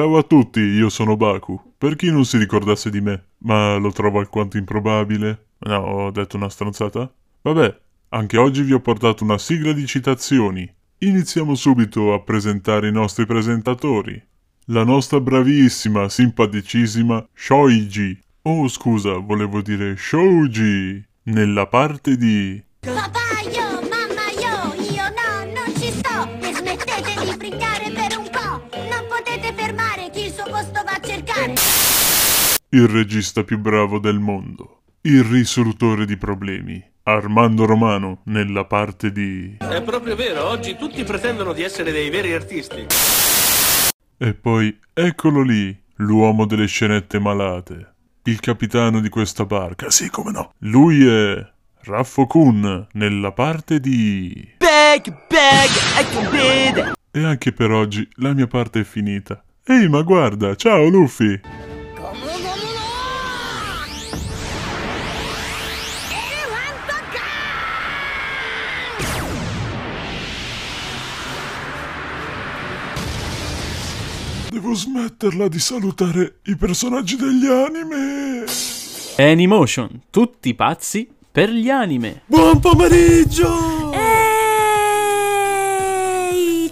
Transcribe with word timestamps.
Ciao 0.00 0.16
a 0.16 0.22
tutti, 0.22 0.60
io 0.60 0.88
sono 0.88 1.14
Baku. 1.14 1.74
Per 1.76 1.94
chi 1.94 2.10
non 2.10 2.24
si 2.24 2.38
ricordasse 2.38 2.88
di 2.88 3.02
me, 3.02 3.32
ma 3.40 3.76
lo 3.76 3.92
trovo 3.92 4.18
alquanto 4.18 4.56
improbabile. 4.56 5.48
No, 5.58 5.76
ho 5.76 6.10
detto 6.10 6.38
una 6.38 6.48
stronzata? 6.48 7.12
Vabbè, 7.42 7.78
anche 8.08 8.38
oggi 8.38 8.62
vi 8.62 8.72
ho 8.72 8.80
portato 8.80 9.24
una 9.24 9.36
sigla 9.36 9.72
di 9.72 9.86
citazioni. 9.86 10.66
Iniziamo 11.00 11.54
subito 11.54 12.14
a 12.14 12.20
presentare 12.22 12.88
i 12.88 12.92
nostri 12.92 13.26
presentatori. 13.26 14.18
La 14.68 14.84
nostra 14.84 15.20
bravissima, 15.20 16.08
simpaticissima 16.08 17.28
Shoiji. 17.34 18.18
Oh, 18.44 18.68
scusa, 18.68 19.18
volevo 19.18 19.60
dire 19.60 19.96
Shouji. 19.98 21.04
Nella 21.24 21.66
parte 21.66 22.16
di... 22.16 22.58
Papà, 22.80 23.42
io, 23.52 23.82
mamma, 23.82 24.30
io, 24.32 24.82
io 24.94 25.02
no, 25.02 25.52
non 25.52 25.74
ci 25.78 25.92
sto 25.92 26.26
E 26.40 26.54
smettete 26.54 27.22
di 27.22 27.36
brindare 27.36 27.79
Il 32.72 32.86
regista 32.86 33.42
più 33.42 33.58
bravo 33.58 33.98
del 33.98 34.20
mondo. 34.20 34.82
Il 35.00 35.24
risolutore 35.24 36.06
di 36.06 36.16
problemi. 36.16 36.80
Armando 37.02 37.64
Romano 37.64 38.20
nella 38.26 38.64
parte 38.64 39.10
di... 39.10 39.56
È 39.58 39.82
proprio 39.82 40.14
vero, 40.14 40.46
oggi 40.46 40.76
tutti 40.76 41.02
pretendono 41.02 41.52
di 41.52 41.64
essere 41.64 41.90
dei 41.90 42.10
veri 42.10 42.32
artisti. 42.32 42.86
E 44.16 44.34
poi 44.34 44.78
eccolo 44.92 45.42
lì, 45.42 45.76
l'uomo 45.96 46.46
delle 46.46 46.66
scenette 46.66 47.18
malate. 47.18 47.94
Il 48.22 48.38
capitano 48.38 49.00
di 49.00 49.08
questa 49.08 49.44
barca, 49.44 49.90
sì 49.90 50.08
come 50.08 50.30
no. 50.30 50.52
Lui 50.58 51.04
è 51.04 51.44
Raffo 51.80 52.26
Kun 52.26 52.86
nella 52.92 53.32
parte 53.32 53.80
di... 53.80 54.54
Bag, 54.58 55.12
bag, 55.26 55.70
I 55.98 56.04
can 56.12 56.30
bid. 56.30 56.92
E 57.10 57.24
anche 57.24 57.50
per 57.50 57.72
oggi 57.72 58.08
la 58.18 58.32
mia 58.32 58.46
parte 58.46 58.78
è 58.78 58.84
finita. 58.84 59.42
Ehi, 59.64 59.88
ma 59.88 60.02
guarda, 60.02 60.54
ciao 60.54 60.86
Luffy! 60.86 61.40
Devo 74.70 74.82
smetterla 74.82 75.48
di 75.48 75.58
salutare 75.58 76.38
i 76.44 76.54
personaggi 76.54 77.16
degli 77.16 77.44
anime! 77.46 78.44
Animotion, 79.16 80.02
tutti 80.10 80.54
pazzi 80.54 81.10
per 81.32 81.50
gli 81.50 81.68
anime. 81.68 82.22
Buon 82.26 82.60
pomeriggio. 82.60 83.92
Ehi! 83.92 84.30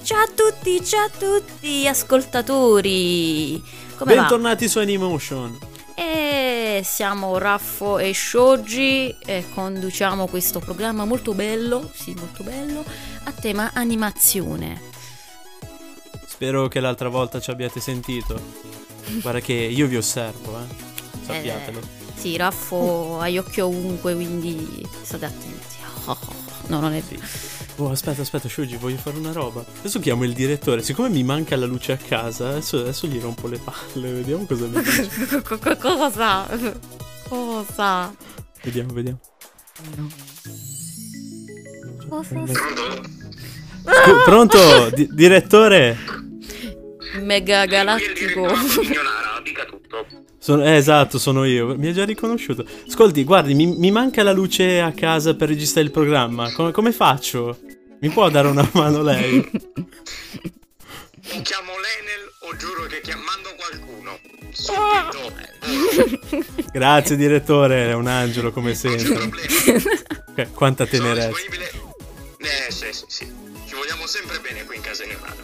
Ciao 0.04 0.22
a 0.22 0.28
tutti, 0.32 0.84
ciao 0.84 1.06
a 1.06 1.10
tutti, 1.10 1.88
ascoltatori! 1.88 3.60
Come 3.96 4.14
va? 4.14 4.20
Bentornati 4.20 4.68
su 4.68 4.78
Animotion. 4.78 5.58
E 5.96 6.82
siamo 6.84 7.36
Raffo 7.36 7.98
e 7.98 8.14
Shoji 8.14 9.16
e 9.26 9.44
conduciamo 9.52 10.28
questo 10.28 10.60
programma 10.60 11.04
molto 11.04 11.34
bello, 11.34 11.90
sì, 11.92 12.14
molto 12.16 12.44
bello, 12.44 12.84
a 13.24 13.32
tema 13.32 13.72
animazione. 13.74 14.87
Spero 16.38 16.68
che 16.68 16.78
l'altra 16.78 17.08
volta 17.08 17.40
ci 17.40 17.50
abbiate 17.50 17.80
sentito. 17.80 18.40
Guarda 19.20 19.40
che 19.40 19.54
io 19.54 19.88
vi 19.88 19.96
osservo, 19.96 20.56
eh. 20.56 21.24
Sappiatelo. 21.24 21.80
Sì, 22.14 22.36
Raffo 22.36 23.18
ha 23.18 23.28
gli 23.28 23.38
occhi 23.38 23.58
ovunque, 23.60 24.14
quindi 24.14 24.86
state 25.02 25.24
attenti. 25.24 25.76
No, 26.68 26.78
non 26.78 26.92
è 26.92 27.02
vero. 27.02 27.22
Oh, 27.78 27.90
aspetta, 27.90 28.22
aspetta, 28.22 28.48
Shoji, 28.48 28.76
voglio 28.76 28.98
fare 28.98 29.18
una 29.18 29.32
roba. 29.32 29.64
Adesso 29.80 29.98
chiamo 29.98 30.22
il 30.22 30.32
direttore. 30.32 30.80
Siccome 30.84 31.08
mi 31.08 31.24
manca 31.24 31.56
la 31.56 31.66
luce 31.66 31.90
a 31.90 31.96
casa, 31.96 32.50
adesso, 32.50 32.78
adesso 32.78 33.08
gli 33.08 33.18
rompo 33.18 33.48
le 33.48 33.58
palle. 33.58 34.12
Vediamo 34.12 34.46
cosa 34.46 34.66
mi 34.66 34.80
dice. 34.80 35.08
Cosa? 35.80 36.46
Cosa? 37.28 38.14
Vediamo, 38.62 38.92
vediamo. 38.92 39.18
Cosa? 42.08 42.46
Scu- 42.46 44.22
pronto, 44.24 44.90
di- 44.94 45.08
direttore? 45.10 46.26
Mega 47.20 47.64
galattico. 47.66 48.40
Ignonara, 48.82 49.40
dica 49.42 49.64
tutto. 49.64 50.06
Sono- 50.38 50.64
eh, 50.64 50.76
esatto, 50.76 51.18
sono 51.18 51.44
io. 51.44 51.74
Mi 51.76 51.88
ha 51.88 51.92
già 51.92 52.04
riconosciuto. 52.04 52.64
Ascolti, 52.86 53.24
guardi, 53.24 53.54
mi, 53.54 53.66
mi 53.66 53.90
manca 53.90 54.22
la 54.22 54.32
luce 54.32 54.80
a 54.80 54.92
casa 54.92 55.34
per 55.34 55.48
registrare 55.48 55.86
il 55.86 55.92
programma. 55.92 56.52
Come- 56.52 56.70
come 56.72 56.92
faccio? 56.92 57.58
Mi 58.00 58.10
può 58.10 58.28
dare 58.30 58.46
una 58.48 58.68
mano 58.74 59.02
lei? 59.02 59.50
Mi 61.30 61.42
chiamo 61.42 61.72
Lenel 61.72 62.30
o 62.40 62.56
giuro 62.56 62.84
che 62.86 63.00
chiamando 63.02 63.50
qualcuno. 63.56 64.18
Subito. 64.52 65.32
Grazie, 66.72 67.16
direttore. 67.16 67.90
È 67.90 67.94
un 67.94 68.06
angelo, 68.06 68.50
come 68.52 68.72
Non 68.72 68.80
c'è 68.96 68.98
sempre. 68.98 69.28
problema. 69.28 69.80
Eh, 70.36 70.48
Quanta 70.52 70.86
Sono 70.86 71.02
tenerezza. 71.02 71.28
disponibile. 71.28 71.70
Eh, 72.38 72.70
sì, 72.72 72.86
sì, 72.92 73.04
sì. 73.08 73.24
Ci 73.66 73.74
vogliamo 73.74 74.06
sempre 74.06 74.38
bene 74.38 74.64
qui 74.64 74.76
in 74.76 74.82
casa 74.82 75.04
Ignonara. 75.04 75.34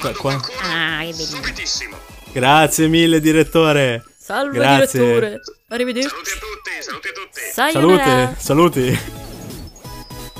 Qua- 0.00 0.12
qua- 0.12 0.34
Ah, 0.34 1.00
che 1.00 1.10
bellino. 1.10 1.14
subitissimo. 1.24 1.96
Grazie 2.32 2.88
mille, 2.88 3.20
direttore. 3.20 4.04
Salve 4.18 4.58
Grazie. 4.58 4.98
direttore. 5.00 5.40
Arrivederci. 5.68 6.08
Saluti 6.08 6.30
a 6.30 6.38
tutti, 6.38 6.70
saluti 6.82 7.08
a 7.08 7.12
tutti. 7.12 7.40
Sayonara. 7.52 8.34
Salute, 8.36 8.40
saluti. 8.40 9.00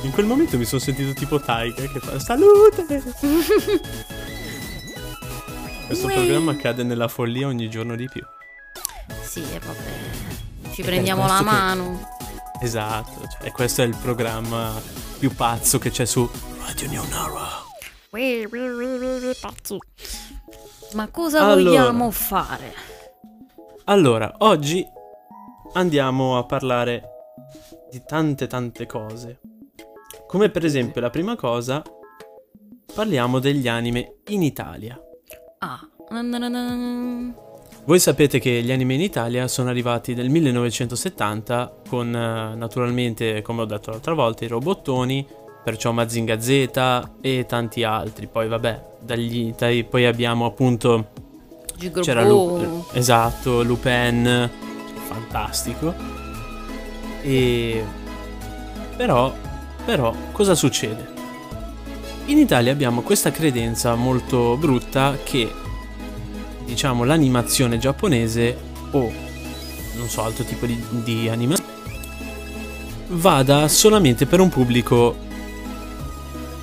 In 0.02 0.10
quel 0.12 0.26
momento 0.26 0.56
mi 0.58 0.64
sono 0.64 0.80
sentito 0.80 1.12
tipo 1.14 1.40
Taika 1.40 1.82
che 1.82 1.98
fa 2.00 2.18
salute. 2.20 2.84
Questo 5.86 6.06
Uè. 6.06 6.12
programma 6.14 6.56
cade 6.56 6.82
nella 6.82 7.08
follia 7.08 7.46
ogni 7.46 7.68
giorno 7.70 7.94
di 7.96 8.08
più. 8.08 8.22
Sì, 9.24 9.40
e 9.40 9.58
vabbè. 9.58 10.72
Ci 10.74 10.82
prendiamo 10.82 11.26
la 11.26 11.38
che- 11.38 11.44
mano. 11.44 12.08
Esatto, 12.60 13.26
cioè, 13.40 13.52
questo 13.52 13.82
è 13.82 13.84
il 13.84 13.96
programma 14.00 14.80
più 15.18 15.34
pazzo 15.34 15.78
che 15.78 15.90
c'è 15.90 16.04
su 16.06 16.28
Radio 16.66 16.88
Neonara. 16.90 17.64
Ma 20.94 21.08
cosa 21.08 21.40
Allora. 21.40 21.54
vogliamo 21.54 22.10
fare? 22.10 22.72
Allora, 23.84 24.34
oggi 24.38 24.84
andiamo 25.74 26.38
a 26.38 26.44
parlare 26.44 27.02
di 27.90 28.02
tante 28.06 28.46
tante 28.46 28.86
cose. 28.86 29.40
Come 30.26 30.50
per 30.50 30.64
esempio 30.64 31.00
la 31.00 31.10
prima 31.10 31.36
cosa, 31.36 31.82
parliamo 32.94 33.38
degli 33.38 33.68
anime 33.68 34.18
in 34.28 34.42
Italia. 34.42 34.98
Ah. 35.58 35.88
Voi 37.84 38.00
sapete 38.00 38.38
che 38.38 38.62
gli 38.62 38.72
anime 38.72 38.94
in 38.94 39.00
Italia 39.00 39.46
sono 39.46 39.68
arrivati 39.68 40.14
nel 40.14 40.28
1970 40.28 41.82
con 41.88 42.08
eh, 42.08 42.54
naturalmente, 42.56 43.42
come 43.42 43.62
ho 43.62 43.64
detto 43.64 43.90
l'altra 43.90 44.14
volta, 44.14 44.44
i 44.44 44.48
robottoni, 44.48 45.26
perciò 45.66 45.90
Mazinga 45.90 46.40
Z 46.40 47.10
e 47.20 47.44
tanti 47.44 47.82
altri. 47.82 48.28
Poi 48.28 48.46
vabbè, 48.46 48.84
dagli, 49.00 49.52
dai- 49.58 49.82
poi 49.82 50.06
abbiamo 50.06 50.46
appunto 50.46 51.08
Gigrobo. 51.76 52.06
c'era 52.06 52.22
Lu- 52.22 52.84
esatto, 52.92 53.64
Lupin, 53.64 54.48
fantastico. 55.08 55.92
E 57.20 57.84
però 58.96 59.34
però 59.84 60.14
cosa 60.30 60.54
succede? 60.54 61.14
In 62.26 62.38
Italia 62.38 62.70
abbiamo 62.70 63.00
questa 63.02 63.32
credenza 63.32 63.96
molto 63.96 64.56
brutta 64.56 65.16
che 65.24 65.52
diciamo 66.64 67.02
l'animazione 67.02 67.78
giapponese 67.78 68.56
o 68.92 69.12
non 69.96 70.08
so 70.08 70.22
altro 70.22 70.44
tipo 70.44 70.64
di, 70.64 70.80
di 71.02 71.28
animazione 71.28 71.74
vada 73.08 73.66
solamente 73.68 74.26
per 74.26 74.40
un 74.40 74.48
pubblico 74.48 75.24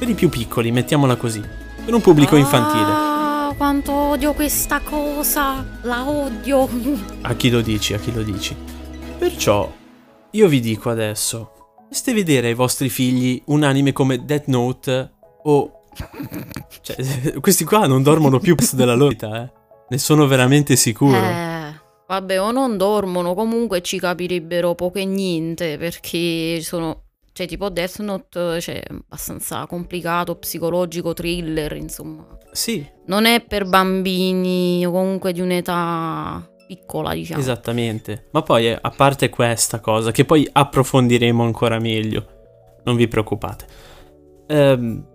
per 0.03 0.11
i 0.11 0.15
più 0.15 0.27
piccoli, 0.27 0.69
mettiamola 0.69 1.15
così, 1.15 1.41
per 1.85 1.93
un 1.93 2.01
pubblico 2.01 2.35
infantile. 2.35 2.83
Ah, 2.83 3.53
quanto 3.55 3.93
odio 3.93 4.33
questa 4.33 4.81
cosa. 4.81 5.65
La 5.83 6.05
odio. 6.05 6.67
A 7.21 7.33
chi 7.35 7.49
lo 7.49 7.61
dici, 7.61 7.93
a 7.93 7.99
chi 7.99 8.11
lo 8.11 8.21
dici. 8.21 8.53
Perciò 9.17 9.71
io 10.31 10.47
vi 10.49 10.59
dico 10.59 10.89
adesso, 10.89 11.51
dovreste 11.83 12.13
vedere 12.13 12.47
ai 12.47 12.53
vostri 12.53 12.89
figli 12.89 13.41
un 13.45 13.63
anime 13.63 13.93
come 13.93 14.25
Death 14.25 14.47
Note 14.47 15.11
o... 15.43 15.83
Cioè, 16.81 17.39
questi 17.39 17.63
qua 17.63 17.87
non 17.87 18.03
dormono 18.03 18.39
più 18.39 18.55
della 18.73 18.95
loro 18.95 19.11
vita, 19.11 19.41
eh. 19.41 19.51
Ne 19.87 19.97
sono 19.99 20.27
veramente 20.27 20.75
sicuro. 20.75 21.15
Eh, 21.15 21.73
vabbè, 22.07 22.41
o 22.41 22.51
non 22.51 22.75
dormono, 22.75 23.33
comunque 23.33 23.81
ci 23.81 23.99
capirebbero 23.99 24.75
poco 24.75 24.97
e 24.97 25.05
niente, 25.05 25.77
perché 25.77 26.59
sono... 26.61 27.02
Cioè, 27.33 27.47
tipo 27.47 27.69
Death 27.69 27.99
Note, 27.99 28.61
cioè, 28.61 28.83
abbastanza 28.87 29.65
complicato, 29.65 30.35
psicologico, 30.35 31.13
thriller, 31.13 31.75
insomma. 31.75 32.25
Sì, 32.51 32.87
Non 33.07 33.25
è 33.25 33.43
per 33.43 33.65
bambini 33.65 34.85
o 34.85 34.91
comunque 34.91 35.33
di 35.33 35.41
un'età 35.41 36.47
piccola, 36.67 37.13
diciamo. 37.13 37.39
esattamente. 37.39 38.27
Ma 38.31 38.43
poi, 38.43 38.67
eh, 38.67 38.77
a 38.79 38.89
parte 38.91 39.29
questa 39.29 39.79
cosa, 39.79 40.11
che 40.11 40.25
poi 40.25 40.47
approfondiremo 40.51 41.43
ancora 41.43 41.79
meglio, 41.79 42.25
non 42.83 42.95
vi 42.95 43.07
preoccupate. 43.07 43.65
Ehm, 44.47 45.07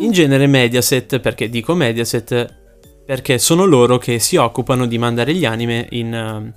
in 0.00 0.10
genere 0.12 0.46
Mediaset, 0.46 1.18
perché 1.20 1.48
dico 1.48 1.74
Mediaset, 1.74 2.64
perché 3.06 3.38
sono 3.38 3.64
loro 3.64 3.96
che 3.96 4.18
si 4.18 4.36
occupano 4.36 4.86
di 4.86 4.98
mandare 4.98 5.32
gli 5.32 5.46
anime 5.46 5.86
in, 5.92 6.12
eh, 6.12 6.54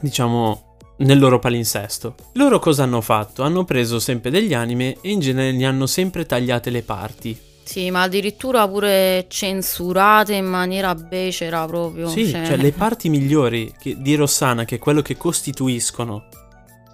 diciamo, 0.00 0.65
nel 0.98 1.18
loro 1.18 1.38
palinsesto. 1.38 2.14
Loro 2.34 2.58
cosa 2.58 2.84
hanno 2.84 3.00
fatto? 3.00 3.42
Hanno 3.42 3.64
preso 3.64 3.98
sempre 3.98 4.30
degli 4.30 4.54
anime 4.54 4.96
e 5.00 5.10
in 5.10 5.20
genere 5.20 5.52
ne 5.52 5.66
hanno 5.66 5.86
sempre 5.86 6.24
tagliate 6.26 6.70
le 6.70 6.82
parti. 6.82 7.38
Sì, 7.64 7.90
ma 7.90 8.02
addirittura 8.02 8.66
pure 8.68 9.26
censurate 9.28 10.34
in 10.34 10.46
maniera 10.46 10.94
becera 10.94 11.66
proprio. 11.66 12.08
Sì, 12.08 12.30
cioè- 12.30 12.46
cioè 12.46 12.56
le 12.56 12.70
parti 12.72 13.08
migliori 13.08 13.74
che- 13.78 13.96
di 14.00 14.14
Rossana, 14.14 14.64
che 14.64 14.76
è 14.76 14.78
quello 14.78 15.02
che 15.02 15.16
costituiscono 15.16 16.26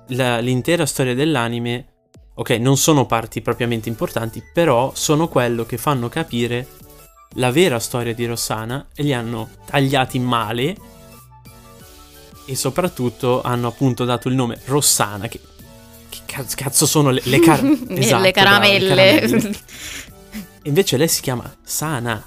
la- 0.09 0.39
l'intera 0.39 0.87
storia 0.87 1.15
dell'anime, 1.15 1.87
ok, 2.35 2.51
non 2.53 2.79
sono 2.79 3.05
parti 3.05 3.43
propriamente 3.43 3.91
importanti, 3.91 4.43
però 4.53 4.93
sono 4.95 5.29
quello 5.29 5.67
che 5.67 5.77
fanno 5.77 6.09
capire 6.09 6.67
la 7.37 7.51
vera 7.51 7.79
storia 7.79 8.15
di 8.15 8.25
Rossana 8.27 8.87
e 8.95 9.03
li 9.03 9.13
hanno 9.13 9.51
tagliati 9.67 10.19
male 10.19 10.75
e 12.53 12.55
soprattutto 12.55 13.41
hanno 13.41 13.69
appunto 13.69 14.05
dato 14.05 14.29
il 14.29 14.35
nome 14.35 14.61
Rossana, 14.67 15.27
che, 15.27 15.41
che 16.11 16.19
cazzo, 16.27 16.55
cazzo 16.55 16.85
sono 16.85 17.11
le, 17.11 17.23
le, 17.25 17.41
car- 17.41 17.63
le 17.65 17.99
esatto, 17.99 18.21
brava, 18.21 18.31
caramelle. 18.31 18.89
caramelle. 18.89 19.57
Invece 20.65 20.99
lei 20.99 21.09
si 21.09 21.23
chiama 21.23 21.51
Sana. 21.65 22.23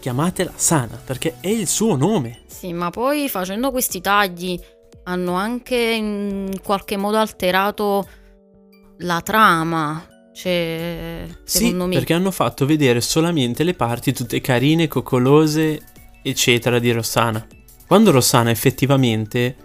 Chiamatela 0.00 0.52
Sana 0.54 0.98
perché 1.02 1.36
è 1.40 1.48
il 1.48 1.68
suo 1.68 1.94
nome. 1.94 2.40
Sì, 2.46 2.72
ma 2.72 2.88
poi 2.88 3.28
facendo 3.28 3.70
questi 3.70 4.00
tagli 4.00 4.58
hanno 5.04 5.34
anche 5.34 5.76
in 5.76 6.58
qualche 6.62 6.96
modo 6.96 7.18
alterato 7.18 8.08
la 8.98 9.20
trama. 9.20 10.08
Cioè, 10.32 11.26
secondo 11.44 11.82
sì, 11.84 11.88
me. 11.90 11.94
perché 11.94 12.14
hanno 12.14 12.30
fatto 12.30 12.64
vedere 12.64 13.02
solamente 13.02 13.62
le 13.62 13.74
parti 13.74 14.14
tutte 14.14 14.40
carine, 14.40 14.88
coccolose, 14.88 15.82
eccetera 16.22 16.78
di 16.78 16.90
Rossana. 16.92 17.46
Quando 17.86 18.10
Rossana 18.10 18.50
effettivamente 18.50 19.56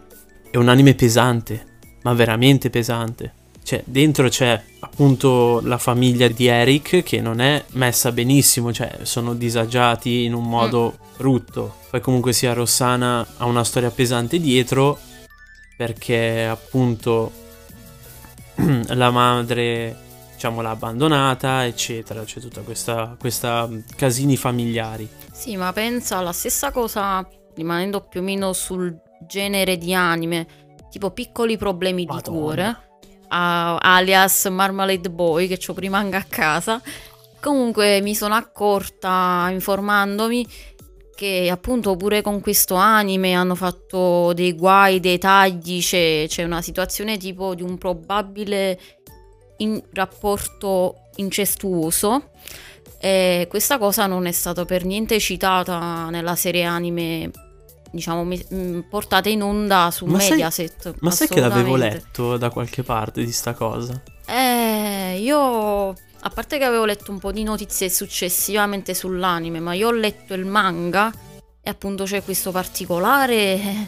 è 0.51 0.57
un 0.57 0.69
anime 0.69 0.93
pesante, 0.95 1.65
ma 2.03 2.13
veramente 2.13 2.69
pesante. 2.69 3.33
Cioè, 3.63 3.83
dentro 3.85 4.29
c'è 4.29 4.59
appunto 4.79 5.61
la 5.63 5.77
famiglia 5.77 6.27
di 6.27 6.47
Eric 6.47 7.03
che 7.03 7.21
non 7.21 7.39
è 7.39 7.63
messa 7.73 8.11
benissimo, 8.11 8.73
cioè 8.73 8.99
sono 9.03 9.35
disagiati 9.35 10.23
in 10.23 10.33
un 10.33 10.49
modo 10.49 10.97
brutto. 11.15 11.75
Poi 11.89 12.01
comunque 12.01 12.33
sia 12.33 12.53
Rossana 12.53 13.25
ha 13.37 13.45
una 13.45 13.63
storia 13.63 13.91
pesante 13.91 14.39
dietro 14.39 14.97
perché 15.77 16.45
appunto 16.45 17.31
la 18.87 19.11
madre 19.11 20.07
diciamo 20.33 20.61
l'ha 20.61 20.69
abbandonata, 20.69 21.65
eccetera, 21.65 22.23
c'è 22.23 22.39
tutta 22.39 22.61
questa, 22.61 23.17
questa 23.19 23.67
mh, 23.67 23.83
casini 23.97 24.37
familiari. 24.37 25.07
Sì, 25.33 25.57
ma 25.57 25.73
pensa 25.73 26.21
la 26.21 26.31
stessa 26.31 26.71
cosa, 26.71 27.27
rimanendo 27.59 28.01
più 28.01 28.21
o 28.21 28.23
meno 28.23 28.53
sul 28.53 28.97
genere 29.27 29.77
di 29.77 29.93
anime, 29.93 30.47
tipo 30.89 31.11
piccoli 31.11 31.57
problemi 31.57 32.05
di 32.05 32.13
Madonna. 32.13 32.39
cuore, 32.39 32.77
a- 33.27 33.77
alias 33.77 34.45
Marmalade 34.45 35.09
Boy, 35.09 35.47
che 35.47 35.59
ho 35.67 35.73
prima 35.73 35.97
anche 35.99 36.15
a 36.15 36.25
casa. 36.27 36.81
Comunque 37.41 38.01
mi 38.01 38.15
sono 38.15 38.35
accorta, 38.35 39.47
informandomi, 39.51 40.45
che 41.15 41.49
appunto 41.51 41.95
pure 41.97 42.21
con 42.21 42.39
questo 42.39 42.75
anime 42.75 43.33
hanno 43.33 43.55
fatto 43.55 44.31
dei 44.33 44.53
guai, 44.53 44.99
dei 45.01 45.17
tagli, 45.17 45.81
c'è, 45.81 46.25
c'è 46.27 46.43
una 46.43 46.61
situazione 46.61 47.17
tipo 47.17 47.55
di 47.55 47.61
un 47.61 47.77
probabile 47.77 48.79
in- 49.57 49.81
rapporto 49.93 51.09
incestuoso 51.17 52.29
e 53.01 53.47
questa 53.49 53.77
cosa 53.77 54.05
non 54.05 54.25
è 54.25 54.31
stata 54.31 54.65
per 54.65 54.85
niente 54.85 55.19
citata 55.19 56.09
nella 56.09 56.35
serie 56.35 56.63
anime, 56.63 57.31
diciamo, 57.91 58.23
me- 58.23 58.45
mh, 58.47 58.85
portata 58.89 59.29
in 59.29 59.41
onda 59.43 59.89
su 59.91 60.05
Ma 60.05 60.19
sai- 60.19 60.31
Mediaset. 60.31 60.95
Ma 60.99 61.11
sai 61.11 61.27
che 61.27 61.39
l'avevo 61.39 61.75
letto 61.75 62.37
da 62.37 62.49
qualche 62.49 62.83
parte 62.83 63.23
di 63.23 63.31
sta 63.31 63.53
cosa? 63.53 64.01
Eh, 64.25 65.17
io 65.19 65.89
a 66.21 66.29
parte 66.33 66.57
che 66.57 66.63
avevo 66.65 66.85
letto 66.85 67.11
un 67.11 67.19
po' 67.19 67.31
di 67.31 67.43
notizie 67.43 67.89
successivamente 67.89 68.93
sull'anime, 68.93 69.59
ma 69.59 69.73
io 69.73 69.87
ho 69.87 69.91
letto 69.91 70.33
il 70.33 70.45
manga 70.45 71.11
e 71.61 71.69
appunto 71.69 72.03
c'è 72.03 72.23
questo 72.23 72.51
particolare 72.51 73.87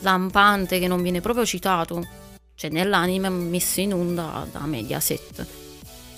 lampante 0.00 0.78
che 0.78 0.86
non 0.86 1.02
viene 1.02 1.20
proprio 1.20 1.44
citato, 1.46 2.06
cioè 2.54 2.70
nell'anime 2.70 3.28
messo 3.28 3.80
in 3.80 3.94
onda 3.94 4.46
da 4.50 4.60
Mediaset. 4.66 5.46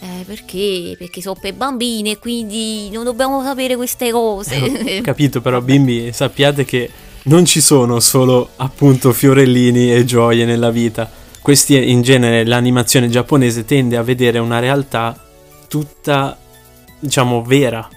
Eh, 0.01 0.25
perché? 0.25 0.95
Perché 0.97 1.21
sono 1.21 1.37
per 1.41 1.55
bambini 1.55 2.13
e 2.13 2.19
quindi 2.19 2.89
non 2.91 3.05
dobbiamo 3.05 3.43
sapere 3.43 3.77
queste 3.77 4.11
cose. 4.11 4.57
Eh, 4.57 4.99
ho 4.99 5.03
capito 5.03 5.41
però 5.41 5.61
bimbi, 5.61 6.13
sappiate 6.13 6.65
che 6.65 6.91
non 7.25 7.45
ci 7.45 7.61
sono 7.61 8.01
solo 8.01 8.51
appunto 8.57 9.13
fiorellini 9.13 9.93
e 9.93 10.05
gioie 10.05 10.45
nella 10.45 10.71
vita. 10.71 11.11
Questi 11.41 11.91
in 11.91 12.03
genere 12.03 12.45
l'animazione 12.45 13.09
giapponese 13.09 13.65
tende 13.65 13.97
a 13.97 14.03
vedere 14.03 14.39
una 14.39 14.59
realtà 14.59 15.19
tutta 15.67 16.37
diciamo 17.01 17.43
vera, 17.43 17.89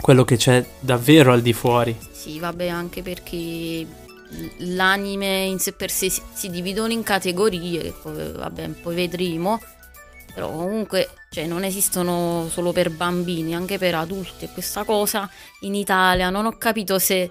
quello 0.00 0.24
che 0.24 0.36
c'è 0.36 0.64
davvero 0.80 1.32
al 1.32 1.42
di 1.42 1.52
fuori. 1.52 1.96
Sì, 2.12 2.38
vabbè, 2.38 2.68
anche 2.68 3.02
perché 3.02 3.86
l'anime 4.58 5.44
in 5.44 5.58
sé 5.58 5.72
per 5.72 5.90
sé 5.90 6.08
si, 6.08 6.22
si 6.32 6.50
dividono 6.50 6.92
in 6.92 7.02
categorie, 7.02 7.80
che 7.80 7.94
poi, 8.02 8.32
vabbè, 8.32 8.68
poi 8.82 8.94
vedremo. 8.94 9.60
Però 10.34 10.50
comunque, 10.50 11.08
cioè, 11.30 11.46
non 11.46 11.64
esistono 11.64 12.46
solo 12.48 12.72
per 12.72 12.90
bambini, 12.90 13.54
anche 13.54 13.78
per 13.78 13.94
adulti. 13.94 14.46
E 14.46 14.48
questa 14.52 14.84
cosa 14.84 15.28
in 15.60 15.74
Italia 15.74 16.30
non 16.30 16.46
ho 16.46 16.56
capito 16.56 16.98
se 16.98 17.30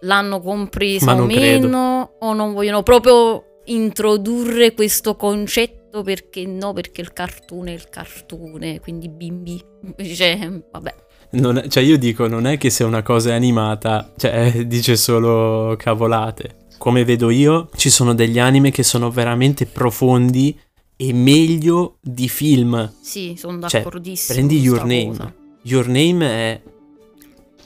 l'hanno 0.00 0.40
compresa 0.40 1.12
o 1.12 1.16
non 1.16 1.28
credo. 1.28 1.66
meno, 1.66 2.12
o 2.20 2.32
non 2.32 2.52
vogliono 2.52 2.82
proprio 2.82 3.62
introdurre 3.66 4.74
questo 4.74 5.16
concetto 5.16 6.02
perché 6.02 6.44
no, 6.46 6.72
perché 6.72 7.00
il 7.00 7.12
cartone 7.12 7.72
è 7.72 7.74
il 7.74 7.88
cartone, 7.88 8.80
quindi 8.80 9.08
bimbi. 9.08 9.62
Cioè, 10.14 10.50
vabbè. 10.70 10.94
Non 11.30 11.66
cioè 11.68 11.82
io 11.82 11.98
dico, 11.98 12.26
non 12.26 12.46
è 12.46 12.56
che 12.56 12.70
se 12.70 12.84
una 12.84 13.02
cosa 13.02 13.30
è 13.30 13.34
animata, 13.34 14.12
cioè 14.16 14.52
eh, 14.54 14.66
dice 14.66 14.96
solo 14.96 15.76
cavolate. 15.76 16.56
Come 16.78 17.04
vedo 17.04 17.28
io, 17.28 17.68
ci 17.76 17.90
sono 17.90 18.14
degli 18.14 18.38
anime 18.38 18.70
che 18.70 18.82
sono 18.82 19.10
veramente 19.10 19.66
profondi 19.66 20.58
e 21.00 21.12
meglio 21.12 21.98
di 22.00 22.28
film. 22.28 22.92
Sì, 23.00 23.36
sono 23.38 23.60
Cioè, 23.68 23.82
d'accordissimo. 23.82 24.34
prendi 24.36 24.58
su 24.58 24.64
Your 24.64 24.80
Name. 24.80 25.06
cosa. 25.06 25.34
Your 25.62 25.86
Name 25.86 26.26
è 26.26 26.62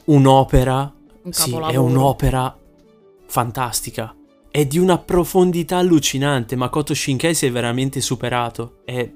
un'opera, 0.05 0.95
Un 1.23 1.33
sì, 1.33 1.55
è 1.55 1.77
un'opera 1.77 2.55
fantastica. 3.27 4.15
È 4.51 4.67
di 4.67 4.79
una 4.79 4.99
profondità 4.99 5.79
allucinante. 5.79 6.57
Makoto 6.57 6.93
Shinkai 6.95 7.35
si 7.35 7.47
è 7.47 7.51
veramente 7.51 8.01
superato. 8.03 8.81
È 8.85 9.11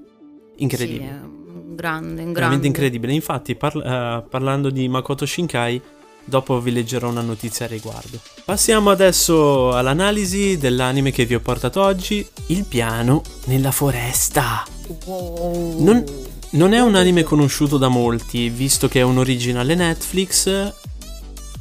incredibile. 0.57 1.05
Sì, 1.05 1.11
è 1.11 1.21
un 1.21 1.75
grande, 1.75 2.15
grande. 2.15 2.33
Veramente 2.33 2.67
incredibile. 2.69 3.13
Infatti, 3.13 3.55
parl- 3.55 3.83
eh, 3.85 4.25
parlando 4.31 4.71
di 4.71 4.89
Makoto 4.89 5.27
Shinkai, 5.27 5.81
dopo 6.27 6.61
vi 6.61 6.73
leggerò 6.73 7.09
una 7.09 7.23
notizia 7.23 7.65
a 7.65 7.69
riguardo. 7.69 8.21
Passiamo 8.45 8.91
adesso 8.91 9.73
all'analisi 9.73 10.59
dell'anime 10.59 11.11
che 11.11 11.25
vi 11.25 11.35
ho 11.35 11.41
portato 11.41 11.81
oggi: 11.81 12.27
Il 12.49 12.65
piano 12.65 13.23
nella 13.47 13.71
foresta. 13.71 14.65
Non, 15.07 16.05
non 16.51 16.73
è 16.75 16.81
un 16.81 16.95
anime 16.95 17.23
conosciuto 17.23 17.79
da 17.79 17.89
molti, 17.89 18.51
visto 18.51 18.89
che 18.89 19.01
è 19.01 19.03
un 19.03 19.19
originale 19.19 19.75
Netflix 19.75 20.73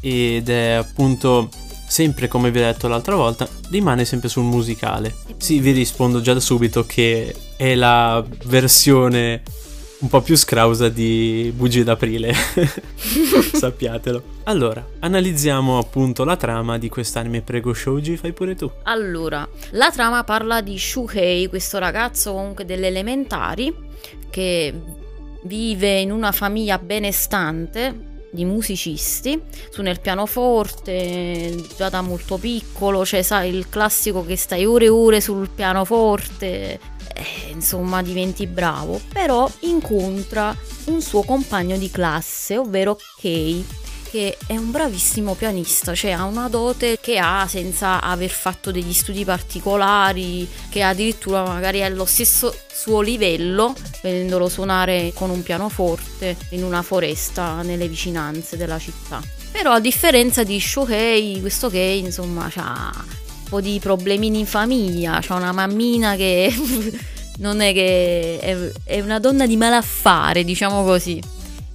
ed 0.01 0.49
è 0.49 0.71
appunto 0.71 1.49
sempre 1.87 2.27
come 2.27 2.51
vi 2.51 2.59
ho 2.59 2.63
detto 2.63 2.87
l'altra 2.87 3.15
volta, 3.15 3.47
rimane 3.69 4.05
sempre 4.05 4.29
sul 4.29 4.43
musicale. 4.43 5.15
Sì, 5.37 5.59
vi 5.59 5.71
rispondo 5.71 6.21
già 6.21 6.33
da 6.33 6.39
subito 6.39 6.85
che 6.85 7.33
è 7.55 7.73
la 7.75 8.23
versione 8.45 9.41
un 9.99 10.09
po' 10.09 10.21
più 10.21 10.35
scrausa 10.35 10.89
di 10.89 11.51
Bugie 11.55 11.83
d'aprile. 11.83 12.33
Sappiatelo. 13.53 14.23
Allora, 14.43 14.85
analizziamo 14.99 15.77
appunto 15.77 16.23
la 16.23 16.35
trama 16.35 16.77
di 16.77 16.89
quest'anime. 16.89 17.41
Prego, 17.41 17.73
Shouji, 17.73 18.17
fai 18.17 18.33
pure 18.33 18.55
tu. 18.55 18.69
Allora, 18.83 19.47
la 19.71 19.91
trama 19.91 20.23
parla 20.23 20.61
di 20.61 20.77
Shuhei, 20.77 21.47
questo 21.47 21.77
ragazzo 21.77 22.33
comunque 22.33 22.65
delle 22.65 22.87
elementari 22.87 23.73
che 24.29 24.73
vive 25.43 25.99
in 25.99 26.11
una 26.11 26.31
famiglia 26.31 26.77
benestante 26.77 28.13
di 28.35 28.43
musicisti, 28.43 29.41
suona 29.69 29.89
il 29.91 30.01
pianoforte 30.01 31.55
già 31.77 31.89
da 31.89 32.01
molto 32.01 32.37
piccolo, 32.37 33.05
cioè 33.05 33.21
sai 33.21 33.55
il 33.55 33.69
classico 33.69 34.25
che 34.25 34.35
stai 34.35 34.65
ore 34.65 34.85
e 34.85 34.89
ore 34.89 35.21
sul 35.21 35.49
pianoforte, 35.49 36.79
eh, 37.15 37.51
insomma 37.51 38.01
diventi 38.01 38.45
bravo, 38.45 38.99
però 39.11 39.49
incontra 39.61 40.55
un 40.85 41.01
suo 41.01 41.23
compagno 41.23 41.77
di 41.77 41.89
classe, 41.89 42.57
ovvero 42.57 42.99
Kei, 43.17 43.65
che 44.09 44.37
è 44.47 44.55
un 44.55 44.71
bravissimo 44.71 45.33
pianista, 45.33 45.93
cioè 45.93 46.11
ha 46.11 46.23
una 46.25 46.47
dote 46.47 46.99
che 47.01 47.17
ha 47.17 47.47
senza 47.49 48.01
aver 48.01 48.29
fatto 48.29 48.71
degli 48.71 48.93
studi 48.93 49.25
particolari, 49.25 50.47
che 50.69 50.81
addirittura 50.83 51.43
magari 51.43 51.79
è 51.79 51.83
allo 51.83 52.05
stesso 52.05 52.55
suo 52.71 53.01
livello, 53.01 53.73
vedendolo 54.01 54.47
suonare 54.47 55.11
con 55.13 55.29
un 55.29 55.43
pianoforte 55.43 56.37
in 56.49 56.63
una 56.63 56.81
foresta 56.81 57.61
nelle 57.61 57.87
vicinanze 57.87 58.57
della 58.57 58.79
città. 58.79 59.21
Però 59.51 59.71
a 59.71 59.79
differenza 59.79 60.43
di 60.43 60.59
Shohei, 60.59 61.39
questo 61.39 61.69
Kei 61.69 61.99
insomma 61.99 62.49
ha 62.55 63.23
po' 63.55 63.61
di 63.61 63.79
problemini 63.79 64.39
in 64.39 64.45
famiglia, 64.45 65.19
c'ha 65.21 65.35
una 65.35 65.53
mammina 65.53 66.15
che 66.15 66.53
non 67.39 67.61
è 67.61 67.71
che 67.71 68.39
è, 68.39 68.71
è 68.83 69.01
una 69.01 69.19
donna 69.19 69.45
di 69.47 69.55
malaffare, 69.55 70.43
diciamo 70.43 70.83
così. 70.83 71.21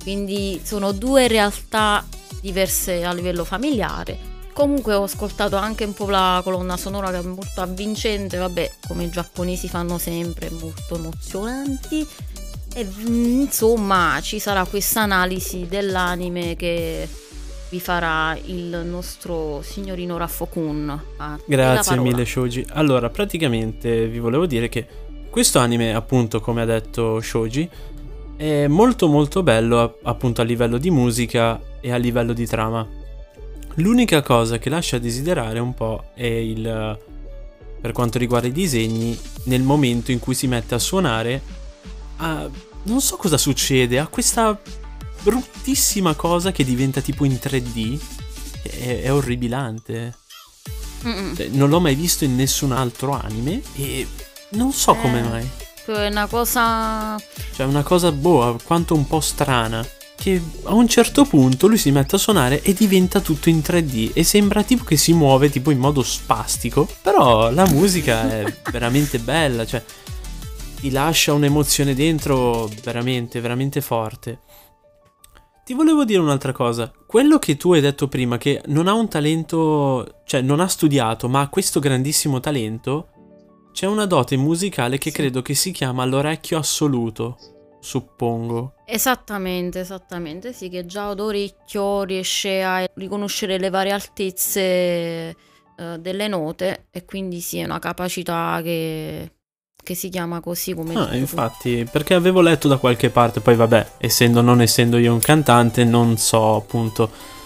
Quindi 0.02 0.60
sono 0.62 0.92
due 0.92 1.26
realtà 1.28 2.04
diverse 2.42 3.04
a 3.04 3.12
livello 3.12 3.44
familiare. 3.44 4.28
Comunque 4.52 4.94
ho 4.94 5.04
ascoltato 5.04 5.56
anche 5.56 5.84
un 5.84 5.94
po' 5.94 6.08
la 6.10 6.40
colonna 6.42 6.76
sonora 6.76 7.10
che 7.10 7.18
è 7.18 7.22
molto 7.22 7.62
avvincente, 7.62 8.36
vabbè, 8.36 8.72
come 8.86 9.04
i 9.04 9.10
giapponesi 9.10 9.68
fanno 9.68 9.96
sempre, 9.96 10.50
molto 10.50 10.96
emozionanti. 10.96 12.06
E 12.74 12.84
mm, 12.84 13.40
insomma, 13.42 14.18
ci 14.22 14.38
sarà 14.38 14.64
questa 14.66 15.02
analisi 15.02 15.66
dell'anime 15.66 16.56
che 16.56 17.08
vi 17.70 17.80
farà 17.80 18.36
il 18.46 18.82
nostro 18.84 19.62
signorino 19.62 20.16
Raffokun. 20.16 21.02
Ah, 21.16 21.38
Grazie 21.46 21.98
mille 21.98 22.24
Shoji. 22.24 22.66
Allora, 22.70 23.08
praticamente 23.10 24.08
vi 24.08 24.18
volevo 24.18 24.46
dire 24.46 24.68
che 24.68 24.86
questo 25.30 25.60
anime, 25.60 25.94
appunto, 25.94 26.40
come 26.40 26.62
ha 26.62 26.64
detto 26.64 27.20
Shoji, 27.20 27.68
è 28.36 28.66
molto 28.66 29.06
molto 29.06 29.42
bello 29.42 29.98
appunto 30.02 30.40
a 30.40 30.44
livello 30.44 30.78
di 30.78 30.90
musica 30.90 31.60
e 31.80 31.92
a 31.92 31.96
livello 31.96 32.32
di 32.32 32.46
trama. 32.46 32.86
L'unica 33.74 34.20
cosa 34.20 34.58
che 34.58 34.68
lascia 34.68 34.98
desiderare 34.98 35.60
un 35.60 35.72
po' 35.72 36.10
è 36.14 36.26
il 36.26 36.98
per 37.80 37.92
quanto 37.92 38.18
riguarda 38.18 38.46
i 38.46 38.52
disegni 38.52 39.18
nel 39.44 39.62
momento 39.62 40.10
in 40.10 40.18
cui 40.18 40.34
si 40.34 40.46
mette 40.46 40.74
a 40.74 40.78
suonare 40.78 41.40
a, 42.16 42.46
non 42.82 43.00
so 43.00 43.16
cosa 43.16 43.38
succede, 43.38 43.98
ha 43.98 44.06
questa 44.06 44.58
bruttissima 45.22 46.14
cosa 46.14 46.52
che 46.52 46.64
diventa 46.64 47.00
tipo 47.00 47.24
in 47.24 47.38
3D. 47.40 47.98
È, 48.62 49.02
è 49.02 49.12
orribilante. 49.12 50.16
Cioè, 51.02 51.48
non 51.48 51.70
l'ho 51.70 51.80
mai 51.80 51.94
visto 51.94 52.24
in 52.24 52.36
nessun 52.36 52.72
altro 52.72 53.12
anime 53.12 53.62
e 53.74 54.06
non 54.50 54.72
so 54.72 54.94
eh, 54.94 55.00
come 55.00 55.22
mai. 55.22 55.48
È 55.86 56.06
una 56.06 56.26
cosa. 56.26 57.18
Cioè, 57.54 57.66
una 57.66 57.82
cosa 57.82 58.12
boh, 58.12 58.58
quanto 58.64 58.94
un 58.94 59.06
po' 59.06 59.20
strana. 59.20 59.86
Che 60.14 60.42
a 60.64 60.74
un 60.74 60.86
certo 60.86 61.24
punto 61.24 61.66
lui 61.66 61.78
si 61.78 61.90
mette 61.90 62.16
a 62.16 62.18
suonare 62.18 62.60
e 62.60 62.74
diventa 62.74 63.20
tutto 63.20 63.48
in 63.48 63.60
3D 63.60 64.10
e 64.12 64.22
sembra 64.22 64.62
tipo 64.62 64.84
che 64.84 64.98
si 64.98 65.14
muove 65.14 65.48
tipo 65.48 65.70
in 65.70 65.78
modo 65.78 66.02
spastico. 66.02 66.86
Però 67.00 67.50
la 67.50 67.66
musica 67.66 68.30
è 68.30 68.54
veramente 68.70 69.18
bella, 69.18 69.64
cioè 69.64 69.82
ti 70.78 70.90
lascia 70.90 71.32
un'emozione 71.32 71.94
dentro 71.94 72.68
veramente, 72.82 73.40
veramente 73.40 73.80
forte. 73.80 74.40
Ti 75.70 75.76
volevo 75.76 76.04
dire 76.04 76.18
un'altra 76.18 76.50
cosa. 76.50 76.92
Quello 77.06 77.38
che 77.38 77.56
tu 77.56 77.72
hai 77.74 77.80
detto 77.80 78.08
prima, 78.08 78.38
che 78.38 78.60
non 78.66 78.88
ha 78.88 78.92
un 78.92 79.08
talento, 79.08 80.22
cioè 80.24 80.40
non 80.40 80.58
ha 80.58 80.66
studiato, 80.66 81.28
ma 81.28 81.42
ha 81.42 81.48
questo 81.48 81.78
grandissimo 81.78 82.40
talento, 82.40 83.10
c'è 83.70 83.86
una 83.86 84.04
dote 84.04 84.36
musicale 84.36 84.98
che 84.98 85.12
credo 85.12 85.42
che 85.42 85.54
si 85.54 85.70
chiama 85.70 86.04
l'orecchio 86.04 86.58
assoluto, 86.58 87.38
suppongo. 87.78 88.74
Esattamente, 88.84 89.78
esattamente, 89.78 90.52
sì, 90.52 90.68
che 90.68 90.86
già 90.86 91.10
ad 91.10 91.20
orecchio 91.20 92.02
riesce 92.02 92.64
a 92.64 92.84
riconoscere 92.94 93.56
le 93.56 93.70
varie 93.70 93.92
altezze 93.92 94.60
eh, 94.60 95.36
delle 96.00 96.26
note 96.26 96.88
e 96.90 97.04
quindi 97.04 97.38
sì, 97.38 97.58
è 97.58 97.64
una 97.64 97.78
capacità 97.78 98.58
che 98.60 99.34
che 99.82 99.94
si 99.94 100.08
chiama 100.08 100.40
così 100.40 100.74
come 100.74 100.94
ah, 100.94 101.14
infatti 101.16 101.86
perché 101.90 102.14
avevo 102.14 102.40
letto 102.40 102.68
da 102.68 102.76
qualche 102.76 103.10
parte 103.10 103.40
poi 103.40 103.56
vabbè 103.56 103.92
essendo 103.98 104.40
non 104.40 104.60
essendo 104.60 104.98
io 104.98 105.12
un 105.12 105.20
cantante 105.20 105.84
non 105.84 106.16
so 106.16 106.56
appunto. 106.56 107.38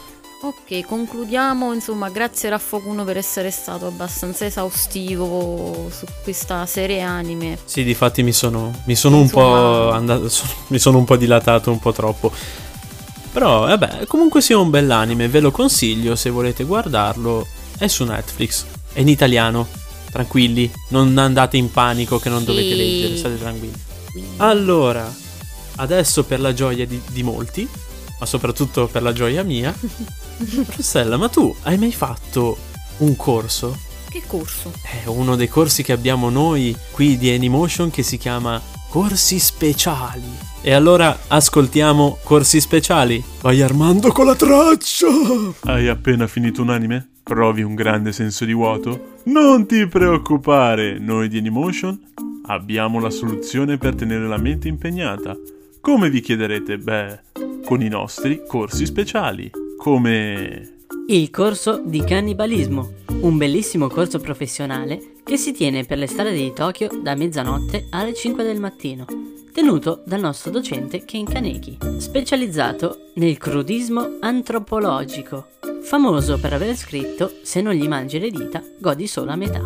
Ok 0.42 0.84
concludiamo 0.84 1.72
insomma 1.72 2.10
grazie 2.10 2.50
Raffocuno 2.50 3.02
per 3.04 3.16
essere 3.16 3.50
stato 3.50 3.86
abbastanza 3.86 4.44
esaustivo 4.44 5.88
su 5.90 6.04
questa 6.22 6.66
serie 6.66 7.00
anime. 7.00 7.56
Sì 7.64 7.82
difatti 7.82 8.22
mi 8.22 8.32
sono 8.32 8.70
mi 8.84 8.94
sono 8.94 9.20
insomma... 9.20 9.44
un 9.44 9.52
po' 9.52 9.90
andato 9.92 10.30
mi 10.68 10.78
sono 10.78 10.98
un 10.98 11.04
po' 11.04 11.16
dilatato 11.16 11.70
un 11.70 11.78
po' 11.78 11.92
troppo. 11.92 12.30
Però 13.32 13.60
vabbè 13.60 14.04
comunque 14.06 14.42
sia 14.42 14.58
un 14.58 14.68
bell'anime 14.68 15.28
ve 15.28 15.40
lo 15.40 15.50
consiglio 15.50 16.14
se 16.14 16.28
volete 16.28 16.64
guardarlo 16.64 17.46
è 17.78 17.86
su 17.86 18.04
Netflix 18.04 18.66
è 18.92 19.00
in 19.00 19.08
italiano 19.08 19.66
Tranquilli, 20.14 20.70
non 20.90 21.18
andate 21.18 21.56
in 21.56 21.72
panico 21.72 22.20
che 22.20 22.28
non 22.28 22.38
sì. 22.38 22.44
dovete 22.44 22.76
leggere, 22.76 23.16
state 23.16 23.36
tranquilli. 23.36 23.74
Allora, 24.36 25.12
adesso 25.74 26.22
per 26.22 26.38
la 26.38 26.54
gioia 26.54 26.86
di, 26.86 27.00
di 27.10 27.24
molti, 27.24 27.68
ma 28.20 28.24
soprattutto 28.24 28.86
per 28.86 29.02
la 29.02 29.12
gioia 29.12 29.42
mia, 29.42 29.74
Rossella, 30.76 31.16
ma 31.16 31.28
tu 31.28 31.52
hai 31.62 31.76
mai 31.78 31.90
fatto 31.90 32.56
un 32.98 33.16
corso? 33.16 33.76
Che 34.08 34.22
corso? 34.24 34.70
È 34.82 35.08
uno 35.08 35.34
dei 35.34 35.48
corsi 35.48 35.82
che 35.82 35.90
abbiamo 35.90 36.30
noi 36.30 36.76
qui 36.92 37.18
di 37.18 37.30
Anymotion 37.30 37.90
che 37.90 38.04
si 38.04 38.16
chiama 38.16 38.62
Corsi 38.88 39.40
Speciali. 39.40 40.30
E 40.60 40.72
allora 40.72 41.22
ascoltiamo 41.26 42.18
Corsi 42.22 42.60
Speciali. 42.60 43.20
Vai 43.40 43.62
Armando 43.62 44.12
con 44.12 44.26
la 44.26 44.36
traccia! 44.36 45.08
Hai 45.62 45.88
appena 45.88 46.28
finito 46.28 46.62
un 46.62 46.70
anime? 46.70 47.13
Provi 47.24 47.62
un 47.62 47.74
grande 47.74 48.12
senso 48.12 48.44
di 48.44 48.52
vuoto? 48.52 49.14
Non 49.24 49.66
ti 49.66 49.86
preoccupare, 49.86 50.98
noi 50.98 51.28
di 51.28 51.38
Anymotion 51.38 51.98
abbiamo 52.48 53.00
la 53.00 53.08
soluzione 53.08 53.78
per 53.78 53.94
tenere 53.94 54.28
la 54.28 54.36
mente 54.36 54.68
impegnata. 54.68 55.34
Come 55.80 56.10
vi 56.10 56.20
chiederete? 56.20 56.76
Beh, 56.76 57.20
con 57.64 57.80
i 57.80 57.88
nostri 57.88 58.42
corsi 58.46 58.84
speciali, 58.84 59.50
come... 59.78 60.72
Il 61.08 61.30
corso 61.30 61.80
di 61.82 62.04
cannibalismo, 62.04 62.90
un 63.22 63.38
bellissimo 63.38 63.88
corso 63.88 64.18
professionale 64.18 65.13
che 65.24 65.36
si 65.36 65.52
tiene 65.52 65.84
per 65.84 65.98
le 65.98 66.06
strade 66.06 66.34
di 66.34 66.52
Tokyo 66.52 66.88
da 67.02 67.14
mezzanotte 67.14 67.86
alle 67.90 68.14
5 68.14 68.44
del 68.44 68.60
mattino, 68.60 69.06
tenuto 69.52 70.02
dal 70.04 70.20
nostro 70.20 70.50
docente 70.50 71.04
Ken 71.04 71.24
Kaneki, 71.24 71.78
specializzato 71.98 73.10
nel 73.14 73.38
crudismo 73.38 74.18
antropologico 74.20 75.48
famoso 75.84 76.38
per 76.38 76.52
aver 76.54 76.74
scritto 76.76 77.30
Se 77.42 77.60
non 77.60 77.74
gli 77.74 77.86
mangi 77.86 78.18
le 78.18 78.30
dita, 78.30 78.62
godi 78.78 79.06
solo 79.06 79.30
a 79.30 79.36
metà. 79.36 79.60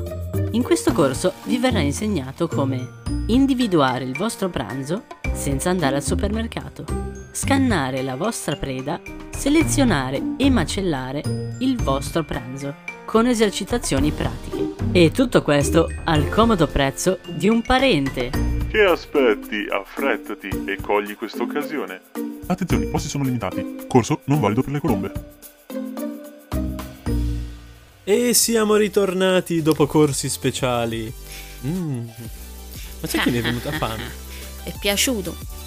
In 0.50 0.62
questo 0.62 0.92
corso 0.92 1.32
vi 1.44 1.58
verrà 1.58 1.80
insegnato 1.80 2.48
come 2.48 3.02
individuare 3.26 4.04
il 4.04 4.16
vostro 4.16 4.48
pranzo 4.48 5.04
senza 5.32 5.70
andare 5.70 5.96
al 5.96 6.02
supermercato, 6.02 6.84
scannare 7.32 8.02
la 8.02 8.16
vostra 8.16 8.56
preda, 8.56 9.00
selezionare 9.30 10.34
e 10.36 10.50
macellare 10.50 11.22
il 11.60 11.76
vostro 11.80 12.24
pranzo 12.24 12.87
con 13.08 13.26
esercitazioni 13.26 14.10
pratiche. 14.10 14.74
E 14.92 15.10
tutto 15.10 15.40
questo 15.40 15.90
al 16.04 16.28
comodo 16.28 16.66
prezzo 16.66 17.20
di 17.26 17.48
un 17.48 17.62
parente. 17.62 18.28
Che 18.68 18.82
aspetti? 18.82 19.66
Affrettati 19.66 20.48
e 20.66 20.76
cogli 20.78 21.16
questa 21.16 21.42
occasione. 21.42 22.02
Attenzione, 22.46 22.84
i 22.84 22.88
posti 22.88 23.08
sono 23.08 23.24
limitati. 23.24 23.86
Corso 23.88 24.20
non 24.24 24.40
valido 24.40 24.62
per 24.62 24.72
le 24.72 24.80
colombe. 24.80 25.12
E 28.04 28.34
siamo 28.34 28.76
ritornati 28.76 29.62
dopo 29.62 29.86
corsi 29.86 30.28
speciali. 30.28 31.10
Mm. 31.66 32.08
Ma 33.00 33.06
sai 33.08 33.20
che 33.20 33.30
mi 33.30 33.38
è 33.38 33.42
venuta 33.42 33.72
fame? 33.72 34.26
È 34.64 34.74
piaciuto. 34.78 35.57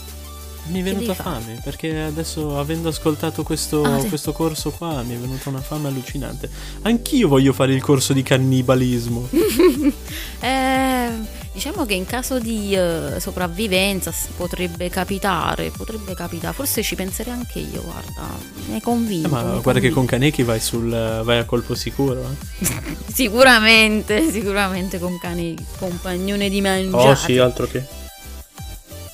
Mi 0.72 0.80
è 0.80 0.84
venuta 0.84 1.13
fame 1.13 1.60
perché 1.63 2.01
adesso, 2.01 2.58
avendo 2.58 2.90
ascoltato 2.90 3.44
questo, 3.44 3.84
ah, 3.84 4.00
sì. 4.00 4.08
questo, 4.08 4.32
corso 4.32 4.72
qua, 4.72 5.01
mi 5.04 5.16
è 5.16 5.18
venuta 5.18 5.50
una 5.50 5.62
fame 5.62 5.90
allucinante. 5.90 6.50
Anch'io 6.84 7.28
voglio 7.28 7.54
fare 7.54 7.74
il 7.74 7.82
corso 7.82 8.13
di 8.13 8.24
cannibalismo. 8.24 9.28
eh 10.40 11.40
Diciamo 11.54 11.86
che 11.86 11.96
in 11.96 12.06
caso 12.06 12.40
di 12.40 12.74
uh, 12.78 13.20
sopravvivenza 13.20 14.13
potrebbe 14.38 14.90
capitare, 14.90 15.70
potrebbe 15.70 16.13
capitare, 16.13 16.54
forse 16.54 16.82
ci 16.82 16.96
penserei 16.96 17.34
anche 17.34 17.60
io, 17.60 17.82
guarda, 17.82 18.25
hai 18.72 18.80
convinto. 18.80 19.28
Eh, 19.28 19.32
ma 19.32 19.42
guarda 19.42 19.62
convinto. 19.62 19.80
che 19.82 19.90
con 19.90 20.06
Kaneki 20.06 20.44
vai, 20.44 20.62
sul, 20.62 20.90
vai 20.90 21.40
a 21.40 21.44
colpo 21.44 21.75
sicuro. 21.75 22.22
Eh. 22.22 22.68
sicuramente, 23.12 24.32
sicuramente 24.32 24.98
con 24.98 25.20
Kaneki, 25.20 25.66
compagnone 25.78 26.48
di 26.48 26.62
mangiare. 26.62 27.10
Oh 27.10 27.16
sì, 27.16 27.38
altro 27.38 27.68
che. 27.68 28.00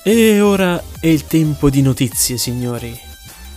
E 0.02 0.40
ora 0.40 0.82
è 1.00 1.06
il 1.06 1.26
tempo 1.26 1.68
di 1.68 1.82
notizie, 1.82 2.38
signori. 2.38 2.98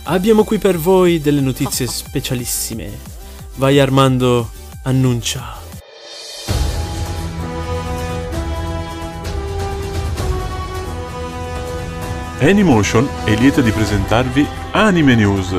Abbiamo 0.04 0.44
qui 0.44 0.58
per 0.58 0.76
voi 0.76 1.20
delle 1.20 1.40
notizie 1.40 1.86
specialissime. 1.86 2.90
Vai 3.56 3.78
Armando, 3.78 4.50
annuncia. 4.82 5.60
Anymotion 12.40 13.08
è 13.24 13.36
lieta 13.36 13.60
di 13.60 13.70
presentarvi 13.70 14.44
Anime 14.72 15.14
News. 15.14 15.54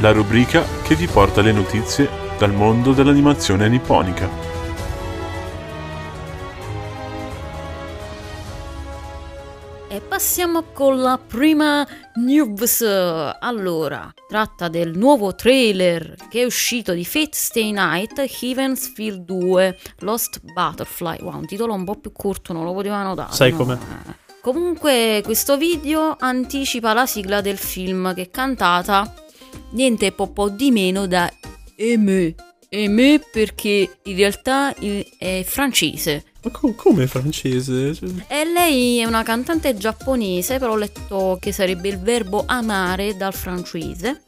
la 0.00 0.10
rubrica 0.10 0.64
che 0.82 0.96
ti 0.96 1.06
porta 1.06 1.40
le 1.40 1.52
notizie 1.52 2.08
dal 2.36 2.52
mondo 2.52 2.92
dell'animazione 2.92 3.68
nipponica. 3.68 4.43
Passiamo 10.14 10.62
con 10.72 11.00
la 11.00 11.18
prima 11.18 11.84
news. 12.14 12.82
Allora, 12.82 14.14
tratta 14.28 14.68
del 14.68 14.96
nuovo 14.96 15.34
trailer 15.34 16.14
che 16.30 16.42
è 16.42 16.44
uscito 16.44 16.92
di 16.92 17.04
Fate 17.04 17.30
Stay 17.32 17.72
Night 17.72 18.24
Heaven's 18.40 18.92
Field 18.94 19.24
2 19.24 19.76
Lost 20.02 20.40
Butterfly. 20.40 21.20
Wow, 21.20 21.38
un 21.38 21.46
titolo 21.46 21.74
un 21.74 21.82
po' 21.82 21.96
più 21.96 22.12
corto, 22.12 22.52
non 22.52 22.62
lo 22.62 22.72
potevano 22.72 23.16
dare. 23.16 23.32
Sai 23.32 23.50
no? 23.50 23.56
com'è? 23.56 23.78
Comunque, 24.40 25.20
questo 25.24 25.56
video 25.56 26.14
anticipa 26.16 26.92
la 26.92 27.06
sigla 27.06 27.40
del 27.40 27.58
film 27.58 28.14
che 28.14 28.22
è 28.22 28.30
cantata 28.30 29.12
niente 29.70 30.12
po' 30.12 30.30
po' 30.30 30.48
di 30.48 30.70
meno 30.70 31.08
da 31.08 31.28
Eme. 31.74 32.36
Eme 32.68 33.20
perché 33.32 33.98
in 34.04 34.16
realtà 34.16 34.72
è 34.76 35.42
francese. 35.44 36.33
Ma 36.44 36.50
co- 36.50 36.74
come 36.74 37.06
francese? 37.06 37.94
Cioè, 37.94 38.08
E 38.28 38.44
lei 38.44 38.98
è 38.98 39.04
una 39.04 39.22
cantante 39.22 39.76
giapponese, 39.76 40.58
però 40.58 40.72
ho 40.72 40.76
letto 40.76 41.38
che 41.40 41.52
sarebbe 41.52 41.88
il 41.88 41.98
verbo 41.98 42.44
amare 42.46 43.16
dal 43.16 43.32
francese. 43.34 44.22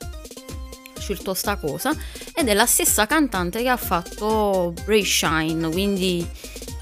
Ho 0.97 1.01
scelto 1.01 1.35
sta 1.35 1.57
cosa. 1.57 1.95
Ed 2.35 2.49
è 2.49 2.55
la 2.55 2.67
stessa 2.67 3.07
cantante 3.07 3.63
che 3.63 3.69
ha 3.69 3.77
fatto 3.77 4.73
Bray 4.85 5.05
Shine, 5.05 5.69
quindi 5.71 6.27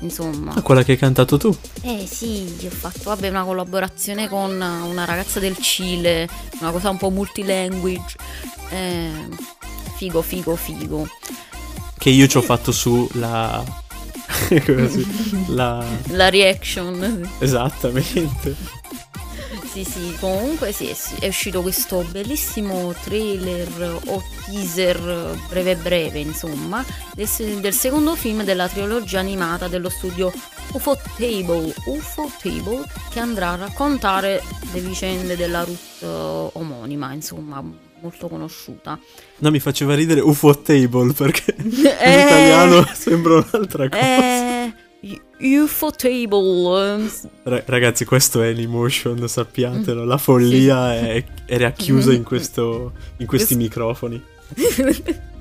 insomma. 0.01 0.55
ah, 0.55 0.63
quella 0.63 0.83
che 0.85 0.93
hai 0.93 0.99
cantato 0.99 1.37
tu. 1.37 1.57
Eh 1.83 2.07
sì, 2.09 2.55
ho 2.65 2.71
fatto 2.71 3.11
vabbè, 3.11 3.29
una 3.29 3.43
collaborazione 3.45 4.29
con 4.29 4.53
una 4.53 5.05
ragazza 5.05 5.41
del 5.41 5.57
Cile, 5.59 6.29
una 6.61 6.71
cosa 6.71 6.91
un 6.91 6.97
po' 6.97 7.11
multilanguage. 7.11 8.17
Eh, 8.71 9.11
figo, 9.97 10.23
figo, 10.23 10.55
figo. 10.57 11.09
Che 11.99 12.11
io 12.11 12.27
ci 12.29 12.37
ho 12.37 12.43
fatto 12.43 12.71
su 12.73 13.09
la... 15.49 15.85
la... 16.09 16.29
Reaction. 16.29 17.29
Esattamente. 17.39 18.83
Sì, 19.75 19.83
sì, 19.83 20.17
comunque 20.21 20.71
sì, 20.71 20.95
è, 21.19 21.27
uscito 21.27 21.61
questo 21.61 22.07
bellissimo 22.09 22.95
trailer 23.03 24.01
o 24.07 24.23
teaser 24.45 25.37
breve 25.49 25.75
breve, 25.75 26.21
insomma, 26.21 26.85
del, 27.13 27.29
del 27.61 27.75
secondo 27.75 28.15
film 28.15 28.45
della 28.45 28.69
trilogia 28.69 29.19
animata 29.19 29.67
dello 29.67 29.89
studio 29.89 30.33
UFO 30.75 30.97
Table, 31.17 31.75
UFO 31.87 32.31
Table, 32.41 32.85
che 33.11 33.19
andrà 33.19 33.51
a 33.51 33.57
raccontare 33.57 34.43
le 34.73 34.81
vicende 34.81 35.37
della 35.37 35.65
Ruth 35.65 36.03
eh, 36.03 36.51
omonima, 36.53 37.13
insomma, 37.13 37.63
molto 38.05 38.29
conosciuta. 38.29 38.99
No, 39.39 39.51
mi 39.51 39.59
faceva 39.61 39.95
ridere 39.95 40.21
UFO 40.21 40.57
Table 40.61 41.13
perché 41.15 41.55
in 41.65 41.87
Eh. 41.87 42.21
italiano 42.27 42.87
sembra 42.93 43.35
un'altra 43.37 43.89
cosa. 43.89 44.67
Eh, 44.67 44.73
UFO 45.59 45.91
Table, 45.91 47.09
Ra- 47.43 47.63
ragazzi, 47.67 48.05
questo 48.05 48.43
è 48.43 48.53
l'emotion, 48.53 49.27
sappiatelo. 49.27 50.05
La 50.05 50.19
follia 50.19 50.95
è, 50.95 51.25
è 51.47 51.57
racchiusa 51.59 52.13
in, 52.13 52.23
questo, 52.23 52.93
in 53.19 53.27
questi 53.27 53.57
microfoni. 53.57 54.23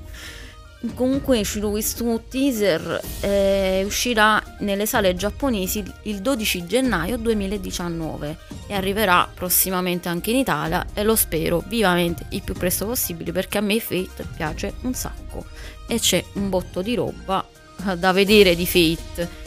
Comunque 0.92 1.40
uscito 1.40 1.70
questo 1.70 2.22
teaser, 2.28 3.00
eh, 3.20 3.82
uscirà 3.86 4.42
nelle 4.58 4.84
sale 4.84 5.14
giapponesi 5.14 5.82
il 6.02 6.20
12 6.20 6.66
gennaio 6.66 7.16
2019 7.16 8.36
e 8.66 8.74
arriverà 8.74 9.28
prossimamente 9.32 10.08
anche 10.08 10.30
in 10.30 10.36
Italia 10.36 10.84
e 10.92 11.02
lo 11.02 11.16
spero 11.16 11.64
vivamente 11.66 12.26
il 12.30 12.42
più 12.42 12.54
presto 12.54 12.86
possibile 12.86 13.32
perché 13.32 13.58
a 13.58 13.62
me 13.62 13.80
Fate 13.80 14.26
piace 14.36 14.74
un 14.82 14.92
sacco 14.94 15.46
e 15.88 15.98
c'è 15.98 16.22
un 16.34 16.50
botto 16.50 16.82
di 16.82 16.94
roba 16.94 17.44
eh, 17.88 17.96
da 17.96 18.12
vedere 18.12 18.54
di 18.54 18.66
Fate. 18.66 19.42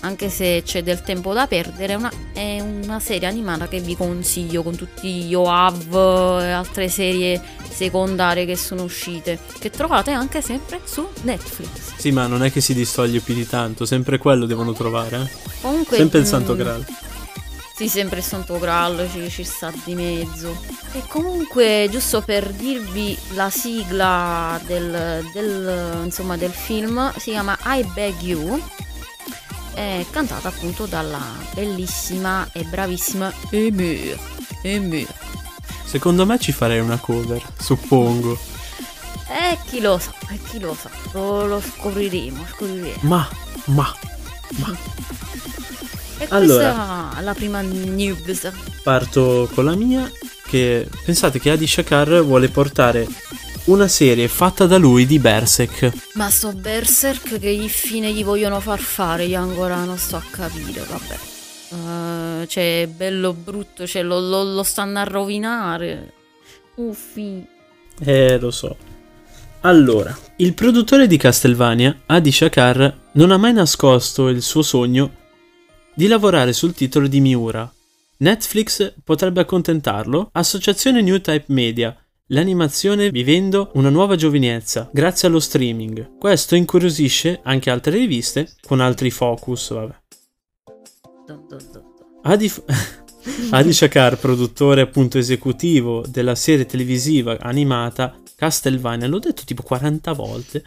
Anche 0.00 0.28
se 0.30 0.62
c'è 0.64 0.82
del 0.82 1.02
tempo 1.02 1.32
da 1.32 1.46
perdere, 1.46 1.94
è 1.94 1.96
una, 1.96 2.10
è 2.32 2.60
una 2.60 3.00
serie 3.00 3.26
animata 3.26 3.66
che 3.68 3.80
vi 3.80 3.96
consiglio 3.96 4.62
con 4.62 4.76
tutti 4.76 5.22
gli 5.24 5.34
OAV 5.34 6.40
e 6.40 6.50
altre 6.50 6.88
serie 6.88 7.40
secondarie 7.68 8.44
che 8.44 8.56
sono 8.56 8.82
uscite, 8.84 9.38
che 9.58 9.70
trovate 9.70 10.12
anche 10.12 10.40
sempre 10.40 10.80
su 10.84 11.06
Netflix. 11.22 11.94
Sì, 11.96 12.10
ma 12.12 12.26
non 12.26 12.42
è 12.44 12.52
che 12.52 12.60
si 12.60 12.74
distoglie 12.74 13.20
più 13.20 13.34
di 13.34 13.46
tanto, 13.46 13.84
sempre 13.86 14.18
quello 14.18 14.46
devono 14.46 14.72
trovare. 14.72 15.16
eh. 15.22 15.28
Comunque, 15.60 15.96
Sempre 15.96 16.18
il 16.20 16.24
mm, 16.24 16.28
Santo 16.28 16.54
Graal. 16.56 16.84
Sì, 17.74 17.88
sempre 17.88 18.18
il 18.18 18.24
Santo 18.24 18.58
Graal 18.58 19.08
ci, 19.12 19.28
ci 19.30 19.44
sta 19.44 19.72
di 19.84 19.94
mezzo. 19.94 20.56
E 20.92 21.02
comunque, 21.06 21.86
giusto 21.90 22.22
per 22.22 22.50
dirvi 22.50 23.16
la 23.34 23.50
sigla 23.50 24.60
del, 24.66 25.24
del, 25.32 26.00
insomma, 26.04 26.36
del 26.36 26.50
film, 26.50 27.12
si 27.18 27.30
chiama 27.30 27.56
I 27.64 27.84
Beg 27.94 28.20
You. 28.20 28.60
È 29.78 30.04
cantata 30.10 30.48
appunto 30.48 30.86
dalla 30.86 31.22
bellissima 31.54 32.48
e 32.52 32.64
bravissima 32.64 33.32
Emir. 33.50 34.18
Emir. 34.60 35.06
Secondo 35.84 36.26
me 36.26 36.36
ci 36.40 36.50
farei 36.50 36.80
una 36.80 36.96
cover, 36.98 37.40
suppongo. 37.60 38.36
E 39.28 39.56
chi 39.66 39.80
lo 39.80 39.96
sa, 39.98 40.12
e 40.30 40.40
chi 40.48 40.58
lo 40.58 40.74
sa, 40.74 40.90
lo, 41.12 41.46
lo 41.46 41.60
scopriremo, 41.60 42.44
scopriremo. 42.54 42.98
Ma, 43.02 43.28
ma, 43.66 43.94
E 46.18 46.26
Allora. 46.30 46.72
questa 46.72 47.18
è 47.20 47.22
la 47.22 47.34
prima 47.34 47.60
news. 47.60 48.50
parto 48.82 49.48
con 49.54 49.64
la 49.64 49.76
mia. 49.76 50.10
Che 50.44 50.88
pensate 51.04 51.38
che 51.38 51.50
Adi 51.50 51.68
Shakar 51.68 52.24
vuole 52.24 52.48
portare 52.48 53.06
una 53.68 53.88
serie 53.88 54.28
fatta 54.28 54.66
da 54.66 54.78
lui 54.78 55.06
di 55.06 55.18
Berserk. 55.18 55.92
Ma 56.14 56.30
sto 56.30 56.52
Berserk 56.52 57.38
che 57.38 57.54
gli 57.54 57.68
fine 57.68 58.12
gli 58.12 58.24
vogliono 58.24 58.60
far 58.60 58.80
fare, 58.80 59.24
io 59.24 59.40
ancora 59.40 59.84
non 59.84 59.98
sto 59.98 60.16
a 60.16 60.22
capire, 60.30 60.84
vabbè. 60.88 62.42
Eh, 62.42 62.46
cioè, 62.46 62.88
bello 62.94 63.34
brutto, 63.34 63.86
cioè, 63.86 64.02
lo, 64.02 64.20
lo- 64.20 64.42
lo 64.42 64.62
stanno 64.62 64.98
a 64.98 65.04
rovinare. 65.04 66.12
Uffi. 66.76 67.44
Eh, 68.00 68.38
lo 68.38 68.50
so. 68.50 68.76
Allora, 69.62 70.16
il 70.36 70.54
produttore 70.54 71.06
di 71.06 71.16
Castlevania, 71.16 72.02
Adi 72.06 72.32
Shakar, 72.32 72.96
non 73.12 73.32
ha 73.32 73.36
mai 73.36 73.52
nascosto 73.52 74.28
il 74.28 74.40
suo 74.40 74.62
sogno 74.62 75.10
di 75.94 76.06
lavorare 76.06 76.52
sul 76.52 76.74
titolo 76.74 77.06
di 77.06 77.20
Miura. 77.20 77.70
Netflix 78.18 78.94
potrebbe 79.04 79.40
accontentarlo. 79.40 80.30
Associazione 80.32 81.02
New 81.02 81.20
Type 81.20 81.46
Media. 81.48 81.94
L'animazione 82.30 83.10
vivendo 83.10 83.70
una 83.74 83.88
nuova 83.88 84.14
giovinezza 84.14 84.90
grazie 84.92 85.28
allo 85.28 85.40
streaming. 85.40 86.18
Questo 86.18 86.56
incuriosisce 86.56 87.40
anche 87.42 87.70
altre 87.70 87.96
riviste 87.96 88.52
con 88.66 88.80
altri 88.80 89.10
focus, 89.10 89.72
vabbè. 89.72 89.94
Adi, 92.24 92.52
Adi 93.50 93.72
Shakar, 93.72 94.18
produttore 94.18 94.82
appunto 94.82 95.16
esecutivo 95.16 96.04
della 96.06 96.34
serie 96.34 96.66
televisiva 96.66 97.38
animata 97.40 98.14
Castlevania, 98.36 99.08
l'ho 99.08 99.20
detto 99.20 99.44
tipo 99.46 99.62
40 99.62 100.12
volte. 100.12 100.62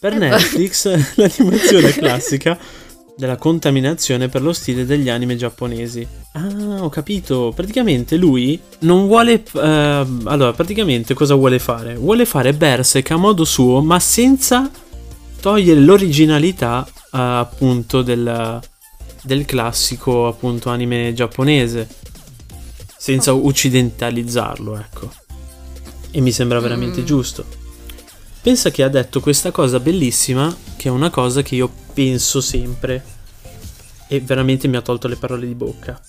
Per 0.00 0.14
Eh, 0.14 0.18
Netflix 0.18 0.84
l'animazione 1.14 1.92
classica 1.94 2.58
della 3.18 3.36
contaminazione 3.36 4.28
per 4.28 4.42
lo 4.42 4.52
stile 4.52 4.86
degli 4.86 5.08
anime 5.08 5.34
giapponesi. 5.34 6.06
Ah, 6.34 6.84
ho 6.84 6.88
capito. 6.88 7.52
Praticamente 7.52 8.16
lui 8.16 8.60
non 8.80 9.08
vuole... 9.08 9.42
ehm, 9.54 10.22
allora, 10.26 10.52
praticamente 10.52 11.14
cosa 11.14 11.34
vuole 11.34 11.58
fare? 11.58 11.96
Vuole 11.96 12.24
fare 12.24 12.54
Berserk 12.54 13.10
a 13.10 13.16
modo 13.16 13.44
suo, 13.44 13.82
ma 13.82 13.98
senza 13.98 14.70
togliere 15.40 15.80
l'originalità 15.80 16.86
eh, 16.86 17.18
appunto 17.18 18.02
del, 18.02 18.60
del 19.22 19.44
classico 19.44 20.28
appunto 20.28 20.70
anime 20.70 21.12
giapponese. 21.12 21.88
Senza 22.96 23.34
occidentalizzarlo, 23.34 24.78
ecco. 24.78 25.10
E 26.12 26.20
mi 26.20 26.30
sembra 26.30 26.60
veramente 26.60 27.00
Mm. 27.00 27.04
giusto. 27.04 27.44
Pensa 28.48 28.70
che 28.70 28.82
ha 28.82 28.88
detto 28.88 29.20
questa 29.20 29.50
cosa 29.50 29.78
bellissima, 29.78 30.56
che 30.78 30.88
è 30.88 30.90
una 30.90 31.10
cosa 31.10 31.42
che 31.42 31.54
io 31.54 31.70
penso 31.92 32.40
sempre. 32.40 33.04
E 34.08 34.20
veramente 34.20 34.66
mi 34.68 34.76
ha 34.76 34.80
tolto 34.80 35.06
le 35.06 35.16
parole 35.16 35.46
di 35.46 35.54
bocca. 35.54 36.00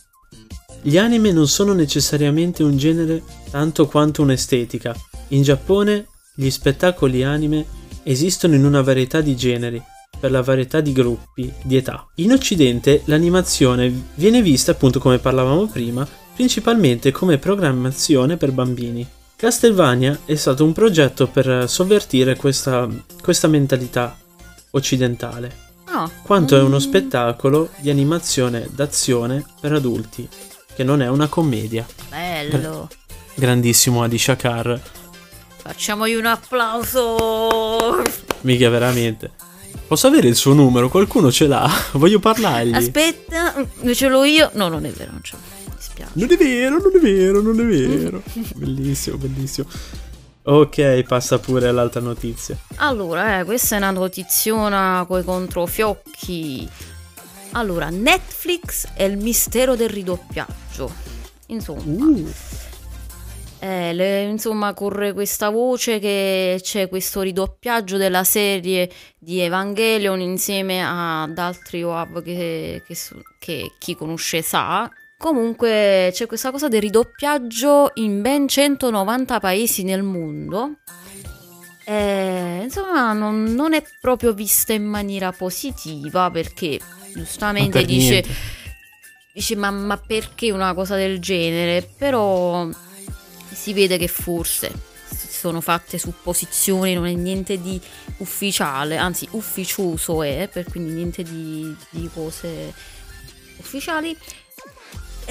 Gli 0.82 0.98
anime 0.98 1.34
non 1.34 1.50
sono 1.50 1.74
necessariamente 1.74 2.64
un 2.64 2.78
genere 2.78 3.24
tanto 3.52 3.88
quanto 3.88 4.22
un'estetica. 4.22 4.96
In 5.30 5.42
Giappone 5.42 6.08
gli 6.34 6.50
spettacoli 6.50 7.26
anime 7.26 7.66
esistono 8.04 8.56
in 8.56 8.64
una 8.64 8.82
varietà 8.84 9.20
di 9.20 9.36
generi, 9.36 9.84
per 10.18 10.32
la 10.32 10.42
varietà 10.42 10.80
di 10.80 10.94
gruppi, 10.94 11.52
di 11.62 11.76
età. 11.76 12.08
In 12.16 12.32
Occidente 12.32 13.02
l'animazione 13.08 13.94
viene 14.16 14.42
vista, 14.42 14.72
appunto 14.72 15.00
come 15.00 15.20
parlavamo 15.20 15.68
prima, 15.68 16.08
principalmente 16.34 17.12
come 17.12 17.38
programmazione 17.38 18.38
per 18.38 18.54
bambini. 18.54 19.06
Castlevania 19.40 20.20
è 20.26 20.36
stato 20.36 20.66
un 20.66 20.74
progetto 20.74 21.28
per 21.28 21.70
sovvertire 21.70 22.36
questa, 22.36 22.90
questa 23.22 23.48
mentalità 23.48 24.18
occidentale, 24.72 25.68
Ah, 25.86 26.12
quanto 26.24 26.58
è 26.58 26.62
uno 26.62 26.76
mm, 26.76 26.80
spettacolo 26.80 27.70
di 27.78 27.90
animazione 27.90 28.68
d'azione 28.70 29.46
per 29.62 29.72
adulti, 29.72 30.28
che 30.76 30.84
non 30.84 31.02
è 31.02 31.08
una 31.08 31.28
commedia. 31.28 31.86
Bello. 32.10 32.90
Grandissimo 33.34 34.04
Adi 34.04 34.18
Shakar. 34.18 34.78
Facciamogli 35.56 36.16
un 36.16 36.26
applauso. 36.26 38.04
Mica 38.42 38.70
veramente. 38.70 39.32
Posso 39.88 40.08
avere 40.08 40.28
il 40.28 40.36
suo 40.36 40.52
numero? 40.52 40.90
Qualcuno 40.90 41.32
ce 41.32 41.48
l'ha? 41.48 41.72
Voglio 41.94 42.20
parlargli. 42.20 42.74
Aspetta, 42.74 43.56
mm, 43.58 43.92
ce 43.94 44.10
l'ho 44.10 44.26
io. 44.26 44.50
No, 44.56 44.68
non 44.68 44.84
è 44.84 44.90
vero, 44.90 45.12
non 45.12 45.24
ce 45.24 45.38
l'ho. 45.38 45.59
Dispiace. 46.00 46.12
Non 46.14 46.32
è 46.32 46.38
vero, 46.38 46.80
non 46.80 46.96
è 46.96 47.00
vero, 47.00 47.42
non 47.42 47.60
è 47.60 47.64
vero. 47.66 48.24
bellissimo, 48.56 49.18
bellissimo. 49.18 49.68
Ok, 50.44 51.04
passa 51.04 51.38
pure 51.38 51.68
all'altra 51.68 52.02
notizia. 52.02 52.58
Allora, 52.78 53.40
eh, 53.40 53.44
questa 53.44 53.76
è 53.76 53.78
una 53.78 53.92
notiziona 53.92 55.06
coi 55.08 55.24
controfiocchi. 55.24 56.68
Allora, 57.52 57.90
Netflix 57.90 58.88
e 58.96 59.06
il 59.06 59.18
mistero 59.18 59.76
del 59.76 59.90
ridoppiaggio. 59.90 60.92
Insomma, 61.48 62.06
Uh, 62.06 63.66
eh, 63.66 63.94
le- 63.94 64.24
insomma, 64.24 64.74
corre 64.74 65.12
questa 65.12 65.50
voce 65.50 66.00
che 66.00 66.60
c'è 66.62 66.88
questo 66.88 67.22
ridoppiaggio 67.22 67.98
della 67.98 68.24
serie 68.24 68.90
di 69.18 69.40
Evangelion 69.42 70.22
insieme 70.22 70.82
ad 70.82 71.38
altri 71.38 71.84
OAV 71.84 72.24
che, 72.24 72.84
che 72.88 72.96
che 73.38 73.72
chi 73.78 73.96
conosce 73.96 74.42
sa. 74.42 74.90
Comunque 75.20 76.12
c'è 76.14 76.28
questa 76.28 76.50
cosa 76.50 76.70
del 76.70 76.80
ridoppiaggio 76.80 77.92
in 77.96 78.22
ben 78.22 78.48
190 78.48 79.42
paesi 79.42 79.84
nel 79.84 80.02
mondo. 80.02 80.78
Eh, 81.84 82.62
insomma, 82.64 83.12
non, 83.12 83.44
non 83.44 83.74
è 83.74 83.84
proprio 84.00 84.32
vista 84.32 84.72
in 84.72 84.86
maniera 84.86 85.34
positiva 85.34 86.32
perché 86.32 86.80
giustamente 87.14 87.80
per 87.80 87.86
dice 87.86 88.10
niente. 88.12 88.34
dice 89.34 89.56
ma, 89.58 89.72
ma 89.72 89.98
perché 89.98 90.52
una 90.52 90.74
cosa 90.74 90.96
del 90.96 91.20
genere? 91.20 91.86
Però 91.98 92.70
si 93.52 93.74
vede 93.74 93.98
che 93.98 94.08
forse 94.08 94.72
sono 95.04 95.60
fatte 95.60 95.98
supposizioni, 95.98 96.94
non 96.94 97.08
è 97.08 97.14
niente 97.14 97.60
di 97.60 97.78
ufficiale, 98.20 98.96
anzi 98.96 99.28
ufficioso 99.32 100.24
è, 100.24 100.48
per 100.50 100.64
quindi 100.64 100.94
niente 100.94 101.24
di, 101.24 101.76
di 101.90 102.10
cose 102.14 102.74
ufficiali. 103.58 104.18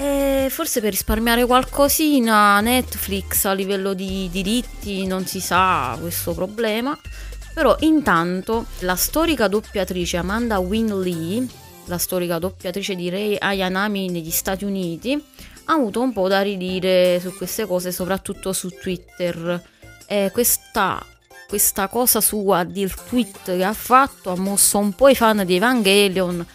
E 0.01 0.47
forse 0.49 0.81
per 0.81 0.91
risparmiare 0.91 1.45
qualcosina 1.45 2.61
Netflix 2.61 3.47
a 3.47 3.53
livello 3.53 3.95
di 3.95 4.29
diritti 4.31 5.05
non 5.09 5.27
si 5.27 5.41
sa 5.41 5.97
questo 6.01 6.35
problema. 6.35 6.97
Però 7.53 7.75
intanto 7.81 8.67
la 8.83 8.95
storica 8.95 9.49
doppiatrice 9.49 10.17
Amanda 10.17 10.61
Wynne 10.61 10.95
Lee, 10.95 11.47
la 11.87 11.99
storica 11.99 12.39
doppiatrice 12.39 12.95
di 12.95 13.09
Rei 13.09 13.37
Ayanami 13.37 14.09
negli 14.09 14.31
Stati 14.31 14.65
Uniti, 14.65 15.21
ha 15.65 15.73
avuto 15.73 16.01
un 16.01 16.13
po' 16.13 16.29
da 16.29 16.43
ridire 16.43 17.19
su 17.19 17.35
queste 17.35 17.67
cose, 17.67 17.91
soprattutto 17.91 18.53
su 18.53 18.69
Twitter. 18.69 19.61
E 20.07 20.31
questa, 20.33 21.05
questa 21.49 21.89
cosa 21.89 22.21
sua 22.21 22.63
del 22.63 22.95
tweet 22.95 23.57
che 23.57 23.65
ha 23.65 23.73
fatto 23.73 24.31
ha 24.31 24.37
mosso 24.37 24.79
un 24.79 24.93
po' 24.93 25.09
i 25.09 25.17
fan 25.17 25.45
di 25.45 25.57
Evangelion 25.57 26.47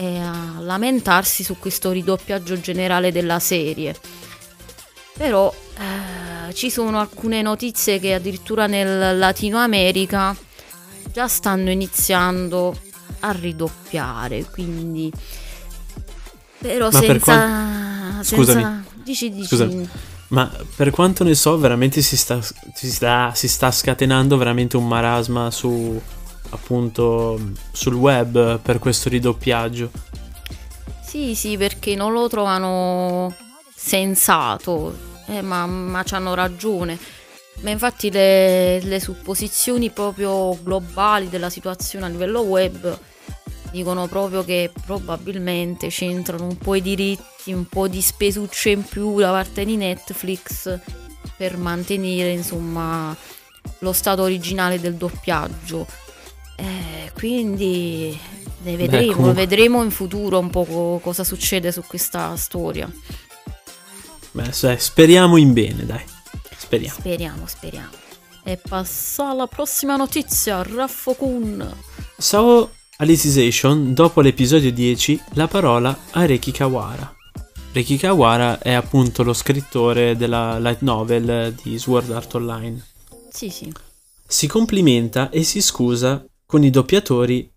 e 0.00 0.18
a 0.18 0.60
lamentarsi 0.60 1.44
su 1.44 1.58
questo 1.58 1.90
ridoppiaggio 1.90 2.58
generale 2.58 3.12
della 3.12 3.38
serie. 3.38 3.94
Però 5.12 5.54
eh, 5.76 6.54
ci 6.54 6.70
sono 6.70 6.98
alcune 6.98 7.42
notizie 7.42 8.00
che 8.00 8.14
addirittura 8.14 8.66
nel 8.66 9.18
Latino 9.18 9.58
America 9.58 10.34
già 11.12 11.28
stanno 11.28 11.70
iniziando 11.70 12.74
a 13.20 13.32
ridoppiare, 13.32 14.46
quindi 14.46 15.12
però 16.56 16.88
Ma 16.90 16.98
per 16.98 17.06
senza, 17.06 18.22
Scusami. 18.22 18.62
senza 18.62 18.84
dici 19.04 19.30
dici 19.30 19.48
Scusami. 19.48 19.88
Ma 20.28 20.50
per 20.76 20.90
quanto 20.90 21.24
ne 21.24 21.34
so, 21.34 21.58
veramente 21.58 22.00
si 22.00 22.16
sta, 22.16 22.40
si 22.40 22.90
sta, 22.90 23.32
si 23.34 23.48
sta 23.48 23.70
scatenando 23.70 24.38
veramente 24.38 24.78
un 24.78 24.88
marasma 24.88 25.50
su 25.50 26.00
appunto 26.50 27.38
sul 27.72 27.94
web 27.94 28.58
per 28.60 28.78
questo 28.78 29.08
ridoppiaggio. 29.08 29.90
Sì, 31.04 31.34
sì, 31.34 31.56
perché 31.56 31.94
non 31.94 32.12
lo 32.12 32.28
trovano 32.28 33.34
sensato, 33.74 34.96
eh, 35.26 35.42
ma, 35.42 35.66
ma 35.66 36.04
hanno 36.10 36.34
ragione. 36.34 36.98
Ma 37.62 37.70
infatti 37.70 38.10
le, 38.10 38.80
le 38.80 39.00
supposizioni 39.00 39.90
proprio 39.90 40.58
globali 40.62 41.28
della 41.28 41.50
situazione 41.50 42.06
a 42.06 42.08
livello 42.08 42.40
web 42.40 42.98
dicono 43.70 44.06
proprio 44.06 44.44
che 44.44 44.72
probabilmente 44.84 45.88
c'entrano 45.88 46.44
un 46.44 46.56
po' 46.56 46.74
i 46.74 46.82
diritti, 46.82 47.52
un 47.52 47.66
po' 47.66 47.86
di 47.88 48.00
spesucce 48.00 48.70
in 48.70 48.82
più 48.82 49.18
da 49.18 49.30
parte 49.30 49.64
di 49.64 49.76
Netflix 49.76 50.78
per 51.36 51.56
mantenere 51.56 52.30
insomma 52.30 53.16
lo 53.78 53.92
stato 53.92 54.22
originale 54.22 54.80
del 54.80 54.94
doppiaggio. 54.94 55.86
Eh, 56.60 57.10
quindi 57.14 58.18
ne 58.62 58.76
vedremo, 58.76 59.12
comunque- 59.14 59.32
vedremo 59.46 59.82
in 59.82 59.90
futuro 59.90 60.38
un 60.38 60.50
po' 60.50 60.64
co- 60.64 61.00
cosa 61.02 61.24
succede 61.24 61.72
su 61.72 61.82
questa 61.86 62.36
storia. 62.36 62.90
Beh, 64.32 64.52
speriamo 64.78 65.36
in 65.36 65.52
bene, 65.52 65.86
dai. 65.86 66.04
Speriamo. 66.56 66.94
Speriamo, 66.98 67.46
speriamo. 67.46 67.88
E 68.44 68.56
passa 68.56 69.30
alla 69.30 69.46
prossima 69.46 69.96
notizia, 69.96 70.62
Raffo 70.62 71.14
Kun. 71.14 71.66
Sao 72.16 72.70
Alicization, 72.98 73.94
dopo 73.94 74.20
l'episodio 74.20 74.70
10, 74.70 75.20
la 75.32 75.48
parola 75.48 75.96
a 76.10 76.26
Reiki 76.26 76.50
Kawara. 76.52 77.14
Reiki 77.72 77.96
Kawara 77.96 78.58
è 78.58 78.72
appunto 78.72 79.22
lo 79.22 79.32
scrittore 79.32 80.16
della 80.16 80.58
light 80.58 80.80
novel 80.82 81.54
di 81.62 81.78
Sword 81.78 82.10
Art 82.10 82.34
Online. 82.34 82.84
Sì, 83.32 83.48
sì. 83.48 83.72
Si 84.26 84.46
complimenta 84.46 85.30
e 85.30 85.42
si 85.42 85.60
scusa 85.62 86.24
con 86.50 86.64
i 86.64 86.70
doppiatori 86.70 87.48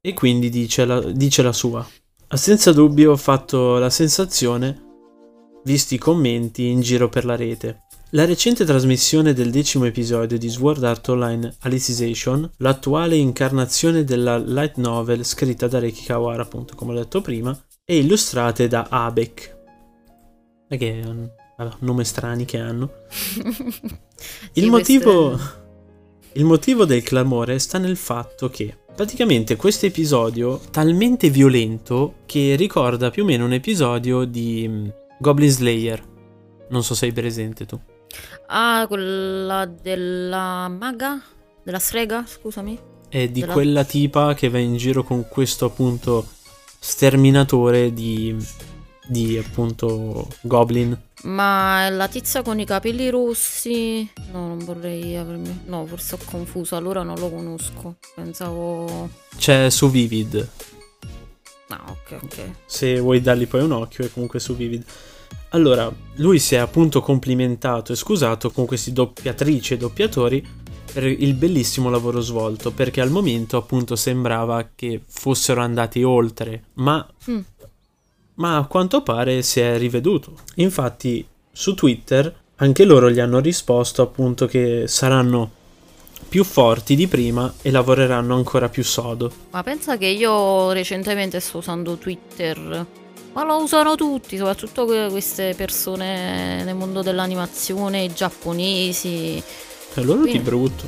e 0.00 0.12
quindi 0.12 0.48
dice 0.48 0.84
la, 0.84 1.00
dice 1.00 1.40
la 1.40 1.52
sua. 1.52 1.88
Ha 2.26 2.36
senza 2.36 2.72
dubbio 2.72 3.16
fatto 3.16 3.78
la 3.78 3.90
sensazione, 3.90 5.60
visti 5.62 5.94
i 5.94 5.98
commenti 5.98 6.66
in 6.66 6.80
giro 6.80 7.08
per 7.08 7.24
la 7.24 7.36
rete. 7.36 7.82
La 8.10 8.24
recente 8.24 8.64
trasmissione 8.64 9.34
del 9.34 9.52
decimo 9.52 9.84
episodio 9.84 10.36
di 10.36 10.48
Sword 10.48 10.82
Art 10.82 11.08
Online 11.10 11.54
Alicization, 11.60 12.50
l'attuale 12.56 13.14
incarnazione 13.14 14.02
della 14.02 14.36
light 14.36 14.78
novel 14.78 15.24
scritta 15.24 15.68
da 15.68 15.78
Reiki 15.78 16.02
Kawara, 16.02 16.42
appunto 16.42 16.74
come 16.74 16.90
ho 16.90 16.96
detto 16.96 17.20
prima, 17.20 17.56
e 17.84 17.98
illustrate 17.98 18.66
da 18.66 18.88
Abek. 18.90 19.58
Che 20.68 21.02
mm, 21.06 21.24
vabbè, 21.56 21.76
nome 21.80 22.02
strani 22.02 22.44
che 22.44 22.58
hanno. 22.58 22.90
Il 24.54 24.70
motivo, 24.70 25.38
il 26.34 26.44
motivo 26.44 26.84
del 26.84 27.02
clamore 27.02 27.58
sta 27.58 27.78
nel 27.78 27.96
fatto 27.96 28.48
che 28.48 28.76
praticamente 28.94 29.56
questo 29.56 29.86
episodio 29.86 30.60
è 30.60 30.70
talmente 30.70 31.28
violento 31.30 32.16
che 32.26 32.54
ricorda 32.56 33.10
più 33.10 33.22
o 33.24 33.26
meno 33.26 33.44
un 33.44 33.52
episodio 33.52 34.24
di 34.24 34.66
mm, 34.68 34.88
Goblin 35.18 35.50
Slayer. 35.50 36.02
Non 36.68 36.84
so 36.84 36.94
se 36.94 37.06
sei 37.06 37.12
presente 37.12 37.66
tu. 37.66 37.78
Ah, 38.46 38.84
quella 38.86 39.66
della 39.66 40.68
maga? 40.68 41.20
Della 41.64 41.78
strega, 41.78 42.24
scusami. 42.26 42.78
È 43.08 43.28
di 43.28 43.40
Della- 43.40 43.52
quella 43.52 43.84
tipa 43.84 44.34
che 44.34 44.48
va 44.48 44.58
in 44.58 44.76
giro 44.76 45.02
con 45.02 45.26
questo 45.28 45.64
appunto 45.64 46.26
sterminatore 46.78 47.92
di, 47.92 48.36
di 49.06 49.36
appunto 49.36 50.28
Goblin. 50.42 50.96
Ma 51.22 51.86
è 51.86 51.90
la 51.90 52.08
tizia 52.08 52.42
con 52.42 52.58
i 52.58 52.64
capelli 52.64 53.10
rossi? 53.10 54.10
No, 54.32 54.48
non 54.48 54.58
vorrei 54.58 55.16
avermi... 55.16 55.64
No, 55.66 55.84
forse 55.86 56.14
ho 56.14 56.18
confuso, 56.24 56.76
allora 56.76 57.02
non 57.02 57.18
lo 57.18 57.28
conosco. 57.30 57.96
Pensavo... 58.14 59.10
C'è 59.36 59.68
su 59.70 59.90
Vivid. 59.90 60.48
Ah, 61.68 61.84
ok, 61.88 62.18
ok. 62.22 62.50
se 62.66 62.98
vuoi 62.98 63.20
dargli 63.20 63.46
poi 63.46 63.62
un 63.62 63.72
occhio 63.72 64.04
è 64.04 64.10
comunque 64.10 64.40
su 64.40 64.56
Vivid. 64.56 64.84
Allora, 65.50 65.92
lui 66.16 66.38
si 66.38 66.54
è 66.54 66.58
appunto 66.58 67.00
complimentato 67.00 67.92
e 67.92 67.96
scusato 67.96 68.50
con 68.50 68.66
questi 68.66 68.92
doppiatrici 68.92 69.74
e 69.74 69.76
doppiatori 69.76 70.44
per 70.92 71.04
il 71.04 71.34
bellissimo 71.34 71.88
lavoro 71.88 72.20
svolto, 72.20 72.72
perché 72.72 73.00
al 73.00 73.10
momento 73.10 73.56
appunto 73.56 73.94
sembrava 73.94 74.70
che 74.74 75.00
fossero 75.06 75.60
andati 75.60 76.02
oltre, 76.02 76.64
ma, 76.74 77.06
Mm. 77.30 77.38
Ma 78.40 78.56
a 78.56 78.64
quanto 78.64 79.02
pare 79.02 79.42
si 79.42 79.60
è 79.60 79.76
riveduto. 79.76 80.32
Infatti 80.56 81.24
su 81.52 81.74
Twitter 81.74 82.34
anche 82.56 82.84
loro 82.84 83.10
gli 83.10 83.20
hanno 83.20 83.38
risposto 83.38 84.00
appunto 84.02 84.46
che 84.46 84.84
saranno 84.86 85.50
più 86.28 86.42
forti 86.44 86.94
di 86.94 87.06
prima 87.06 87.52
e 87.62 87.70
lavoreranno 87.70 88.34
ancora 88.34 88.68
più 88.68 88.82
sodo. 88.82 89.30
Ma 89.50 89.62
pensa 89.62 89.96
che 89.98 90.06
io 90.06 90.72
recentemente 90.72 91.38
sto 91.40 91.58
usando 91.58 91.96
Twitter. 91.96 92.86
Ma 93.32 93.44
lo 93.44 93.62
usano 93.62 93.94
tutti, 93.94 94.36
soprattutto 94.36 94.84
que- 94.86 95.08
queste 95.10 95.54
persone 95.54 96.64
nel 96.64 96.74
mondo 96.74 97.02
dell'animazione, 97.02 98.12
giapponesi. 98.12 99.42
E 99.94 100.02
loro 100.02 100.22
di 100.22 100.30
Quindi- 100.30 100.38
brutto. 100.40 100.84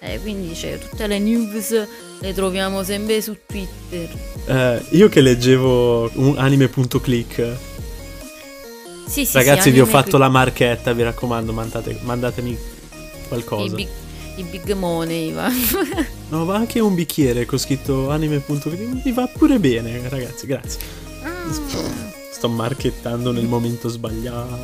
Eh, 0.00 0.18
quindi 0.20 0.52
c'è 0.54 0.78
tutte 0.78 1.06
le 1.06 1.18
news 1.18 1.86
le 2.20 2.34
troviamo 2.34 2.82
sempre 2.82 3.20
su 3.22 3.36
Twitter. 3.46 4.08
Eh, 4.46 4.82
io 4.90 5.08
che 5.08 5.20
leggevo 5.20 6.10
anime.click, 6.36 7.56
Sì, 9.06 9.24
sì, 9.24 9.36
ragazzi, 9.36 9.62
sì, 9.62 9.70
vi 9.70 9.80
ho 9.80 9.86
fatto 9.86 10.18
la 10.18 10.28
marchetta, 10.28 10.92
vi 10.92 11.02
raccomando, 11.02 11.52
mandate- 11.52 11.98
mandatemi 12.02 12.56
qualcosa. 13.28 13.72
I 13.72 13.74
big, 13.74 13.88
i 14.36 14.42
big 14.44 14.72
money. 14.74 15.32
va. 15.32 15.48
No, 16.28 16.44
ma 16.44 16.54
anche 16.54 16.78
un 16.78 16.94
bicchiere 16.94 17.44
con 17.46 17.58
scritto 17.58 18.10
anime.video 18.10 19.00
mi 19.04 19.12
va 19.12 19.26
pure 19.26 19.58
bene, 19.58 20.00
ragazzi, 20.08 20.46
grazie. 20.46 20.80
Sto 22.32 22.48
marchettando 22.48 23.32
nel 23.32 23.46
momento 23.46 23.88
sbagliato. 23.88 24.58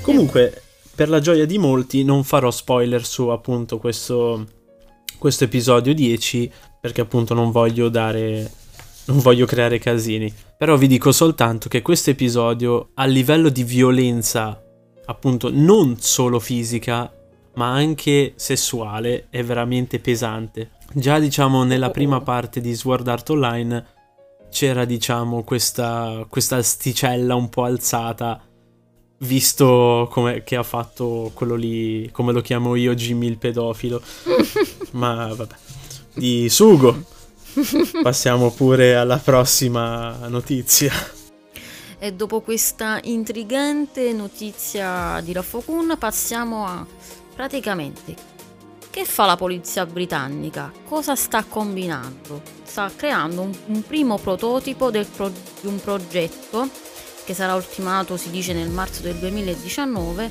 Comunque, 0.00 0.62
per 0.94 1.08
la 1.10 1.20
gioia 1.20 1.44
di 1.46 1.58
molti, 1.58 2.02
non 2.02 2.24
farò 2.24 2.50
spoiler 2.50 3.04
su 3.04 3.28
appunto 3.28 3.78
questo, 3.78 4.46
questo 5.18 5.44
episodio 5.44 5.92
10, 5.92 6.50
perché 6.80 7.00
appunto 7.00 7.34
non 7.34 7.50
voglio 7.50 7.88
dare. 7.88 8.50
Non 9.06 9.20
voglio 9.20 9.46
creare 9.46 9.78
casini. 9.78 10.32
Però 10.56 10.76
vi 10.76 10.86
dico 10.86 11.12
soltanto 11.12 11.68
che 11.68 11.82
questo 11.82 12.10
episodio, 12.10 12.90
a 12.94 13.06
livello 13.06 13.48
di 13.48 13.64
violenza, 13.64 14.62
appunto, 15.06 15.50
non 15.52 15.96
solo 15.98 16.38
fisica, 16.38 17.10
ma 17.54 17.72
anche 17.72 18.34
sessuale, 18.36 19.26
è 19.30 19.42
veramente 19.42 19.98
pesante. 19.98 20.72
Già, 20.92 21.18
diciamo, 21.18 21.64
nella 21.64 21.90
prima 21.90 22.20
parte 22.20 22.60
di 22.60 22.74
Sword 22.74 23.08
Art 23.08 23.30
Online 23.30 23.86
c'era, 24.50 24.84
diciamo, 24.84 25.42
questa, 25.42 26.26
questa 26.28 26.56
asticella 26.56 27.34
un 27.34 27.48
po' 27.48 27.64
alzata, 27.64 28.40
visto 29.18 30.08
come 30.10 30.42
che 30.44 30.56
ha 30.56 30.62
fatto 30.62 31.30
quello 31.34 31.54
lì, 31.54 32.08
come 32.12 32.32
lo 32.32 32.40
chiamo 32.40 32.74
io, 32.74 32.94
Jimmy 32.94 33.26
il 33.26 33.38
pedofilo. 33.38 34.00
Ma 34.92 35.32
vabbè, 35.34 35.54
di 36.14 36.48
Sugo. 36.48 37.04
Passiamo 38.02 38.50
pure 38.50 38.94
alla 38.94 39.18
prossima 39.18 40.28
notizia. 40.28 40.92
E 41.98 42.12
dopo 42.12 42.40
questa 42.40 43.00
intrigante 43.02 44.12
notizia 44.12 45.20
di 45.24 45.32
Rafokun 45.32 45.96
passiamo 45.98 46.64
a 46.64 46.86
praticamente 47.34 48.36
che 48.98 49.04
fa 49.04 49.26
la 49.26 49.36
polizia 49.36 49.86
britannica? 49.86 50.72
Cosa 50.88 51.14
sta 51.14 51.44
combinando? 51.44 52.42
Sta 52.64 52.90
creando 52.96 53.42
un, 53.42 53.56
un 53.66 53.82
primo 53.84 54.18
prototipo 54.18 54.90
del 54.90 55.06
pro- 55.06 55.28
di 55.28 55.66
un 55.66 55.80
progetto 55.80 56.68
che 57.28 57.34
sarà 57.34 57.54
ultimato, 57.54 58.16
si 58.16 58.30
dice, 58.30 58.54
nel 58.54 58.70
marzo 58.70 59.02
del 59.02 59.16
2019 59.16 60.30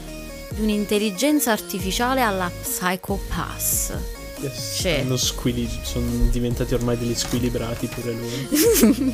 di 0.55 0.61
un'intelligenza 0.63 1.51
artificiale 1.51 2.21
alla 2.21 2.49
Psycho 2.63 3.19
Pass. 3.27 3.93
C'è. 4.39 5.01
Sono, 5.01 5.15
squili- 5.15 5.79
sono 5.83 6.07
diventati 6.31 6.73
ormai 6.73 6.97
degli 6.97 7.13
squilibrati 7.13 7.85
pure 7.85 8.13
loro. 8.13 9.13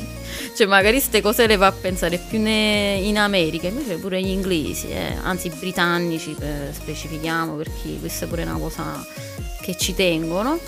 cioè, 0.56 0.66
magari 0.66 0.96
queste 0.96 1.20
cose 1.20 1.46
le 1.46 1.56
va 1.56 1.66
a 1.66 1.72
pensare 1.72 2.16
più 2.16 2.40
ne- 2.40 3.00
in 3.02 3.18
America, 3.18 3.66
invece 3.66 3.96
pure 3.96 4.22
gli 4.22 4.28
inglesi, 4.28 4.88
eh, 4.88 5.16
anzi 5.22 5.48
i 5.48 5.50
britannici, 5.50 6.34
per- 6.38 6.72
specifichiamo 6.72 7.52
perché 7.52 7.98
questa 8.00 8.24
è 8.24 8.28
pure 8.28 8.44
una 8.44 8.56
cosa 8.56 9.06
che 9.60 9.76
ci 9.76 9.94
tengono. 9.94 10.58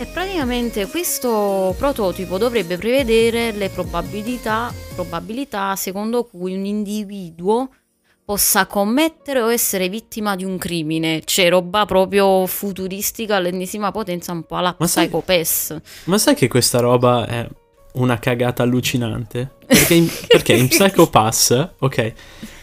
E 0.00 0.06
praticamente 0.06 0.86
questo 0.86 1.74
prototipo 1.76 2.38
dovrebbe 2.38 2.78
prevedere 2.78 3.52
le 3.52 3.68
probabilità, 3.68 4.72
probabilità 4.94 5.76
secondo 5.76 6.24
cui 6.24 6.54
un 6.56 6.64
individuo 6.64 7.68
possa 8.24 8.64
commettere 8.64 9.42
o 9.42 9.52
essere 9.52 9.90
vittima 9.90 10.36
di 10.36 10.44
un 10.44 10.56
crimine. 10.56 11.20
C'è 11.22 11.50
roba 11.50 11.84
proprio 11.84 12.46
futuristica 12.46 13.36
all'ennesima 13.36 13.90
potenza, 13.90 14.32
un 14.32 14.44
po' 14.44 14.56
alla 14.56 14.74
Ma 14.78 14.86
sai- 14.86 15.08
Psycho 15.08 15.20
Pass. 15.20 15.76
Ma 16.04 16.16
sai 16.16 16.34
che 16.34 16.48
questa 16.48 16.80
roba 16.80 17.26
è 17.26 17.46
una 17.92 18.18
cagata 18.18 18.62
allucinante? 18.62 19.56
Perché 19.66 19.92
in, 19.92 20.08
perché 20.26 20.54
in 20.54 20.68
Psycho 20.68 21.10
Pass, 21.10 21.72
ok, 21.78 22.12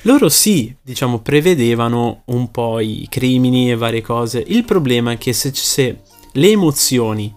loro 0.01 0.27
sì, 0.29 0.75
diciamo, 0.81 1.19
prevedevano 1.19 2.23
un 2.25 2.49
po' 2.49 2.79
i 2.79 3.05
crimini 3.07 3.69
e 3.69 3.75
varie 3.75 4.01
cose. 4.01 4.43
Il 4.43 4.63
problema 4.63 5.11
è 5.11 5.17
che 5.19 5.33
se, 5.33 5.53
se 5.53 5.99
le 6.37 6.49
emozioni, 6.51 7.33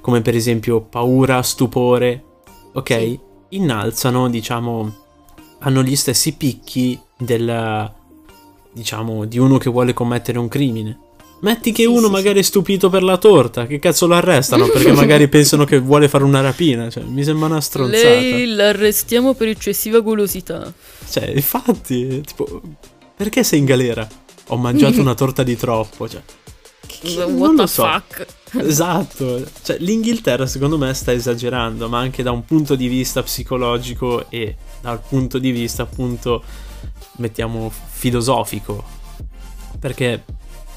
come 0.00 0.22
per 0.22 0.34
esempio 0.34 0.80
paura, 0.80 1.42
stupore, 1.42 2.22
ok, 2.72 2.88
Sì. 2.94 3.18
innalzano, 3.50 4.30
diciamo, 4.30 4.94
hanno 5.60 5.82
gli 5.82 5.96
stessi 5.96 6.34
picchi 6.34 6.98
del, 7.18 7.92
diciamo, 8.72 9.24
di 9.24 9.38
uno 9.38 9.58
che 9.58 9.70
vuole 9.70 9.92
commettere 9.92 10.38
un 10.38 10.48
crimine. 10.48 10.98
Metti 11.40 11.70
che 11.72 11.82
Sì, 11.82 11.88
uno 11.88 12.06
sì, 12.06 12.12
magari 12.12 12.38
è 12.40 12.42
stupito 12.42 12.88
per 12.88 13.02
la 13.04 13.16
torta, 13.16 13.66
che 13.66 13.78
cazzo 13.78 14.06
lo 14.06 14.14
arrestano? 14.14 14.66
Perché 14.68 14.90
magari 14.94 15.28
pensano 15.28 15.64
che 15.64 15.78
vuole 15.78 16.08
fare 16.08 16.24
una 16.24 16.40
rapina, 16.40 16.90
cioè, 16.90 17.04
mi 17.04 17.22
sembra 17.22 17.46
una 17.46 17.60
stronzata. 17.60 18.20
l'arrestiamo 18.46 19.34
per 19.34 19.48
eccessiva 19.48 20.00
golosità. 20.00 20.72
Cioè, 21.08 21.30
infatti, 21.34 22.20
tipo, 22.22 22.60
perché 23.16 23.42
sei 23.44 23.58
in 23.60 23.64
galera? 23.66 24.06
Ho 24.48 24.56
mangiato 24.56 25.00
una 25.02 25.14
torta 25.14 25.42
di 25.44 25.56
troppo, 25.56 26.08
cioè. 26.08 26.22
Che- 26.88 27.22
What 27.22 27.28
non 27.28 27.56
the 27.56 27.66
so. 27.66 27.84
fuck? 27.84 28.26
Esatto, 28.54 29.44
cioè 29.62 29.76
l'Inghilterra 29.80 30.46
secondo 30.46 30.78
me 30.78 30.92
sta 30.94 31.12
esagerando, 31.12 31.88
ma 31.88 31.98
anche 31.98 32.22
da 32.22 32.30
un 32.32 32.44
punto 32.44 32.74
di 32.74 32.88
vista 32.88 33.22
psicologico 33.22 34.30
e 34.30 34.56
dal 34.80 35.00
punto 35.06 35.38
di 35.38 35.50
vista 35.50 35.82
appunto, 35.82 36.42
mettiamo, 37.18 37.70
filosofico. 37.90 38.82
Perché, 39.78 40.24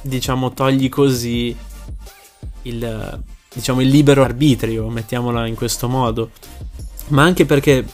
diciamo, 0.02 0.52
togli 0.54 0.90
così 0.90 1.56
il, 2.64 3.24
diciamo, 3.54 3.82
il 3.82 3.88
libero 3.88 4.24
arbitrio, 4.24 4.90
mettiamola 4.90 5.48
in 5.48 5.56
questo 5.56 5.88
modo. 5.88 6.32
Ma 7.08 7.24
anche 7.24 7.46
perché, 7.46 7.86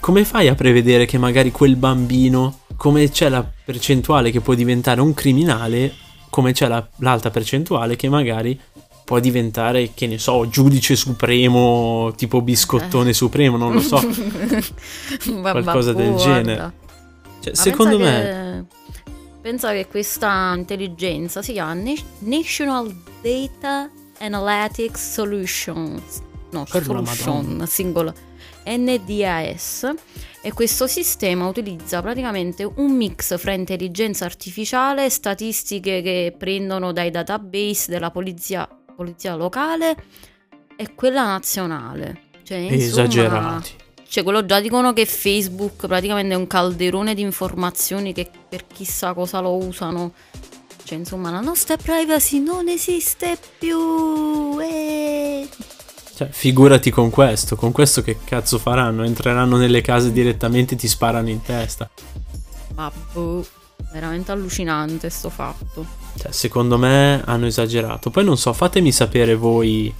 come 0.00 0.24
fai 0.24 0.48
a 0.48 0.54
prevedere 0.54 1.04
che 1.04 1.18
magari 1.18 1.50
quel 1.50 1.76
bambino, 1.76 2.60
come 2.76 3.10
c'è 3.10 3.28
la 3.28 3.44
percentuale 3.64 4.30
che 4.30 4.40
può 4.40 4.54
diventare 4.54 5.00
un 5.00 5.12
criminale, 5.14 5.92
come 6.30 6.52
c'è 6.52 6.68
la- 6.68 6.86
l'alta 6.98 7.30
percentuale 7.30 7.96
che 7.96 8.08
magari 8.08 8.58
può 9.04 9.20
diventare, 9.20 9.92
che 9.94 10.06
ne 10.08 10.18
so, 10.18 10.48
giudice 10.48 10.96
supremo, 10.96 12.12
tipo 12.16 12.42
biscottone 12.42 13.12
supremo, 13.12 13.56
non 13.56 13.72
lo 13.72 13.80
so. 13.80 14.00
Qualcosa 15.40 15.92
del 15.92 16.14
genere. 16.16 16.72
Cioè, 17.40 17.54
secondo 17.54 17.96
pensa 17.98 18.12
me... 18.12 18.64
che- 18.64 19.40
pensa 19.40 19.72
che 19.72 19.86
questa 19.86 20.52
intelligenza 20.56 21.40
si 21.42 21.52
chiama 21.52 21.74
Na- 21.74 21.92
National 22.20 22.92
Data 23.22 23.88
Analytics 24.18 25.12
Solutions. 25.12 26.22
No, 26.50 26.64
Per 26.68 26.82
Solution, 26.82 27.64
singolo 27.68 28.12
NDAS. 28.66 29.92
E 30.46 30.52
questo 30.52 30.86
sistema 30.86 31.48
utilizza 31.48 32.00
praticamente 32.00 32.62
un 32.62 32.92
mix 32.92 33.36
fra 33.36 33.50
intelligenza 33.50 34.26
artificiale 34.26 35.06
e 35.06 35.10
statistiche 35.10 36.00
che 36.02 36.36
prendono 36.38 36.92
dai 36.92 37.10
database 37.10 37.90
della 37.90 38.12
polizia, 38.12 38.68
polizia 38.94 39.34
locale 39.34 39.96
e 40.76 40.94
quella 40.94 41.24
nazionale. 41.24 42.20
Cioè, 42.44 42.58
insomma, 42.58 43.06
Esagerati. 43.06 43.74
cioè, 44.06 44.22
quello 44.22 44.46
già 44.46 44.60
dicono 44.60 44.92
che 44.92 45.04
Facebook 45.04 45.88
praticamente 45.88 46.34
è 46.34 46.36
un 46.36 46.46
calderone 46.46 47.14
di 47.14 47.22
informazioni 47.22 48.12
che 48.12 48.30
per 48.48 48.68
chissà 48.68 49.14
cosa 49.14 49.40
lo 49.40 49.56
usano. 49.56 50.12
Cioè, 50.84 50.96
insomma, 50.96 51.32
la 51.32 51.40
nostra 51.40 51.76
privacy 51.76 52.38
non 52.38 52.68
esiste 52.68 53.36
più. 53.58 54.60
eh. 54.60 55.48
Cioè, 56.16 56.28
figurati 56.30 56.88
con 56.90 57.10
questo, 57.10 57.56
con 57.56 57.72
questo 57.72 58.00
che 58.00 58.16
cazzo 58.24 58.56
faranno? 58.56 59.04
Entreranno 59.04 59.58
nelle 59.58 59.82
case 59.82 60.12
direttamente 60.12 60.72
e 60.72 60.78
ti 60.78 60.88
sparano 60.88 61.28
in 61.28 61.42
testa. 61.42 61.90
Ma 62.74 62.90
boh, 63.12 63.44
veramente 63.92 64.32
allucinante 64.32 65.10
sto 65.10 65.28
fatto. 65.28 65.84
Cioè, 66.18 66.32
secondo 66.32 66.78
me 66.78 67.20
hanno 67.22 67.44
esagerato. 67.44 68.08
Poi 68.08 68.24
non 68.24 68.38
so, 68.38 68.54
fatemi 68.54 68.92
sapere 68.92 69.34
voi 69.34 69.92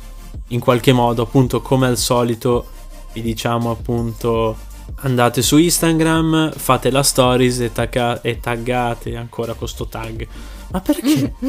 in 0.48 0.58
qualche 0.58 0.94
modo, 0.94 1.24
appunto, 1.24 1.60
come 1.60 1.86
al 1.86 1.98
solito, 1.98 2.66
vi 3.12 3.20
diciamo 3.20 3.70
appunto 3.70 4.56
andate 5.00 5.42
su 5.42 5.58
Instagram, 5.58 6.50
fate 6.56 6.90
la 6.90 7.02
stories 7.02 7.60
e, 7.60 7.72
tagga- 7.72 8.22
e 8.22 8.40
taggate 8.40 9.16
ancora 9.16 9.52
con 9.52 9.68
sto 9.68 9.86
tag. 9.86 10.26
Ma 10.70 10.80
perché? 10.80 11.34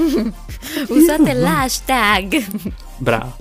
Usate 0.89 1.33
l'hashtag. 1.33 2.45
Bravo. 2.97 3.35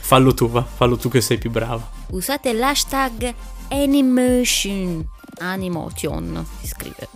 Fallo 0.00 0.34
tu, 0.34 0.48
va, 0.48 0.62
fallo 0.62 0.96
tu 0.96 1.08
che 1.08 1.20
sei 1.20 1.38
più 1.38 1.50
brava. 1.50 1.88
Usate 2.10 2.52
l'hashtag 2.52 3.34
Animation. 3.68 5.08
Animotion 5.38 6.46
si 6.60 6.66
scrive. 6.66 7.08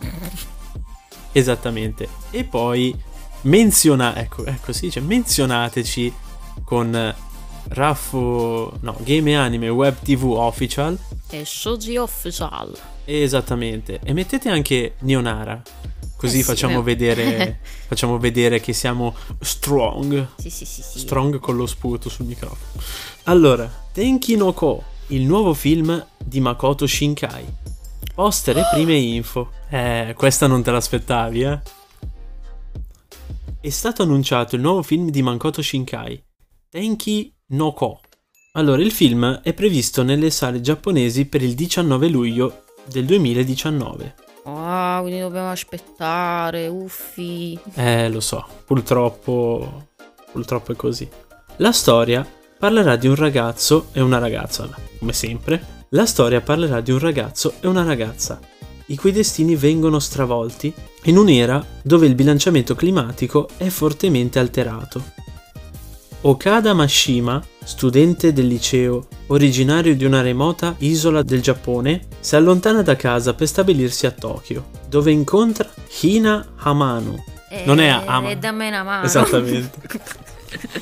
Esattamente. 1.33 2.09
E 2.31 2.45
poi 2.45 2.95
menziona, 3.43 4.17
ecco, 4.17 4.45
ecco 4.45 4.73
si 4.73 4.87
dice, 4.87 5.01
menzionateci 5.01 6.13
con 6.65 7.15
Raffo, 7.69 8.73
no, 8.81 8.97
Game 9.01 9.37
Anime 9.37 9.69
Web 9.69 10.03
TV 10.03 10.25
Official. 10.33 10.99
E 11.29 11.45
Shoji 11.45 11.97
Official. 11.97 12.77
Esattamente. 13.05 14.01
E 14.03 14.13
mettete 14.13 14.49
anche 14.49 14.95
Neonara. 15.01 15.63
Così 16.20 16.40
Eh 16.40 16.42
facciamo 16.42 16.80
eh. 16.80 16.83
vedere 16.83 17.61
facciamo 17.88 18.18
vedere 18.18 18.61
che 18.61 18.74
siamo 18.74 19.14
strong. 19.40 20.28
Sì, 20.37 20.50
sì, 20.50 20.66
sì, 20.66 20.83
sì. 20.83 20.98
Strong 20.98 21.38
con 21.38 21.56
lo 21.56 21.64
sputo 21.64 22.11
sul 22.11 22.26
microfono. 22.26 22.83
Allora, 23.24 23.88
Tenki 23.90 24.37
no 24.37 24.52
Ko, 24.52 24.85
il 25.09 25.22
nuovo 25.22 25.54
film 25.54 26.06
di 26.22 26.40
Makoto 26.40 26.87
Shinkai. 26.87 27.44
Poster 28.14 28.59
e 28.59 28.64
prime 28.70 28.96
info. 28.96 29.50
Eh, 29.70 30.14
questa 30.14 30.46
non 30.46 30.62
te 30.62 30.70
l'aspettavi, 30.70 31.40
eh? 31.42 31.61
è 33.62 33.68
stato 33.70 34.02
annunciato 34.02 34.56
il 34.56 34.62
nuovo 34.62 34.83
film 34.83 35.11
di 35.11 35.22
Mankoto 35.22 35.62
Shinkai, 35.62 36.22
Tenki 36.68 37.35
no 37.48 37.72
Ko. 37.72 38.00
Allora, 38.52 38.83
il 38.83 38.90
film 38.90 39.40
è 39.42 39.52
previsto 39.52 40.02
nelle 40.02 40.30
sale 40.30 40.61
giapponesi 40.61 41.26
per 41.26 41.42
il 41.42 41.54
19 41.54 42.09
luglio 42.09 42.64
del 42.87 43.04
2019. 43.04 44.14
Ah, 44.44 44.98
quindi 45.03 45.20
dobbiamo 45.20 45.50
aspettare, 45.50 46.66
uffi. 46.66 47.59
Eh, 47.74 48.09
lo 48.09 48.20
so, 48.20 48.46
purtroppo, 48.64 49.88
purtroppo 50.33 50.72
è 50.72 50.76
così. 50.76 51.09
La 51.57 51.72
storia 51.72 52.26
parlerà 52.59 52.96
di 52.96 53.07
un 53.07 53.14
ragazzo 53.14 53.88
e 53.92 54.00
una 54.00 54.18
ragazza, 54.18 54.68
come 54.98 55.12
sempre. 55.12 55.79
La 55.90 56.07
storia 56.07 56.40
parlerà 56.40 56.81
di 56.81 56.92
un 56.92 56.98
ragazzo 56.98 57.55
e 57.61 57.66
una 57.66 57.83
ragazza, 57.83 58.38
i 58.87 58.96
cui 58.96 59.12
destini 59.12 59.57
vengono 59.57 59.98
stravolti 59.98 60.72
in 61.05 61.16
un'era 61.16 61.64
dove 61.83 62.07
il 62.07 62.14
bilanciamento 62.14 62.74
climatico 62.74 63.48
è 63.57 63.68
fortemente 63.68 64.38
alterato. 64.38 65.03
Okada 66.22 66.74
Mashima, 66.74 67.42
studente 67.64 68.35
del 68.35 68.46
liceo, 68.46 69.07
originario 69.29 69.96
di 69.96 70.05
una 70.05 70.20
remota 70.20 70.74
isola 70.79 71.22
del 71.22 71.40
Giappone, 71.40 72.10
si 72.20 72.37
allontana 72.37 72.83
da 72.83 72.96
casa 72.96 73.35
per 73.35 73.48
stabilirsi 73.48 74.06
a 74.06 74.11
Tokyo, 74.11 74.66
dove 74.88 75.11
incontra 75.11 75.68
Hina 76.00 76.52
Hamano. 76.56 77.24
Non 77.64 77.80
è 77.80 77.88
Ama. 77.88 78.28
È 78.28 78.37
da 78.37 78.52
me 78.52 78.68
una 78.68 78.83
mano. 78.85 79.04
Esattamente. 79.06 79.70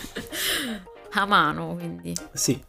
a 1.12 1.24
mano, 1.26 1.74
quindi. 1.76 2.14
Sì. 2.32 2.60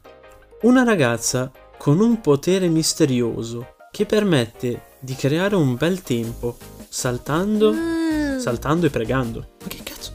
Una 0.61 0.83
ragazza 0.83 1.51
con 1.77 1.99
un 1.99 2.21
potere 2.21 2.67
misterioso 2.67 3.75
che 3.91 4.05
permette 4.05 4.83
di 4.99 5.15
creare 5.15 5.55
un 5.55 5.75
bel 5.75 6.01
tempo, 6.01 6.57
saltando, 6.87 7.71
Mm. 7.73 8.37
saltando 8.39 8.85
e 8.85 8.89
pregando. 8.89 9.47
Ma 9.61 9.67
che 9.67 9.79
cazzo? 9.83 10.11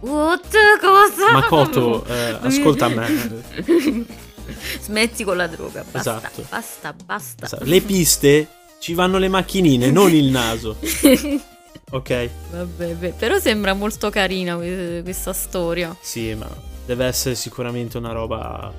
What? 0.00 0.48
Cosa? 0.80 1.32
Makoto, 1.32 2.04
eh, 2.06 2.36
ascolta 2.42 2.88
me. 2.88 3.44
Smetti 4.82 5.24
con 5.24 5.36
la 5.36 5.46
droga, 5.46 5.84
basta, 5.90 6.18
Esatto. 6.18 6.46
basta, 6.48 6.94
basta. 7.04 7.58
Le 7.62 7.80
piste 7.80 8.48
ci 8.80 8.94
vanno 8.94 9.18
le 9.18 9.28
macchinine, 9.28 9.90
non 9.90 10.12
il 10.12 10.26
naso. 10.30 10.76
Ok? 11.94 12.30
Vabbè, 12.52 12.94
beh, 12.94 13.10
però 13.18 13.38
sembra 13.38 13.74
molto 13.74 14.08
carina 14.08 14.56
que- 14.56 15.00
questa 15.02 15.34
storia. 15.34 15.94
Sì, 16.00 16.32
ma 16.34 16.48
deve 16.86 17.04
essere 17.04 17.34
sicuramente 17.34 17.98
una 17.98 18.12
roba 18.12 18.72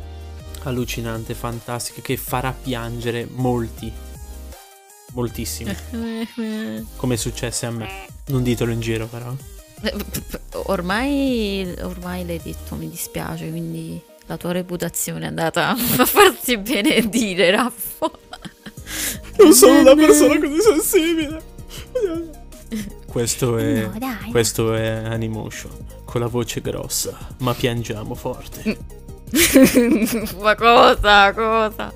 allucinante, 0.63 1.35
fantastica, 1.35 2.01
che 2.01 2.17
farà 2.17 2.51
piangere 2.59 3.27
molti. 3.29 3.91
Moltissimi. 5.11 5.75
Come 6.95 7.13
è 7.13 7.17
successo 7.17 7.67
a 7.67 7.69
me. 7.69 7.87
Non 8.27 8.41
ditelo 8.41 8.71
in 8.71 8.79
giro, 8.79 9.05
però. 9.05 9.31
Ormai, 10.65 11.71
ormai 11.81 12.25
l'hai 12.25 12.39
detto, 12.41 12.73
mi 12.75 12.89
dispiace, 12.89 13.49
quindi 13.49 14.01
la 14.25 14.37
tua 14.37 14.51
reputazione 14.51 15.25
è 15.25 15.27
andata 15.27 15.69
a 15.97 16.05
farsi 16.05 16.57
benedire, 16.57 17.51
Raffo. 17.51 18.11
Non 19.37 19.53
sono 19.53 19.79
una 19.79 19.95
persona 19.95 20.39
così 20.39 20.61
sensibile. 20.61 21.41
Questo 23.05 23.57
è. 23.57 23.81
No, 23.81 23.93
dai. 23.97 24.31
Questo 24.31 24.73
è 24.73 24.87
Animotion. 24.87 25.71
Con 26.03 26.21
la 26.21 26.27
voce 26.27 26.61
grossa, 26.61 27.17
ma 27.39 27.53
piangiamo 27.53 28.13
forte. 28.15 28.77
Ma 30.39 30.55
cosa, 30.55 31.33
cosa? 31.33 31.93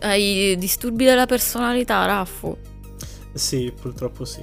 Hai 0.00 0.54
disturbi 0.58 1.04
della 1.04 1.26
personalità, 1.26 2.04
Raffo? 2.04 2.58
Sì, 3.32 3.72
purtroppo 3.78 4.26
sì. 4.26 4.40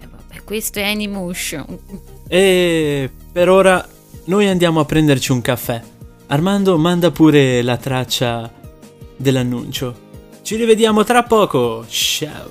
Eh, 0.00 0.06
vabbè, 0.10 0.42
questo 0.44 0.78
è 0.78 0.84
Animation. 0.84 1.78
E 2.28 3.10
per 3.30 3.48
ora 3.50 3.86
noi 4.24 4.48
andiamo 4.48 4.80
a 4.80 4.84
prenderci 4.84 5.32
un 5.32 5.40
caffè. 5.40 5.80
Armando 6.28 6.78
manda 6.78 7.10
pure 7.10 7.62
la 7.62 7.76
traccia 7.76 8.50
dell'annuncio. 9.16 10.10
Ci 10.42 10.56
rivediamo 10.56 11.04
tra 11.04 11.22
poco. 11.24 11.84
Ciao. 11.88 12.48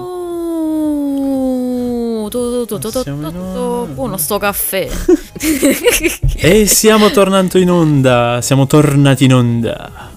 Oh, 0.00 2.28
tu, 2.28 2.64
tu, 2.66 2.78
tu. 2.78 3.86
Buono 3.94 4.16
sto 4.16 4.38
caffè. 4.38 4.88
E 6.40 6.66
siamo 6.66 7.10
tornando 7.10 7.58
in 7.58 7.70
onda. 7.70 8.40
Siamo 8.42 8.66
tornati 8.66 9.24
in 9.24 9.34
onda. 9.34 10.10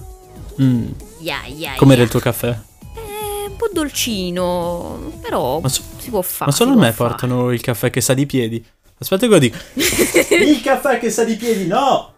Mm, 0.60 0.84
ya, 1.20 1.38
Com'era 1.76 2.02
il 2.02 2.08
tuo 2.08 2.20
caffè? 2.20 2.48
Eh, 2.94 3.48
un 3.48 3.56
po' 3.56 3.68
dolcino, 3.72 5.12
però 5.20 5.60
Ma, 5.60 5.68
so- 5.68 5.82
si 5.98 6.10
può 6.10 6.22
fare. 6.22 6.50
ma 6.50 6.56
solo 6.56 6.72
a 6.72 6.76
me 6.76 6.92
fare. 6.92 7.10
portano 7.10 7.50
il 7.50 7.60
caffè 7.60 7.90
che 7.90 8.00
sa 8.00 8.14
di 8.14 8.26
piedi. 8.26 8.64
Aspetta 9.02 9.26
che 9.26 9.32
lo 9.32 9.38
dico. 9.38 9.58
il 9.74 10.60
caffè 10.62 10.98
che 11.00 11.10
sa 11.10 11.24
di 11.24 11.34
piedi, 11.34 11.66
no! 11.66 12.14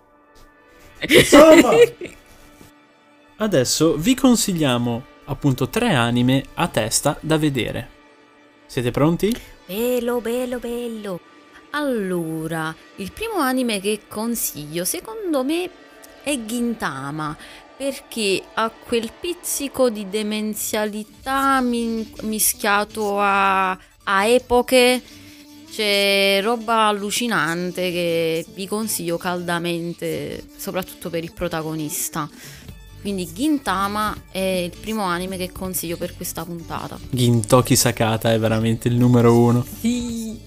Insomma. 1.00 1.70
Adesso 3.36 3.96
vi 3.96 4.14
consigliamo 4.14 5.04
appunto 5.24 5.68
tre 5.68 5.94
anime 5.94 6.44
a 6.54 6.68
testa 6.68 7.16
da 7.20 7.38
vedere. 7.38 7.88
Siete 8.66 8.90
pronti? 8.90 9.34
Bello, 9.66 10.20
bello, 10.20 10.58
bello. 10.58 11.20
Allora, 11.70 12.74
il 12.96 13.10
primo 13.12 13.38
anime 13.38 13.80
che 13.80 14.02
consiglio, 14.06 14.84
secondo 14.84 15.42
me, 15.42 15.68
è 16.22 16.38
Gintama. 16.44 17.36
Perché 17.76 18.40
ha 18.54 18.70
quel 18.70 19.10
pizzico 19.18 19.90
di 19.90 20.08
demenzialità 20.08 21.60
mi- 21.60 22.12
mischiato 22.22 23.18
a, 23.18 23.70
a 23.70 24.26
epoche. 24.26 25.02
C'è 25.74 26.38
roba 26.40 26.86
allucinante 26.86 27.90
che 27.90 28.46
vi 28.54 28.68
consiglio 28.68 29.16
caldamente, 29.16 30.44
soprattutto 30.56 31.10
per 31.10 31.24
il 31.24 31.32
protagonista. 31.32 32.30
Quindi 33.00 33.28
Gintama 33.32 34.14
è 34.30 34.38
il 34.38 34.72
primo 34.80 35.02
anime 35.02 35.36
che 35.36 35.50
consiglio 35.50 35.96
per 35.96 36.14
questa 36.14 36.44
puntata. 36.44 36.96
Gintoki 37.10 37.74
Sakata 37.74 38.32
è 38.32 38.38
veramente 38.38 38.86
il 38.86 38.94
numero 38.94 39.36
uno. 39.36 39.66
Sì. 39.80 40.38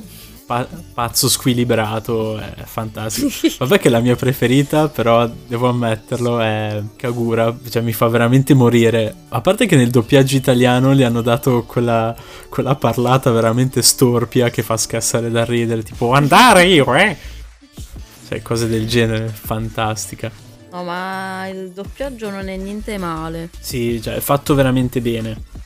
Pa- 0.47 0.65
pazzo 0.93 1.27
squilibrato, 1.27 2.37
è 2.37 2.63
fantastico. 2.63 3.27
Vabbè 3.59 3.79
che 3.79 3.89
la 3.89 3.99
mia 3.99 4.15
preferita, 4.15 4.87
però 4.87 5.29
devo 5.45 5.67
ammetterlo, 5.67 6.39
è 6.39 6.81
Kagura, 6.95 7.53
cioè 7.69 7.81
mi 7.81 7.91
fa 7.91 8.07
veramente 8.07 8.53
morire. 8.53 9.13
A 9.27 9.41
parte 9.41 9.65
che 9.65 9.75
nel 9.75 9.89
doppiaggio 9.89 10.37
italiano 10.37 10.95
gli 10.95 11.03
hanno 11.03 11.21
dato 11.21 11.63
quella, 11.63 12.15
quella 12.47 12.75
parlata 12.75 13.29
veramente 13.29 13.81
storpia 13.81 14.49
che 14.49 14.63
fa 14.63 14.77
scassare 14.77 15.29
da 15.29 15.43
ridere, 15.43 15.83
tipo 15.83 16.13
andare 16.13 16.63
io, 16.63 16.95
eh! 16.95 17.17
Cioè 18.29 18.41
cose 18.41 18.69
del 18.69 18.87
genere, 18.87 19.27
fantastica. 19.27 20.31
No, 20.71 20.83
ma 20.83 21.45
il 21.47 21.71
doppiaggio 21.71 22.29
non 22.29 22.47
è 22.47 22.55
niente 22.55 22.97
male. 22.97 23.49
Sì, 23.59 24.01
cioè 24.01 24.15
è 24.15 24.19
fatto 24.21 24.55
veramente 24.55 25.01
bene. 25.01 25.56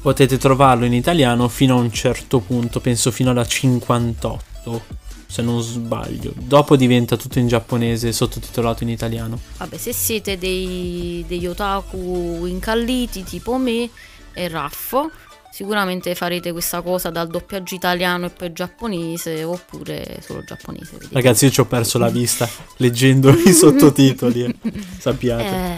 Potete 0.00 0.38
trovarlo 0.38 0.84
in 0.84 0.92
italiano 0.92 1.48
fino 1.48 1.76
a 1.76 1.80
un 1.80 1.92
certo 1.92 2.38
punto, 2.40 2.80
penso 2.80 3.10
fino 3.10 3.30
alla 3.30 3.44
58, 3.44 4.82
se 5.26 5.42
non 5.42 5.60
sbaglio. 5.60 6.32
Dopo 6.36 6.76
diventa 6.76 7.16
tutto 7.16 7.38
in 7.38 7.48
giapponese, 7.48 8.12
sottotitolato 8.12 8.84
in 8.84 8.90
italiano. 8.90 9.38
Vabbè, 9.58 9.76
se 9.76 9.92
siete 9.92 10.38
dei, 10.38 11.24
degli 11.26 11.46
otaku 11.46 12.44
incalliti 12.46 13.24
tipo 13.24 13.58
me 13.58 13.90
e 14.32 14.48
Raffo, 14.48 15.10
sicuramente 15.50 16.14
farete 16.14 16.52
questa 16.52 16.80
cosa 16.80 17.10
dal 17.10 17.26
doppiaggio 17.26 17.74
italiano 17.74 18.26
e 18.26 18.30
poi 18.30 18.52
giapponese, 18.52 19.42
oppure 19.42 20.20
solo 20.22 20.44
giapponese. 20.44 20.92
vedete. 20.92 21.14
Ragazzi, 21.14 21.46
io 21.46 21.50
ci 21.50 21.60
ho 21.60 21.66
perso 21.66 21.98
la 21.98 22.08
vista 22.08 22.48
leggendo 22.78 23.30
i 23.30 23.52
sottotitoli, 23.52 24.44
eh, 24.44 24.54
sappiate. 24.98 25.44
Eh, 25.44 25.76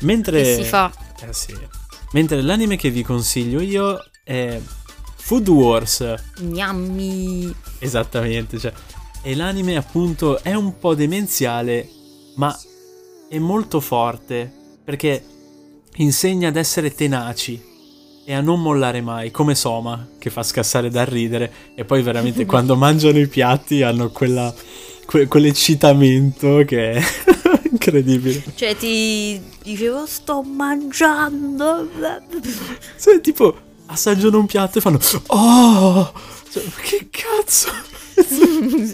Mentre 0.00 0.56
si 0.56 0.64
fa? 0.64 0.92
Eh 1.20 1.32
sì. 1.32 1.56
Mentre 2.12 2.40
l'anime 2.40 2.76
che 2.76 2.90
vi 2.90 3.02
consiglio 3.02 3.60
io 3.60 4.02
è 4.22 4.60
Food 5.16 5.48
Wars. 5.48 6.14
Gnammi. 6.40 7.54
Esattamente, 7.78 8.58
cioè. 8.58 8.72
E 9.22 9.34
l'anime 9.34 9.76
appunto 9.76 10.40
è 10.42 10.54
un 10.54 10.78
po' 10.78 10.94
demenziale, 10.94 11.88
ma 12.36 12.56
è 13.28 13.38
molto 13.38 13.80
forte 13.80 14.50
perché 14.84 15.24
insegna 15.96 16.48
ad 16.48 16.56
essere 16.56 16.94
tenaci 16.94 17.60
e 18.24 18.34
a 18.34 18.40
non 18.40 18.60
mollare 18.60 19.00
mai, 19.00 19.30
come 19.30 19.54
Soma, 19.54 20.06
che 20.18 20.30
fa 20.30 20.42
scassare 20.42 20.90
dal 20.90 21.06
ridere. 21.06 21.52
E 21.74 21.84
poi 21.84 22.02
veramente 22.02 22.46
quando 22.46 22.76
mangiano 22.76 23.18
i 23.18 23.26
piatti 23.26 23.82
hanno 23.82 24.10
quella, 24.10 24.54
que- 25.06 25.26
quell'eccitamento 25.26 26.62
che 26.64 27.00
incredibile. 27.86 28.42
Cioè, 28.54 28.76
ti 28.76 29.40
dicevo, 29.62 30.06
sto 30.06 30.42
mangiando. 30.42 31.88
Cioè, 33.00 33.20
tipo, 33.20 33.56
assaggiano 33.86 34.38
un 34.38 34.46
piatto 34.46 34.78
e 34.78 34.80
fanno 34.80 34.98
Oh! 35.28 36.12
Cioè, 36.50 36.62
che 36.82 37.08
cazzo? 37.10 37.70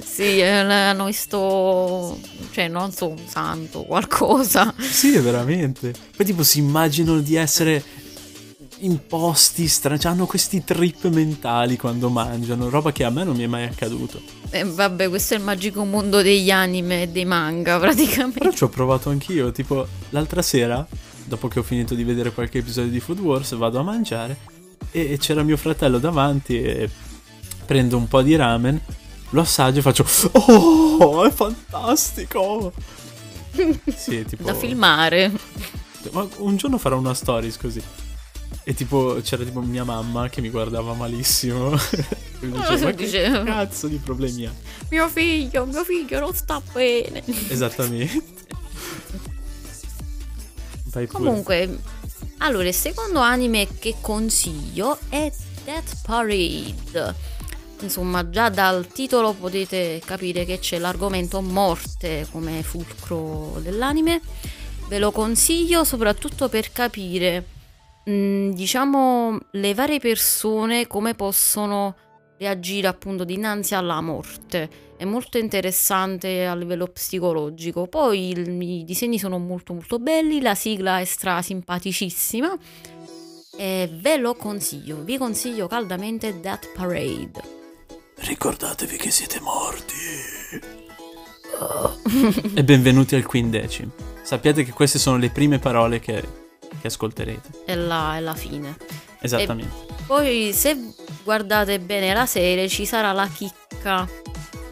sì, 0.05 0.41
hanno 0.43 1.07
visto. 1.07 2.19
Cioè, 2.51 2.69
non 2.69 2.93
so, 2.93 3.09
un 3.09 3.23
santo, 3.27 3.83
qualcosa. 3.83 4.75
Sì, 4.79 5.19
veramente. 5.19 5.95
Poi 6.15 6.27
tipo 6.27 6.43
si 6.43 6.59
immaginano 6.59 7.21
di 7.21 7.37
essere 7.37 7.83
imposti, 8.85 9.69
stra- 9.69 9.99
cioè, 9.99 10.13
hanno 10.13 10.27
questi 10.27 10.65
trip 10.65 11.09
mentali 11.09 11.77
quando 11.77 12.09
mangiano, 12.09 12.69
roba 12.69 12.93
che 12.93 13.05
a 13.05 13.11
me 13.11 13.25
non 13.25 13.37
mi 13.37 13.45
è 13.45 13.47
mai 13.47 13.65
accaduto. 13.65 14.21
Eh, 14.51 14.65
vabbè, 14.65 15.09
questo 15.09 15.35
è 15.35 15.37
il 15.39 15.43
magico 15.43 15.85
mondo 15.85 16.23
degli 16.23 16.51
anime 16.51 17.03
e 17.03 17.09
dei 17.09 17.25
manga, 17.25 17.79
praticamente. 17.81 18.39
Però 18.39 18.53
ci 18.53 18.65
ho 18.65 18.69
provato 18.69 19.11
anch'io, 19.11 19.53
tipo 19.53 19.87
l'altra 20.11 20.43
sera, 20.43 20.87
dopo 21.25 21.49
che 21.49 21.59
ho 21.59 21.63
finito 21.63 21.95
di 21.95 22.05
vedere 22.05 22.33
qualche 22.33 22.59
episodio 22.59 22.91
di 22.91 23.01
Food 23.01 23.21
Wars, 23.21 23.55
vado 23.55 23.79
a 23.79 23.83
mangiare 23.83 24.51
e 24.91 25.17
c'era 25.19 25.43
mio 25.43 25.57
fratello 25.57 25.99
davanti 25.99 26.61
e 26.61 26.91
prendo 27.65 27.97
un 27.97 28.09
po' 28.09 28.21
di 28.23 28.37
ramen, 28.37 28.81
lo 29.31 29.41
assaggio 29.41 29.79
e 29.79 29.83
faccio 29.83 30.05
Oh, 30.33 31.25
è 31.25 31.31
fantastico! 31.31 32.73
sì, 33.95 34.25
tipo... 34.25 34.43
Da 34.45 34.55
filmare. 34.55 35.33
Ma 36.11 36.27
un 36.39 36.57
giorno 36.57 36.79
farò 36.79 36.99
una 36.99 37.15
stories 37.15 37.57
così. 37.57 37.83
E 38.65 38.75
tipo 38.75 39.19
c'era 39.23 39.45
tipo 39.45 39.61
mia 39.61 39.85
mamma 39.85 40.29
che 40.29 40.41
mi 40.41 40.51
guardava 40.51 40.95
malissimo. 40.95 41.73
e 41.73 42.47
mi 42.47 42.53
diceva, 42.95 43.39
ma 43.39 43.45
che 43.45 43.45
cazzo 43.45 43.89
di 43.89 43.97
problemi 43.97 44.47
ha? 44.47 44.53
Mio 44.91 45.09
figlio, 45.09 45.67
mio 45.67 45.85
figlio 45.85 46.21
non 46.21 46.35
sta 46.35 46.63
bene. 46.73 47.23
Esattamente. 47.49 48.23
Vai 50.93 51.07
pure. 51.07 51.25
Comunque, 51.25 51.79
allora, 52.39 52.69
il 52.69 52.75
secondo 52.75 53.21
anime 53.21 53.67
che 53.79 53.97
consiglio 54.01 54.99
è 55.09 55.33
Death 55.65 56.03
Parade. 56.03 57.15
Insomma, 57.81 58.29
già 58.31 58.49
dal 58.49 58.87
titolo 58.87 59.33
potete 59.33 60.01
capire 60.05 60.45
che 60.45 60.59
c'è 60.59 60.79
l'argomento 60.79 61.41
morte 61.41 62.27
come 62.31 62.63
fulcro 62.63 63.59
dell'anime. 63.61 64.21
Ve 64.89 64.99
lo 64.99 65.11
consiglio 65.11 65.85
soprattutto 65.85 66.49
per 66.49 66.71
capire, 66.71 67.45
mh, 68.05 68.51
diciamo, 68.51 69.39
le 69.53 69.75
varie 69.75 69.99
persone 69.99 70.87
come 70.87 71.15
possono 71.15 71.97
reagire 72.39 72.89
appunto 72.89 73.25
dinanzi 73.25 73.75
alla 73.75 74.01
morte. 74.01 74.91
È 74.97 75.05
molto 75.05 75.39
interessante 75.39 76.47
a 76.47 76.55
livello 76.55 76.87
psicologico. 76.87 77.87
Poi 77.87 78.31
il- 78.31 78.61
i 78.63 78.85
disegni 78.85 79.19
sono 79.19 79.39
molto 79.39 79.73
molto 79.75 79.99
belli, 79.99 80.41
la 80.41 80.55
sigla 80.55 80.99
è 81.01 81.05
stra 81.05 81.41
simpaticissima. 81.43 82.57
E 83.57 83.91
ve 83.93 84.17
lo 84.17 84.35
consiglio, 84.35 85.03
vi 85.03 85.19
consiglio 85.19 85.67
caldamente 85.67 86.41
Death 86.41 86.73
Parade. 86.75 87.61
Ricordatevi 88.17 88.97
che 88.97 89.11
siete 89.11 89.41
morti. 89.41 89.95
e 92.55 92.65
benvenuti 92.65 93.15
al 93.15 93.27
quindecim. 93.27 93.91
Sappiate 94.23 94.65
che 94.65 94.73
queste 94.73 94.99
sono 94.99 95.17
le 95.19 95.31
prime 95.31 95.59
parole 95.59 96.01
che, 96.01 96.23
che 96.81 96.87
ascolterete. 96.87 97.49
È 97.65 97.75
la, 97.75 98.17
è 98.17 98.21
la 98.21 98.35
fine. 98.35 98.77
Esattamente. 99.21 99.91
Poi 100.07 100.53
se 100.53 100.77
guardate 101.23 101.79
bene 101.79 102.13
la 102.13 102.27
serie 102.27 102.69
ci 102.69 102.85
sarà 102.85 103.13
la 103.13 103.29
chicca. 103.29 104.09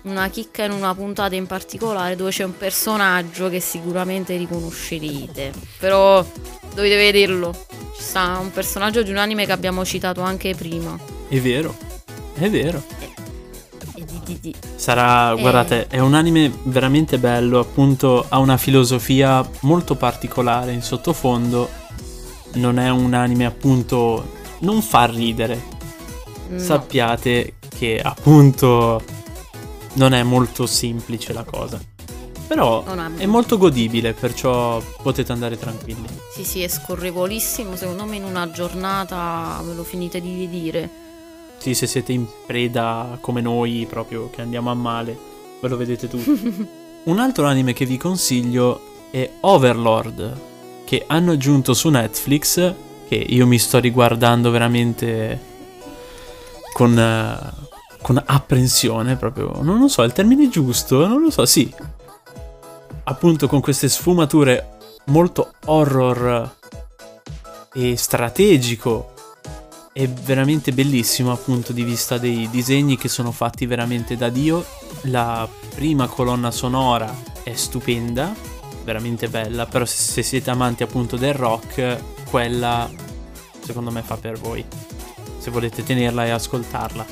Una 0.03 0.29
chicca 0.29 0.65
in 0.65 0.73
una 0.73 0.95
puntata 0.95 1.35
in 1.35 1.47
particolare 1.47 2.17
dove 2.17 2.31
c'è 2.31 2.43
un 2.43 2.57
personaggio 2.57 3.49
che 3.49 3.61
sicuramente 3.61 4.37
riconoscerete. 4.37 5.53
Però 5.79 6.25
dovete 6.75 6.97
vederlo. 6.97 7.53
Ci 7.97 8.03
sta 8.03 8.39
un 8.41 8.51
personaggio 8.51 9.03
di 9.03 9.11
un 9.11 9.19
anime 9.19 9.45
che 9.47 9.53
abbiamo 9.53 9.85
citato 9.85 10.23
anche 10.23 10.55
prima. 10.55 10.99
È 11.29 11.39
vero. 11.39 11.77
È 12.35 12.49
vero. 12.49 12.83
E 13.95 14.05
di, 14.05 14.21
di, 14.25 14.39
di. 14.41 14.55
Sarà, 14.75 15.33
Eh. 15.33 15.41
guardate, 15.41 15.87
è 15.89 15.99
un 15.99 16.15
anime 16.15 16.51
veramente 16.63 17.19
bello, 17.19 17.59
appunto 17.59 18.25
ha 18.27 18.39
una 18.39 18.57
filosofia 18.57 19.47
molto 19.61 19.95
particolare 19.97 20.73
in 20.73 20.81
sottofondo. 20.83 21.69
Non 22.55 22.79
è 22.79 22.91
un 22.91 23.15
anime 23.15 23.47
appunto 23.47 24.39
non 24.61 24.83
fa 24.83 25.05
ridere. 25.07 25.79
No. 26.49 26.59
Sappiate 26.59 27.55
che 27.69 28.01
appunto 28.03 29.03
non 29.95 30.13
è 30.13 30.23
molto 30.23 30.67
semplice 30.67 31.33
la 31.33 31.45
cosa. 31.45 31.81
Però 32.47 32.85
è 33.17 33.27
molto 33.27 33.59
godibile, 33.59 34.13
perciò 34.13 34.83
potete 35.03 35.31
andare 35.31 35.57
tranquilli. 35.57 36.09
Sì, 36.33 36.43
sì, 36.43 36.63
è 36.63 36.69
scorrevolissimo. 36.69 37.77
Secondo 37.77 38.05
me 38.07 38.17
in 38.17 38.25
una 38.25 38.51
giornata 38.51 39.63
ve 39.65 39.75
lo 39.75 39.85
finite 39.85 40.21
di 40.21 40.47
vedere. 40.47 40.91
Sì, 41.59 41.75
se 41.75 41.87
siete 41.87 42.13
in 42.13 42.27
preda 42.47 43.19
come 43.21 43.41
noi, 43.41 43.87
proprio 43.89 44.31
che 44.31 44.43
andiamo 44.43 44.71
a 44.71 44.75
male, 44.75 45.17
ve 45.61 45.69
lo 45.69 45.77
vedete 45.77 46.09
tutti. 46.09 46.69
Un 47.05 47.19
altro 47.21 47.47
anime 47.47 47.73
che 47.73 47.87
vi 47.87 47.97
consiglio 47.97 48.81
è 49.13 49.31
Overlord, 49.41 50.50
che 50.91 51.05
hanno 51.07 51.31
aggiunto 51.31 51.73
su 51.73 51.89
Netflix, 51.89 52.75
che 53.07 53.15
io 53.15 53.47
mi 53.47 53.61
sto 53.61 53.79
riguardando 53.79 54.51
veramente 54.51 55.41
con, 56.73 56.99
eh, 56.99 57.39
con 58.03 58.21
apprensione, 58.27 59.15
proprio. 59.15 59.63
Non 59.63 59.79
lo 59.79 59.87
so, 59.87 60.03
il 60.03 60.13
termine 60.13 60.49
giusto? 60.49 61.07
Non 61.07 61.23
lo 61.23 61.31
so, 61.31 61.47
sì. 61.47 61.73
Appunto 63.05 63.47
con 63.47 63.61
queste 63.61 63.89
sfumature 63.89 64.79
molto 65.05 65.53
horror 65.67 66.57
e 67.73 67.97
strategico 67.97 69.13
è 69.93 70.09
veramente 70.09 70.73
bellissimo 70.73 71.29
dal 71.29 71.39
punto 71.39 71.73
di 71.73 71.85
vista 71.85 72.19
dei 72.19 72.51
disegni 72.51 72.97
che 72.97 73.07
sono 73.09 73.31
fatti 73.31 73.65
veramente 73.65 74.17
da 74.17 74.29
Dio. 74.29 74.67
La 75.03 75.49
prima 75.73 76.09
colonna 76.09 76.51
sonora 76.51 77.17
è 77.45 77.55
stupenda, 77.55 78.35
veramente 78.91 79.29
bella, 79.29 79.67
però 79.67 79.85
se, 79.85 80.03
se 80.03 80.23
siete 80.23 80.51
amanti 80.51 80.83
appunto 80.83 81.17
del 81.17 81.35
rock, 81.35 81.97
quella 82.29 82.91
secondo 83.65 83.93
me 83.93 84.03
fa 84.03 84.17
per 84.17 84.37
voi. 84.37 84.65
Se 85.39 85.51
volete 85.51 85.85
tenerla 85.85 86.27
e 86.27 86.31
ascoltarla. 86.31 87.07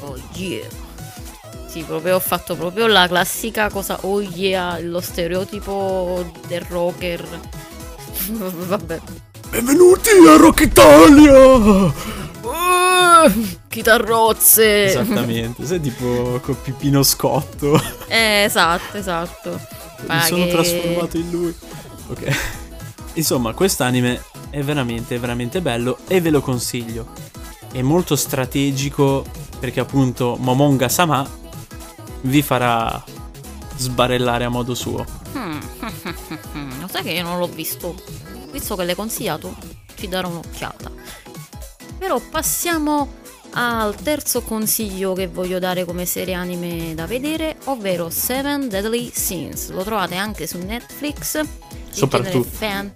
Oh 0.00 0.16
yeah. 0.34 0.66
Sì, 1.66 1.82
proprio 1.82 2.16
ho 2.16 2.20
fatto 2.20 2.56
proprio 2.56 2.86
la 2.86 3.06
classica 3.06 3.70
cosa 3.70 3.98
oh 4.00 4.20
yeah, 4.20 4.80
lo 4.80 5.00
stereotipo 5.00 6.32
del 6.48 6.62
rocker. 6.62 7.24
Vabbè. 8.30 9.00
Benvenuti 9.50 10.08
a 10.26 10.36
Rock 10.36 10.60
Italia! 10.60 11.92
Uh, 12.42 13.46
chitarrozze. 13.68 14.86
Esattamente, 14.86 15.66
sei 15.66 15.80
tipo 15.80 16.40
con 16.42 16.56
Pipino 16.62 17.02
Scotto. 17.02 17.80
Eh, 18.08 18.44
esatto, 18.44 18.96
esatto. 18.96 19.78
Mi 20.00 20.06
Ma 20.06 20.22
sono 20.22 20.46
trasformato 20.46 21.16
in 21.16 21.30
lui. 21.30 21.54
Ok. 22.08 22.38
Insomma, 23.14 23.52
quest'anime 23.54 24.22
è 24.50 24.62
veramente, 24.62 25.18
veramente 25.18 25.60
bello 25.60 25.98
e 26.06 26.20
ve 26.20 26.30
lo 26.30 26.40
consiglio. 26.40 27.12
È 27.72 27.82
molto 27.82 28.16
strategico 28.16 29.24
perché 29.58 29.80
appunto 29.80 30.36
Momonga 30.38 30.88
Sama 30.88 31.28
vi 32.22 32.42
farà 32.42 33.02
sbarellare 33.76 34.44
a 34.44 34.48
modo 34.48 34.74
suo. 34.74 35.04
Hmm. 35.34 35.58
Lo 36.80 36.88
sai 36.88 37.02
che 37.02 37.10
io 37.12 37.22
non 37.22 37.38
l'ho 37.38 37.48
visto? 37.48 37.94
Visto 38.50 38.76
che 38.76 38.84
l'hai 38.84 38.94
consigliato, 38.94 39.54
ci 39.94 40.08
darò 40.08 40.28
un'occhiata. 40.28 40.90
Però 41.98 42.18
passiamo 42.18 43.18
al 43.52 43.94
terzo 43.96 44.42
consiglio 44.42 45.12
che 45.12 45.26
voglio 45.26 45.58
dare 45.58 45.84
come 45.84 46.06
serie 46.06 46.34
anime 46.34 46.94
da 46.94 47.06
vedere, 47.06 47.56
ovvero 47.64 48.10
Seven 48.10 48.68
Deadly 48.68 49.10
Sins. 49.12 49.70
Lo 49.70 49.82
trovate 49.82 50.14
anche 50.14 50.46
su 50.46 50.58
Netflix. 50.58 51.40
Soprattutto. 51.90 52.30
Genere, 52.30 52.48
fan- 52.50 52.94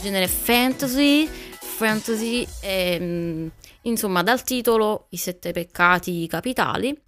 genere 0.00 0.28
fantasy. 0.28 1.28
Fantasy 1.76 2.46
e, 2.62 2.98
mm, 2.98 3.46
insomma 3.82 4.22
dal 4.22 4.42
titolo 4.42 5.08
I 5.10 5.18
sette 5.18 5.52
peccati 5.52 6.26
capitali. 6.26 6.98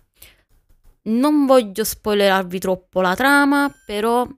Non 1.04 1.46
voglio 1.46 1.84
spoilerarvi 1.84 2.58
troppo 2.58 3.00
la 3.00 3.14
trama, 3.14 3.72
però 3.86 4.28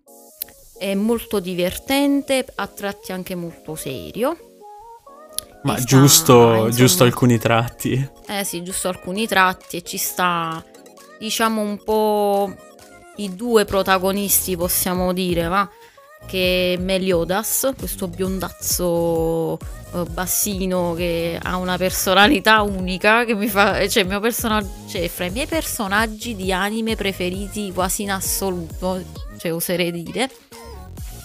è 0.78 0.95
molto 0.95 1.41
divertente, 1.41 2.47
a 2.55 2.66
tratti 2.68 3.11
anche 3.11 3.34
molto 3.34 3.74
serio. 3.74 4.49
Ma 5.63 5.77
sta, 5.77 5.85
giusto, 5.85 6.69
giusto 6.71 7.05
alcuni 7.05 7.39
tratti. 7.39 8.09
Eh 8.27 8.45
sì, 8.45 8.63
giusto 8.63 8.89
alcuni 8.89 9.27
tratti 9.27 9.77
e 9.77 9.83
ci 9.83 9.99
sta, 9.99 10.63
diciamo, 11.19 11.61
un 11.61 11.83
po' 11.83 12.55
i 13.17 13.35
due 13.35 13.65
protagonisti, 13.65 14.57
possiamo 14.57 15.13
dire, 15.13 15.47
va? 15.49 15.69
Che 16.27 16.75
è 16.75 16.81
Meliodas, 16.81 17.71
questo 17.77 18.09
biondazzo 18.09 19.59
eh, 19.93 20.05
bassino 20.05 20.95
che 20.95 21.39
ha 21.41 21.57
una 21.57 21.77
personalità 21.77 22.63
unica, 22.63 23.25
che 23.25 23.35
mi 23.35 23.49
fa... 23.49 23.87
Cioè, 23.89 24.03
il 24.03 24.09
mio 24.09 24.21
personaggio... 24.21 24.69
Cioè, 24.89 25.09
fra 25.09 25.27
i 25.27 25.31
miei 25.31 25.47
personaggi 25.47 26.37
di 26.37 26.53
anime 26.53 26.97
preferiti 26.97 27.73
quasi 27.73 28.03
in 28.03 28.13
assoluto, 28.13 29.03
cioè, 29.39 29.53
oserei 29.53 29.91
dire. 29.91 30.31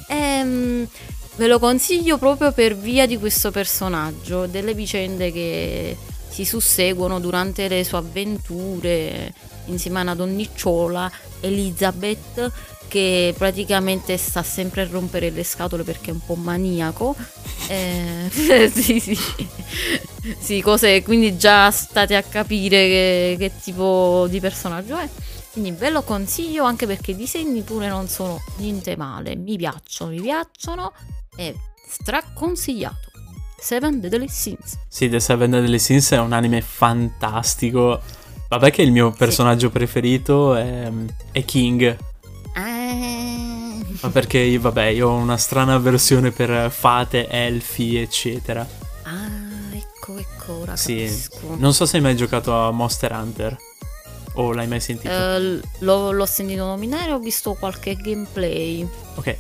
Ehm, 0.08 0.88
ve 1.36 1.48
lo 1.48 1.60
consiglio 1.60 2.18
proprio 2.18 2.52
per 2.52 2.76
via 2.76 3.06
di 3.06 3.18
questo 3.18 3.52
personaggio, 3.52 4.46
delle 4.46 4.74
vicende 4.74 5.32
che 5.32 5.98
si 6.30 6.46
susseguono 6.46 7.20
durante 7.20 7.68
le 7.68 7.84
sue 7.84 7.98
avventure 7.98 9.34
insieme 9.66 10.02
a 10.02 10.14
donnicciola, 10.16 11.12
Elizabeth, 11.42 12.52
che 12.88 13.34
praticamente 13.38 14.18
sta 14.18 14.44
sempre 14.44 14.82
a 14.82 14.88
rompere 14.90 15.30
le 15.30 15.44
scatole 15.44 15.84
perché 15.84 16.12
è 16.12 16.14
un 16.14 16.24
po' 16.26 16.36
maniaco. 16.36 17.16
Eh, 17.68 18.30
sì, 18.72 19.00
sì. 19.00 19.18
sì, 20.40 20.62
cose, 20.62 21.02
quindi 21.04 21.38
già 21.38 21.72
state 21.72 22.16
a 22.16 22.22
capire 22.22 22.88
che, 22.88 23.36
che 23.40 23.52
tipo 23.62 24.28
di 24.30 24.40
personaggio 24.40 24.98
è. 24.98 25.10
Quindi 25.52 25.72
ve 25.72 25.90
lo 25.90 26.02
consiglio 26.04 26.66
anche 26.66 26.86
perché 26.86 27.12
i 27.12 27.16
disegni 27.16 27.62
pure 27.62 27.88
non 27.88 28.10
sono 28.10 28.44
niente 28.58 28.98
male. 28.98 29.36
Mi 29.36 29.56
piacciono, 29.56 30.12
mi 30.12 30.20
piacciono. 30.20 30.92
È 31.36 31.54
straconsigliato. 31.88 33.12
Seven 33.58 34.00
Deadly 34.00 34.28
Sins. 34.28 34.78
Sì, 34.88 35.10
The 35.10 35.20
Seven 35.20 35.50
Deadly 35.52 35.80
Sins 35.80 36.12
è 36.12 36.20
un 36.20 36.34
anime 36.34 36.62
fantastico. 36.62 38.02
Vabbè 38.48 38.70
che 38.72 38.82
il 38.84 38.92
mio 38.92 39.12
personaggio 39.12 39.70
preferito 39.70 40.56
è, 40.56 40.92
è 41.32 41.46
King. 41.46 41.98
Ah. 42.54 43.84
Ma 44.02 44.10
perché 44.10 44.38
io, 44.40 44.60
vabbè, 44.62 44.86
io 44.86 45.10
ho 45.10 45.16
una 45.16 45.38
strana 45.38 45.78
versione 45.80 46.32
per 46.32 46.70
fate, 46.70 47.28
elfi, 47.28 47.98
eccetera. 47.98 48.68
Ah, 49.04 49.76
ecco, 49.76 50.18
ecco, 50.18 50.60
ora 50.60 50.76
Sì. 50.76 50.98
capisco. 50.98 51.56
Non 51.58 51.74
so 51.74 51.86
se 51.86 51.98
hai 51.98 52.04
mai 52.04 52.16
giocato 52.16 52.54
a 52.54 52.72
Monster 52.72 53.12
Hunter. 53.14 53.58
O 54.38 54.52
l'hai 54.52 54.68
mai 54.68 54.82
sentito? 54.82 55.10
Eh, 55.10 55.60
l'ho, 55.80 56.12
l'ho 56.12 56.26
sentito 56.26 56.66
nominare, 56.66 57.14
ho 57.14 57.20
visto 57.20 57.54
qualche 57.54 57.96
gameplay. 57.96 58.88
Ok. 59.16 59.38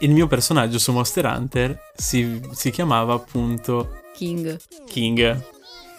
Il 0.00 0.10
mio 0.10 0.26
personaggio 0.26 0.78
su 0.78 0.92
Monster 0.92 1.26
Hunter 1.26 1.78
si, 1.94 2.40
si 2.52 2.70
chiamava 2.70 3.14
appunto 3.14 4.00
King. 4.14 4.58
King. 4.88 5.42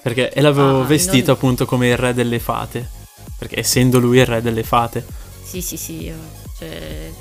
Perché 0.01 0.31
e 0.31 0.41
l'avevo 0.41 0.81
Ah, 0.81 0.85
vestito 0.85 1.27
non- 1.27 1.35
appunto 1.35 1.65
come 1.65 1.89
il 1.89 1.97
re 1.97 2.13
delle 2.13 2.39
fate. 2.39 2.89
Perché 3.37 3.59
essendo 3.59 3.99
lui 3.99 4.17
il 4.19 4.25
re 4.25 4.41
delle 4.41 4.63
fate. 4.63 5.05
Sì, 5.43 5.61
sì, 5.61 5.77
sì. 5.77 6.11
Cioè, 6.57 7.11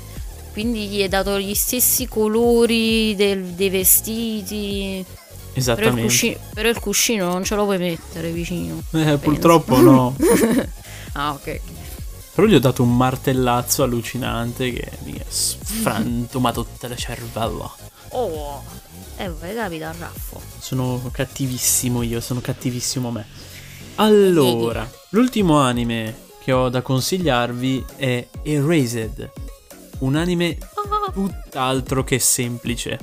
quindi 0.53 0.87
gli 0.87 1.01
hai 1.01 1.07
dato 1.09 1.37
gli 1.39 1.53
stessi 1.53 2.07
colori 2.07 3.15
del- 3.15 3.43
dei 3.53 3.69
vestiti. 3.69 5.03
Però 5.05 5.13
il, 5.53 5.59
Esattamente. 5.59 6.01
cuscino, 6.01 6.37
però 6.53 6.69
il 6.69 6.79
cuscino 6.79 7.27
non 7.31 7.43
ce 7.43 7.55
lo 7.55 7.63
puoi 7.65 7.77
mettere 7.77 8.31
vicino. 8.31 8.81
Eh, 8.91 9.17
purtroppo 9.17 9.79
no. 9.79 10.15
Ah, 11.17 11.31
ok. 11.31 11.59
Però 12.35 12.45
gli 12.45 12.53
ho 12.53 12.59
dato 12.59 12.83
un 12.83 12.95
martellazzo 12.97 13.83
allucinante 13.83 14.71
che 14.73 14.91
mi 15.03 15.17
ha 15.17 15.25
sfrantumato 15.25 16.65
tutto 16.65 16.85
il 16.87 16.97
cervello. 16.97 17.73
Oh, 18.09 18.61
eh, 19.15 19.29
vai, 19.29 19.55
capita 19.55 19.89
al 19.89 19.95
raffo. 19.95 20.41
Sono 20.59 21.09
cattivissimo 21.11 22.01
io, 22.01 22.19
sono 22.19 22.41
cattivissimo 22.41 23.09
me. 23.09 23.25
Allora, 23.95 24.85
l'ultimo 25.11 25.59
anime 25.59 26.23
che 26.43 26.51
ho 26.51 26.67
da 26.67 26.81
consigliarvi 26.81 27.85
è 27.95 28.27
Erased. 28.43 29.31
Un 29.99 30.15
anime 30.15 30.57
tutt'altro 31.13 32.03
che 32.03 32.19
semplice. 32.19 32.99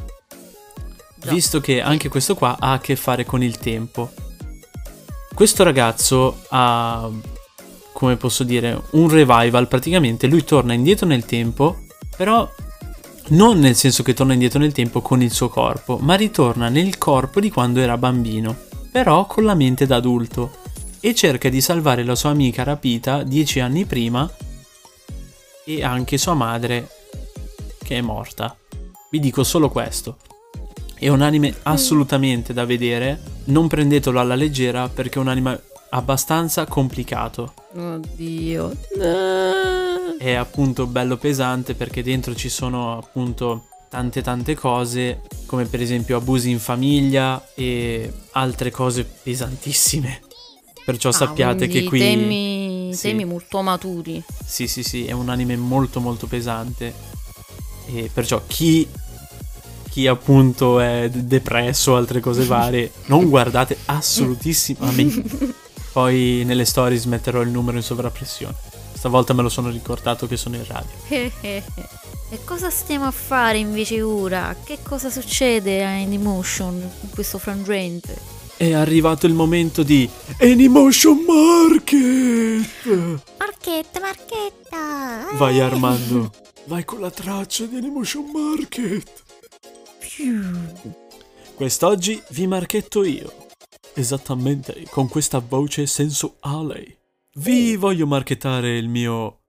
Visto 1.25 1.61
che 1.61 1.81
anche 1.81 2.11
questo 2.11 2.35
qua 2.35 2.57
ha 2.59 2.73
a 2.73 2.81
che 2.81 2.97
fare 2.97 3.25
con 3.25 3.43
il 3.43 3.57
tempo. 3.57 4.13
Questo 5.35 5.63
ragazzo 5.63 6.43
ha, 6.49 7.09
come 8.03 8.17
posso 8.17 8.43
dire, 8.43 8.83
un 8.91 9.09
revival. 9.09 9.69
Praticamente 9.69 10.27
lui 10.27 10.43
torna 10.43 10.73
indietro 10.73 11.07
nel 11.07 11.25
tempo, 11.25 11.85
però 12.17 12.51
non 13.29 13.61
nel 13.61 13.77
senso 13.77 14.03
che 14.03 14.13
torna 14.13 14.33
indietro 14.33 14.59
nel 14.59 14.73
tempo 14.73 15.01
con 15.01 15.23
il 15.23 15.31
suo 15.31 15.49
corpo, 15.49 15.99
ma 15.99 16.17
ritorna 16.17 16.69
nel 16.69 16.99
corpo 16.99 17.39
di 17.39 17.49
quando 17.49 17.79
era 17.79 17.97
bambino, 17.97 18.57
però 18.91 19.27
con 19.27 19.45
la 19.45 19.55
mente 19.55 19.87
da 19.87 19.97
adulto. 19.97 20.51
E 20.99 21.15
cerca 21.15 21.49
di 21.49 21.61
salvare 21.61 22.03
la 22.03 22.17
sua 22.17 22.31
amica 22.31 22.65
rapita 22.65 23.23
dieci 23.23 23.61
anni 23.61 23.85
prima 23.85 24.29
e 25.65 25.85
anche 25.85 26.19
sua 26.19 26.35
madre 26.35 26.89
che 27.85 27.99
è 27.99 28.01
morta. 28.01 28.57
Vi 29.11 29.21
dico 29.21 29.45
solo 29.45 29.69
questo. 29.69 30.17
È 30.99 31.07
un 31.07 31.23
anime 31.23 31.55
assolutamente 31.63 32.53
da 32.53 32.65
vedere, 32.65 33.21
non 33.45 33.69
prendetelo 33.69 34.19
alla 34.19 34.35
leggera 34.35 34.89
perché 34.89 35.19
è 35.19 35.23
un 35.23 35.29
anime 35.29 35.63
abbastanza 35.95 36.67
complicato. 36.67 37.53
Oddio. 37.75 38.77
È 40.19 40.33
appunto 40.33 40.87
bello 40.87 41.17
pesante 41.17 41.75
perché 41.75 42.03
dentro 42.03 42.35
ci 42.35 42.49
sono 42.49 42.99
appunto 42.99 43.67
tante 43.89 44.23
tante 44.23 44.55
cose 44.55 45.21
come 45.47 45.67
per 45.67 45.83
esempio 45.83 46.17
abusi 46.17 46.49
in 46.51 46.59
famiglia 46.59 47.47
e 47.55 48.11
altre 48.33 48.71
cose 48.71 49.05
pesantissime. 49.05 50.21
Perciò 50.85 51.11
Ah, 51.11 51.13
sappiate 51.13 51.69
che 51.69 51.85
qui 51.85 51.99
Temi, 51.99 52.91
Sì. 52.95 53.09
temi 53.09 53.25
molto 53.25 53.61
maturi. 53.63 54.23
Sì, 54.45 54.67
sì, 54.67 54.83
sì, 54.83 55.05
è 55.07 55.13
un 55.13 55.29
anime 55.29 55.57
molto 55.57 56.01
molto 56.01 56.27
pesante. 56.27 56.93
E 57.87 58.11
perciò 58.13 58.43
chi, 58.47 58.89
chi 59.91 60.07
appunto 60.07 60.81
è 60.81 61.09
depresso 61.11 61.93
o 61.93 61.97
altre 61.97 62.21
cose 62.21 62.45
varie, 62.45 62.91
non 63.07 63.29
guardate 63.29 63.77
assolutissimamente. 63.85 65.61
Poi 65.93 66.43
nelle 66.47 66.65
stories 66.65 67.05
metterò 67.05 67.43
il 67.43 67.51
numero 67.51 67.77
in 67.77 67.83
sovrappressione. 67.83 68.55
Stavolta 68.95 69.33
me 69.35 69.43
lo 69.43 69.49
sono 69.49 69.69
ricordato 69.71 70.27
che 70.27 70.37
sono 70.37 70.57
in 70.57 70.65
radio. 70.67 70.91
e 72.29 72.45
cosa 72.45 72.71
stiamo 72.71 73.05
a 73.07 73.11
fare 73.11 73.59
invece 73.59 74.01
ora? 74.01 74.55
Che 74.63 74.79
cosa 74.83 75.11
succede 75.11 75.85
a 75.85 75.89
Anymotion 75.91 76.75
in 77.03 77.11
questo 77.11 77.39
frangente? 77.39 78.17
È 78.57 78.73
arrivato 78.73 79.27
il 79.27 79.35
momento 79.35 79.83
di 79.83 80.09
Anymotion 80.41 81.19
Market! 81.27 83.21
Marchetta, 83.39 84.01
marchetta. 84.01 85.31
eh. 85.33 85.37
Vai 85.37 85.61
Armando, 85.61 86.31
vai 86.67 86.85
con 86.85 87.01
la 87.01 87.11
traccia 87.11 87.65
di 87.67 87.77
Animation 87.77 88.31
Market. 88.33 89.11
Quest'oggi 91.55 92.23
vi 92.31 92.47
marchetto 92.47 93.03
io. 93.05 93.42
Esattamente 93.95 94.87
con 94.89 95.07
questa 95.07 95.39
voce 95.41 95.85
sensuale. 95.87 97.01
Vi 97.35 97.77
voglio 97.77 98.07
marchettare 98.07 98.79
il 98.79 98.89
mio 98.89 99.43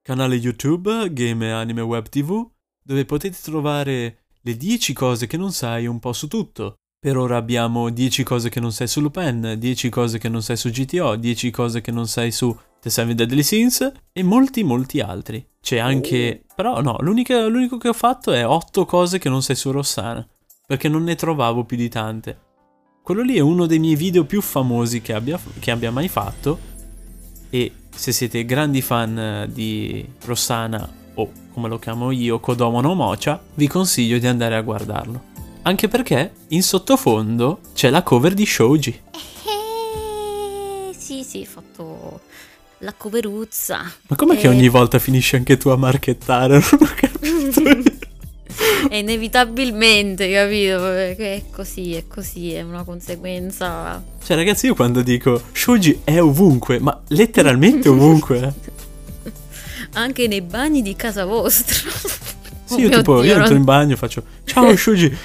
canale 0.00 0.36
YouTube, 0.36 1.12
Game 1.12 1.52
Anime 1.52 1.82
Web 1.82 2.08
TV, 2.08 2.48
dove 2.82 3.04
potete 3.04 3.36
trovare 3.42 4.24
le 4.40 4.56
10 4.56 4.94
cose 4.94 5.26
che 5.26 5.36
non 5.36 5.52
sai 5.52 5.86
un 5.86 5.98
po' 5.98 6.14
su 6.14 6.26
tutto. 6.26 6.76
Per 6.98 7.18
ora 7.18 7.36
abbiamo 7.36 7.90
10 7.90 8.22
cose 8.22 8.48
che 8.48 8.60
non 8.60 8.72
sai 8.72 8.88
su 8.88 9.02
Lupin, 9.02 9.56
10 9.58 9.90
cose 9.90 10.18
che 10.18 10.30
non 10.30 10.42
sai 10.42 10.56
su 10.56 10.70
GTO, 10.70 11.14
10 11.14 11.50
cose 11.50 11.82
che 11.82 11.90
non 11.90 12.08
sai 12.08 12.32
su 12.32 12.58
The 12.80 12.88
Seven 12.88 13.14
Deadly 13.14 13.42
Sins 13.42 13.92
e 14.10 14.22
molti 14.22 14.62
molti 14.62 15.00
altri. 15.00 15.46
C'è 15.60 15.76
anche... 15.76 16.44
Però 16.54 16.80
no, 16.80 16.96
l'unico 17.00 17.76
che 17.76 17.88
ho 17.88 17.92
fatto 17.92 18.32
è 18.32 18.46
8 18.46 18.86
cose 18.86 19.18
che 19.18 19.28
non 19.28 19.42
sai 19.42 19.54
su 19.54 19.70
Rossana, 19.70 20.26
perché 20.66 20.88
non 20.88 21.02
ne 21.02 21.14
trovavo 21.14 21.64
più 21.64 21.76
di 21.76 21.90
tante. 21.90 22.44
Quello 23.06 23.22
lì 23.22 23.36
è 23.36 23.40
uno 23.40 23.66
dei 23.66 23.78
miei 23.78 23.94
video 23.94 24.24
più 24.24 24.40
famosi 24.40 25.00
che 25.00 25.12
abbia, 25.12 25.38
che 25.60 25.70
abbia 25.70 25.92
mai 25.92 26.08
fatto 26.08 26.58
e 27.50 27.70
se 27.94 28.10
siete 28.10 28.44
grandi 28.44 28.82
fan 28.82 29.16
eh, 29.16 29.48
di 29.48 30.04
Rossana 30.24 30.92
o 31.14 31.30
come 31.52 31.68
lo 31.68 31.78
chiamo 31.78 32.10
io, 32.10 32.40
Kodomo 32.40 32.80
no 32.80 32.94
Mocha, 32.94 33.40
vi 33.54 33.68
consiglio 33.68 34.18
di 34.18 34.26
andare 34.26 34.56
a 34.56 34.60
guardarlo. 34.60 35.22
Anche 35.62 35.86
perché 35.86 36.32
in 36.48 36.64
sottofondo 36.64 37.60
c'è 37.74 37.90
la 37.90 38.02
cover 38.02 38.34
di 38.34 38.44
Shoji. 38.44 39.00
Eh, 39.12 40.92
sì, 40.92 41.22
sì, 41.22 41.42
ho 41.42 41.48
fatto 41.48 42.20
la 42.78 42.92
coveruzza. 42.92 43.82
Ma 44.08 44.16
com'è 44.16 44.36
che 44.36 44.46
Eh. 44.46 44.50
ogni 44.50 44.68
volta 44.68 44.98
finisci 44.98 45.36
anche 45.36 45.56
tu 45.56 45.68
a 45.68 45.76
marchettare? 45.76 46.58
Non 46.72 46.80
ho 46.80 46.94
capito. 46.96 47.94
E 48.90 48.98
inevitabilmente, 48.98 50.30
capito? 50.30 50.78
Perché 50.80 51.34
è 51.34 51.42
così, 51.50 51.94
è 51.94 52.04
così, 52.06 52.52
è 52.52 52.62
una 52.62 52.84
conseguenza. 52.84 54.02
Cioè, 54.24 54.36
ragazzi, 54.36 54.66
io 54.66 54.74
quando 54.74 55.02
dico 55.02 55.40
Shoji 55.52 56.00
è 56.04 56.20
ovunque, 56.20 56.78
ma 56.78 57.00
letteralmente 57.08 57.88
ovunque. 57.90 58.52
Anche 59.94 60.28
nei 60.28 60.42
bagni 60.42 60.82
di 60.82 60.94
casa 60.94 61.24
vostra. 61.24 61.90
Sì, 62.64 62.74
Oh 62.74 62.78
io 62.78 62.88
tipo, 62.90 63.20
Dio, 63.20 63.30
io 63.30 63.36
entro 63.36 63.48
non- 63.50 63.58
in 63.58 63.64
bagno 63.64 63.92
e 63.94 63.96
faccio 63.96 64.22
Ciao 64.44 64.74
Shoji. 64.76 65.16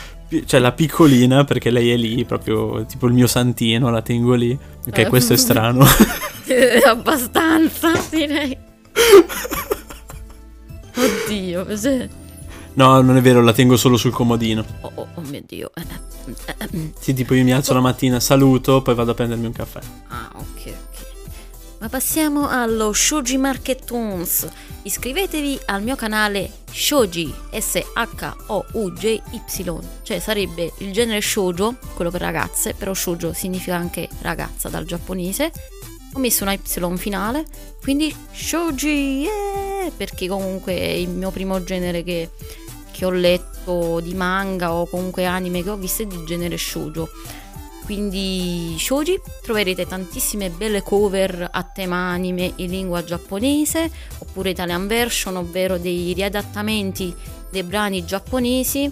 Cioè, 0.46 0.60
la 0.62 0.72
piccolina, 0.72 1.44
perché 1.44 1.70
lei 1.72 1.92
è 1.92 1.98
lì, 1.98 2.24
proprio 2.24 2.86
tipo 2.86 3.06
il 3.08 3.14
mio 3.14 3.28
santino, 3.28 3.90
la 3.90 4.02
tengo 4.02 4.34
lì. 4.34 4.58
Ok, 4.88 4.98
Eh. 4.98 5.08
questo 5.08 5.34
è 5.34 5.38
strano. 5.38 5.86
Abbastanza, 6.86 7.92
direi. 8.10 8.58
Oddio, 10.96 11.78
cioè- 11.78 12.10
no, 12.74 13.02
non 13.02 13.18
è 13.18 13.22
vero, 13.22 13.42
la 13.42 13.54
tengo 13.54 13.78
solo 13.78 13.98
sul 13.98 14.12
comodino. 14.12 14.66
oh, 14.82 14.92
oh, 14.96 15.08
oh 15.16 15.22
mio 15.22 15.42
Dio. 15.46 15.72
Sì, 17.00 17.14
tipo 17.14 17.34
io 17.34 17.44
mi 17.44 17.54
alzo 17.54 17.74
la 17.74 17.80
mattina, 17.80 18.20
saluto, 18.20 18.82
poi 18.82 18.96
vado 18.96 19.12
a 19.12 19.14
prendermi 19.14 19.46
un 19.46 19.52
caffè. 19.52 19.80
Ah, 20.08 20.30
ok, 20.36 20.66
ok. 20.66 20.92
Ma 21.80 21.90
passiamo 21.90 22.48
allo 22.48 22.94
Shoji 22.94 23.38
Market 23.38 23.86
Toons. 23.86 24.48
Iscrivetevi 24.84 25.60
al 25.66 25.82
mio 25.82 25.96
canale 25.96 26.50
Shoji, 26.72 27.34
S-H-O-U-J-Y, 27.52 29.42
cioè 30.04 30.20
sarebbe 30.20 30.74
il 30.78 30.92
genere 30.92 31.22
shoujo, 31.22 31.76
quello 31.96 32.12
per 32.12 32.22
ragazze, 32.22 32.76
però 32.76 32.94
shoujo 32.94 33.34
significa 33.34 33.76
anche 33.76 34.08
ragazza 34.22 34.70
dal 34.70 34.86
giapponese. 34.86 35.52
Ho 36.14 36.20
messo 36.20 36.44
una 36.44 36.54
Y 36.54 36.60
finale, 36.98 37.46
quindi 37.82 38.14
shoji, 38.32 39.22
yeah! 39.22 39.90
perché 39.96 40.28
comunque 40.28 40.78
è 40.78 40.90
il 40.90 41.10
mio 41.10 41.32
primo 41.32 41.64
genere 41.64 42.04
che, 42.04 42.32
che 43.02 43.06
ho 43.08 43.10
letto 43.10 44.00
di 44.00 44.14
manga 44.14 44.74
o 44.74 44.86
comunque 44.86 45.26
anime 45.26 45.64
che 45.64 45.72
ho 45.72 45.76
visto 45.76 46.04
è 46.04 46.06
di 46.06 46.24
genere 46.24 46.56
shoujo. 46.56 47.10
Quindi 47.84 48.76
shoji 48.78 49.20
troverete 49.42 49.88
tantissime 49.88 50.52
belle 50.52 50.84
cover 50.84 51.50
a 51.52 51.64
tema 51.64 51.96
anime 51.96 52.54
in 52.58 52.70
lingua 52.70 53.04
giapponese 53.04 53.90
oppure 54.20 54.52
Italian 54.52 54.86
version 54.86 55.36
ovvero 55.36 55.80
dei 55.80 56.14
riadattamenti 56.14 57.14
dei 57.50 57.64
brani 57.64 58.06
giapponesi 58.06 58.90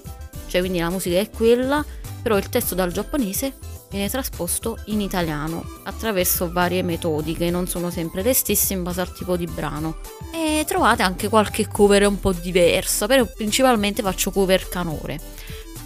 cioè 0.47 0.59
quindi 0.59 0.79
la 0.79 0.89
musica 0.89 1.19
è 1.19 1.29
quella 1.29 1.85
però 2.21 2.35
il 2.35 2.49
testo 2.49 2.75
dal 2.75 2.91
giapponese 2.91 3.53
viene 3.89 4.09
trasposto 4.09 4.77
in 4.85 5.01
italiano 5.01 5.79
attraverso 5.83 6.51
varie 6.51 6.83
metodiche 6.83 7.49
non 7.49 7.67
sono 7.67 7.89
sempre 7.89 8.21
le 8.21 8.33
stesse 8.33 8.73
in 8.73 8.83
base 8.83 9.01
al 9.01 9.11
tipo 9.11 9.35
di 9.35 9.45
brano 9.45 9.97
e 10.33 10.63
trovate 10.67 11.01
anche 11.01 11.27
qualche 11.27 11.67
cover 11.67 12.05
un 12.05 12.19
po' 12.19 12.33
diversa 12.33 13.07
però 13.07 13.25
principalmente 13.25 14.01
faccio 14.01 14.31
cover 14.31 14.69
canore 14.69 15.19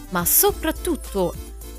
ma 0.09 0.25
soprattutto 0.25 1.33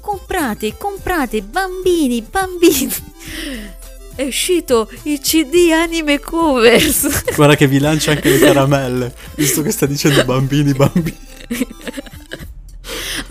comprate, 0.05 0.77
comprate, 0.77 1.41
bambini, 1.41 2.20
bambini. 2.20 2.93
È 4.14 4.22
uscito 4.22 4.89
il 5.05 5.18
CD 5.18 5.70
anime 5.72 6.20
covers. 6.20 7.35
Guarda 7.35 7.57
che 7.57 7.66
vi 7.66 7.81
lancia 7.81 8.12
anche 8.12 8.29
le 8.29 8.39
caramelle, 8.45 9.12
visto 9.35 9.62
che 9.62 9.72
sta 9.72 9.87
dicendo 9.87 10.25
bambini, 10.25 10.72
bambini. 10.72 11.18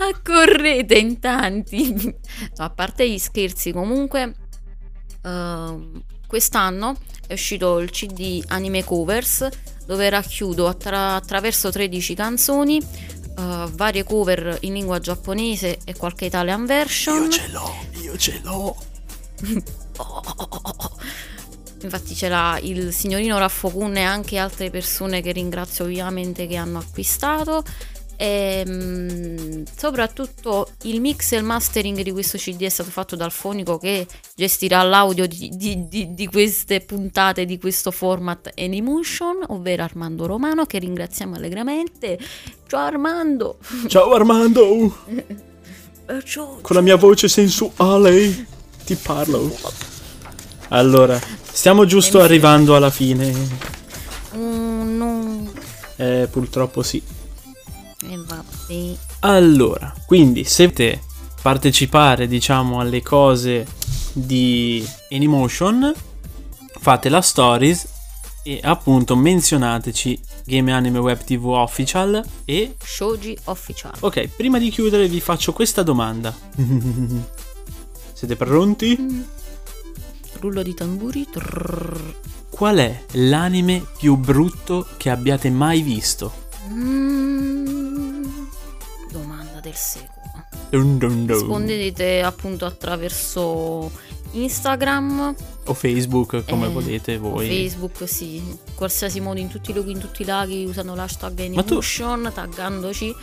Accorrete 0.12 0.94
in 0.94 1.18
tanti. 1.18 1.92
No, 1.92 2.64
a 2.64 2.70
parte 2.70 3.08
gli 3.08 3.18
scherzi, 3.18 3.72
comunque 3.72 4.34
uh, 5.22 6.02
quest'anno 6.26 6.96
è 7.26 7.32
uscito 7.32 7.78
il 7.78 7.90
CD 7.90 8.42
anime 8.48 8.84
covers 8.84 9.48
dove 9.86 10.08
racchiudo 10.08 10.66
attra- 10.66 11.14
attraverso 11.14 11.70
13 11.70 12.14
canzoni 12.14 12.80
uh, 13.36 13.68
varie 13.70 14.04
cover 14.04 14.58
in 14.60 14.74
lingua 14.74 14.98
giapponese 14.98 15.78
e 15.84 15.94
qualche 15.94 16.26
Italian 16.26 16.66
version. 16.66 17.24
Io 17.24 17.30
ce 17.30 17.48
l'ho, 17.48 17.74
io 18.02 18.16
ce 18.16 18.40
l'ho. 18.42 18.76
oh, 19.96 20.22
oh, 20.36 20.48
oh, 20.48 20.96
Infatti 21.82 22.14
c'era 22.14 22.58
il 22.62 22.94
signorino 22.94 23.36
Raffokun 23.38 23.96
e 23.98 24.02
anche 24.02 24.38
altre 24.38 24.70
persone 24.70 25.20
che 25.20 25.32
ringrazio 25.32 25.84
ovviamente 25.84 26.46
che 26.46 26.56
hanno 26.56 26.78
acquistato 26.78 27.62
e 28.24 28.64
ehm, 28.66 29.64
soprattutto 29.76 30.68
il 30.82 31.00
mix 31.02 31.32
e 31.32 31.36
il 31.36 31.44
mastering 31.44 32.00
di 32.00 32.10
questo 32.10 32.38
CD 32.38 32.62
è 32.62 32.68
stato 32.70 32.90
fatto 32.90 33.16
dal 33.16 33.30
fonico 33.30 33.76
che 33.76 34.06
gestirà 34.34 34.82
l'audio 34.82 35.26
di, 35.26 35.50
di, 35.52 35.86
di, 35.88 36.14
di 36.14 36.26
queste 36.26 36.80
puntate 36.80 37.44
di 37.44 37.58
questo 37.58 37.90
format 37.90 38.50
Anymotion, 38.56 39.44
ovvero 39.48 39.82
Armando 39.82 40.24
Romano, 40.24 40.64
che 40.64 40.78
ringraziamo 40.78 41.34
allegramente. 41.34 42.18
Ciao 42.66 42.86
Armando! 42.86 43.58
Ciao 43.88 44.12
Armando! 44.12 44.96
Con 46.62 46.76
la 46.76 46.80
mia 46.80 46.96
voce 46.96 47.28
sensuale 47.28 48.46
ti 48.84 48.94
parlo. 48.94 49.54
Allora, 50.68 51.20
stiamo 51.42 51.84
giusto 51.84 52.20
arrivando 52.20 52.74
alla 52.74 52.90
fine. 52.90 53.32
Mm, 54.34 54.96
no. 54.96 55.52
Eh, 55.96 56.26
purtroppo 56.30 56.82
sì. 56.82 57.13
E 58.08 58.18
vabbè. 58.18 58.96
Allora, 59.20 59.94
quindi 60.06 60.44
se 60.44 60.72
volete 60.74 61.00
partecipare, 61.40 62.26
diciamo, 62.26 62.80
alle 62.80 63.02
cose 63.02 63.66
di 64.12 64.86
Anymotion, 65.10 65.92
fate 66.80 67.08
la 67.08 67.20
stories 67.20 67.88
e 68.42 68.60
appunto 68.62 69.16
menzionateci 69.16 70.20
Game 70.44 70.72
Anime 70.72 70.98
Web 70.98 71.24
TV 71.24 71.46
Official 71.46 72.22
e 72.44 72.76
Shoji 72.82 73.36
Official. 73.44 73.92
Ok, 74.00 74.28
prima 74.28 74.58
di 74.58 74.70
chiudere 74.70 75.08
vi 75.08 75.20
faccio 75.20 75.52
questa 75.52 75.82
domanda. 75.82 76.34
Siete 78.12 78.36
pronti? 78.36 78.96
Mm. 78.98 79.22
Rullo 80.40 80.62
di 80.62 80.74
tamburi. 80.74 81.26
Trrr. 81.30 82.14
Qual 82.50 82.76
è 82.76 83.04
l'anime 83.12 83.84
più 83.98 84.16
brutto 84.16 84.86
che 84.96 85.10
abbiate 85.10 85.50
mai 85.50 85.82
visto? 85.82 86.42
Mm, 86.68 87.03
del 89.74 89.76
secolo. 89.76 90.22
Dun 90.70 90.98
dun 90.98 91.26
dun. 91.26 91.36
Rispondete 91.36 92.22
appunto 92.22 92.64
attraverso 92.64 93.90
Instagram 94.32 95.34
o 95.66 95.74
Facebook 95.74 96.44
come 96.48 96.66
eh, 96.66 96.70
volete 96.70 97.18
voi. 97.18 97.46
Facebook 97.46 98.08
sì, 98.08 98.42
qualsiasi 98.74 99.20
modo 99.20 99.40
in 99.40 99.48
tutti 99.48 99.70
i 99.70 99.74
luoghi, 99.74 99.92
in 99.92 99.98
tutti 99.98 100.22
i 100.22 100.24
laghi 100.24 100.64
usando 100.64 100.94
l'hashtag 100.94 101.38
Animation, 101.38 102.22
tu... 102.22 102.32
taggandoci. 102.32 103.14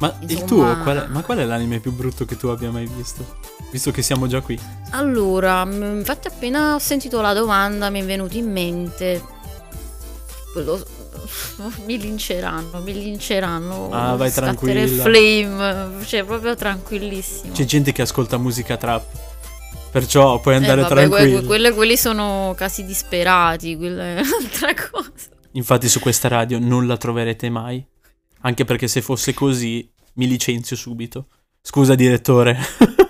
Ma 0.00 0.14
Insomma... 0.20 0.40
il 0.40 0.44
tuo, 0.46 0.82
qual 0.82 0.96
è, 0.96 1.06
ma 1.08 1.22
qual 1.22 1.38
è 1.38 1.44
l'anime 1.44 1.80
più 1.80 1.92
brutto 1.92 2.24
che 2.24 2.36
tu 2.36 2.46
abbia 2.48 2.70
mai 2.70 2.86
visto? 2.86 3.36
Visto 3.72 3.90
che 3.90 4.02
siamo 4.02 4.26
già 4.26 4.40
qui. 4.40 4.58
Allora, 4.90 5.62
infatti 5.62 6.28
appena 6.28 6.74
ho 6.74 6.78
sentito 6.78 7.20
la 7.20 7.32
domanda 7.32 7.90
mi 7.90 8.00
è 8.00 8.04
venuto 8.04 8.36
in 8.36 8.50
mente 8.50 9.36
quello 10.52 10.84
mi 11.86 11.98
linceranno, 11.98 12.80
mi 12.80 12.92
linceranno. 12.92 13.90
Ah, 13.90 14.16
vai 14.16 14.32
tranquilla. 14.32 15.02
flame, 15.02 16.04
cioè 16.04 16.24
proprio 16.24 16.54
tranquillissimo. 16.54 17.52
C'è 17.52 17.64
gente 17.64 17.92
che 17.92 18.02
ascolta 18.02 18.38
musica 18.38 18.76
trap. 18.76 19.04
Perciò 19.90 20.38
puoi 20.40 20.56
andare 20.56 20.80
eh, 20.80 20.84
vabbè, 20.84 20.94
tranquillo. 21.08 21.42
Que- 21.42 21.72
quelli 21.72 21.96
sono 21.96 22.54
casi 22.56 22.84
disperati, 22.84 23.76
quella 23.76 24.02
è 24.04 24.20
un'altra 24.20 24.74
cosa. 24.90 25.36
Infatti 25.52 25.88
su 25.88 25.98
questa 26.00 26.28
radio 26.28 26.58
non 26.58 26.86
la 26.86 26.96
troverete 26.96 27.48
mai. 27.50 27.84
Anche 28.42 28.64
perché 28.64 28.86
se 28.86 29.00
fosse 29.02 29.34
così 29.34 29.90
mi 30.14 30.28
licenzio 30.28 30.76
subito. 30.76 31.26
Scusa 31.60 31.94
direttore. 31.94 32.58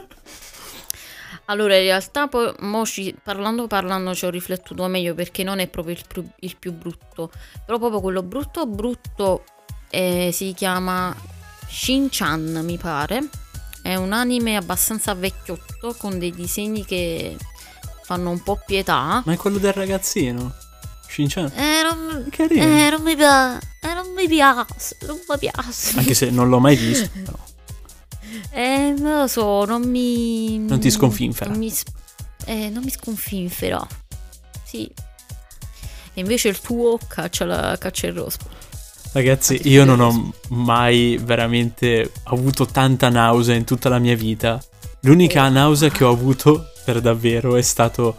Allora, 1.50 1.76
in 1.76 1.82
realtà 1.82 2.28
poi 2.28 2.52
ci, 2.84 3.14
parlando 3.22 3.66
parlando 3.66 4.14
ci 4.14 4.26
ho 4.26 4.30
riflettuto 4.30 4.86
meglio 4.86 5.14
perché 5.14 5.42
non 5.42 5.60
è 5.60 5.66
proprio 5.66 5.94
il 5.94 6.04
più, 6.06 6.26
il 6.40 6.56
più 6.58 6.72
brutto, 6.72 7.30
però 7.64 7.78
proprio 7.78 8.00
quello 8.00 8.22
brutto 8.22 8.66
brutto 8.66 9.44
eh, 9.88 10.30
si 10.32 10.52
chiama 10.54 11.14
Shin-chan, 11.66 12.60
mi 12.64 12.76
pare. 12.76 13.28
È 13.82 13.94
un 13.94 14.12
anime 14.12 14.56
abbastanza 14.56 15.14
vecchiotto 15.14 15.94
con 15.96 16.18
dei 16.18 16.32
disegni 16.32 16.84
che 16.84 17.36
fanno 18.02 18.28
un 18.28 18.42
po' 18.42 18.60
pietà. 18.66 19.22
Ma 19.24 19.32
è 19.32 19.36
quello 19.36 19.58
del 19.58 19.72
ragazzino? 19.72 20.54
Shin-chan? 21.08 21.50
Eh, 21.54 21.82
non, 21.82 22.30
eh, 22.30 22.90
non 22.90 23.02
mi 23.02 23.16
piace, 23.16 23.66
eh, 23.80 23.94
non 23.94 24.12
mi 24.14 24.28
piace, 24.28 24.96
non 25.06 25.18
mi 25.26 25.38
piace. 25.38 25.98
Anche 25.98 26.12
se 26.12 26.28
non 26.28 26.50
l'ho 26.50 26.58
mai 26.58 26.76
visto, 26.76 27.08
però. 27.24 27.47
Eh, 28.50 28.94
non 28.98 29.20
lo 29.20 29.26
so, 29.26 29.64
non 29.64 29.82
mi... 29.82 30.58
Non 30.58 30.78
ti 30.78 30.90
sconfinfera. 30.90 31.50
Non 31.50 31.58
mi, 31.58 31.72
eh, 32.46 32.68
non 32.70 32.82
mi 32.82 32.90
sconfinfera. 32.90 33.86
Sì. 34.64 34.90
E 36.14 36.20
invece 36.20 36.48
il 36.48 36.60
tuo 36.60 36.98
caccia, 37.06 37.44
la, 37.44 37.76
caccia 37.78 38.06
il 38.06 38.14
rospo. 38.14 38.44
Ragazzi, 39.12 39.60
io 39.68 39.84
non 39.84 40.00
ho 40.00 40.32
mai 40.48 41.18
veramente 41.22 42.12
avuto 42.24 42.66
tanta 42.66 43.08
nausea 43.08 43.54
in 43.54 43.64
tutta 43.64 43.88
la 43.88 43.98
mia 43.98 44.14
vita. 44.14 44.62
L'unica 45.00 45.46
oh. 45.46 45.50
nausea 45.50 45.88
che 45.88 46.04
ho 46.04 46.10
avuto 46.10 46.72
per 46.84 47.00
davvero 47.00 47.56
è 47.56 47.62
stato 47.62 48.18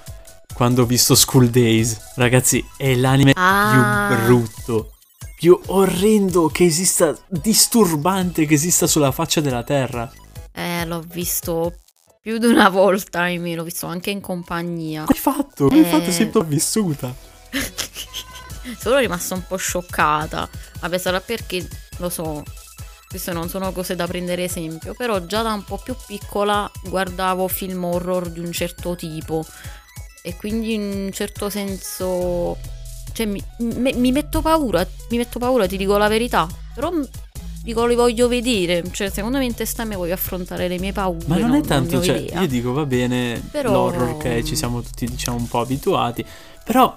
quando 0.54 0.84
ho 0.84 0.86
visto 0.86 1.16
School 1.16 1.50
Days. 1.50 1.98
Ragazzi, 2.16 2.64
è 2.78 2.96
l'anime 2.96 3.34
ah. 3.36 4.08
più 4.10 4.26
brutto 4.26 4.94
più 5.40 5.58
orrendo 5.68 6.50
che 6.50 6.66
esista, 6.66 7.18
disturbante 7.30 8.46
che 8.46 8.56
esista 8.56 8.88
sulla 8.88 9.14
faccia 9.14 9.40
della 9.40 9.64
terra. 9.64 10.12
Eh, 10.52 10.86
l'ho 10.86 11.00
visto 11.00 11.76
più 12.22 12.40
di 12.40 12.46
una 12.46 12.68
volta, 12.68 13.22
ahimè, 13.22 13.56
l'ho 13.56 13.64
visto 13.64 13.86
anche 13.86 14.10
in 14.10 14.20
compagnia. 14.20 15.06
Come 15.06 15.18
hai 15.18 15.22
fatto? 15.22 15.68
Come 15.70 15.80
hai 15.80 15.90
fatto? 15.90 16.12
Sei 16.12 16.26
sopravvissuta. 16.26 17.16
Sono 18.78 18.98
rimasta 18.98 19.36
un 19.36 19.46
po' 19.48 19.56
scioccata. 19.56 20.50
Vabbè, 20.82 20.98
sarà 20.98 21.22
perché, 21.22 21.66
lo 22.00 22.10
so, 22.10 22.44
queste 23.08 23.32
non 23.32 23.48
sono 23.48 23.72
cose 23.72 23.96
da 23.96 24.08
prendere 24.08 24.44
esempio, 24.44 24.94
però 24.94 25.26
già 25.26 25.42
da 25.42 25.54
un 25.54 25.64
po' 25.64 25.78
più 25.82 25.96
piccola 26.06 26.70
guardavo 26.84 27.48
film 27.48 27.86
horror 27.86 28.30
di 28.30 28.42
un 28.42 28.52
certo 28.52 28.94
tipo 28.98 29.46
e 30.22 30.36
quindi 30.36 30.74
in 30.74 30.82
un 30.82 31.12
certo 31.14 31.50
senso 31.50 32.58
cioè, 33.12 33.26
mi, 33.26 33.44
mi, 33.58 33.94
mi, 33.94 34.12
metto 34.12 34.42
paura, 34.42 34.86
mi 35.10 35.18
metto 35.18 35.40
paura, 35.40 35.68
ti 35.68 35.78
dico 35.78 35.98
la 35.98 36.08
verità. 36.08 36.48
Però 36.74 36.92
dico, 37.64 37.86
li 37.86 37.96
voglio 37.96 38.28
vedere. 38.28 38.84
Cioè, 38.92 39.10
secondo 39.10 39.38
me 39.38 39.46
in 39.46 39.54
testa 39.54 39.84
me 39.84 39.96
voglio 39.96 40.14
affrontare 40.14 40.68
le 40.68 40.80
mie 40.80 40.94
paure. 40.94 41.26
Ma 41.28 41.38
non, 41.38 41.50
non 41.50 41.58
è 41.58 41.62
tanto, 41.62 41.96
non 41.96 42.04
cioè, 42.04 42.18
idea. 42.18 42.42
io 42.42 42.48
dico, 42.48 42.74
va 42.74 42.86
bene, 42.86 43.42
però... 43.52 43.72
l'horror 43.72 44.18
che 44.18 44.44
ci 44.44 44.56
siamo 44.56 44.82
tutti, 44.82 45.06
diciamo, 45.06 45.38
un 45.38 45.48
po' 45.48 45.60
abituati. 45.60 46.26
Però 46.64 46.96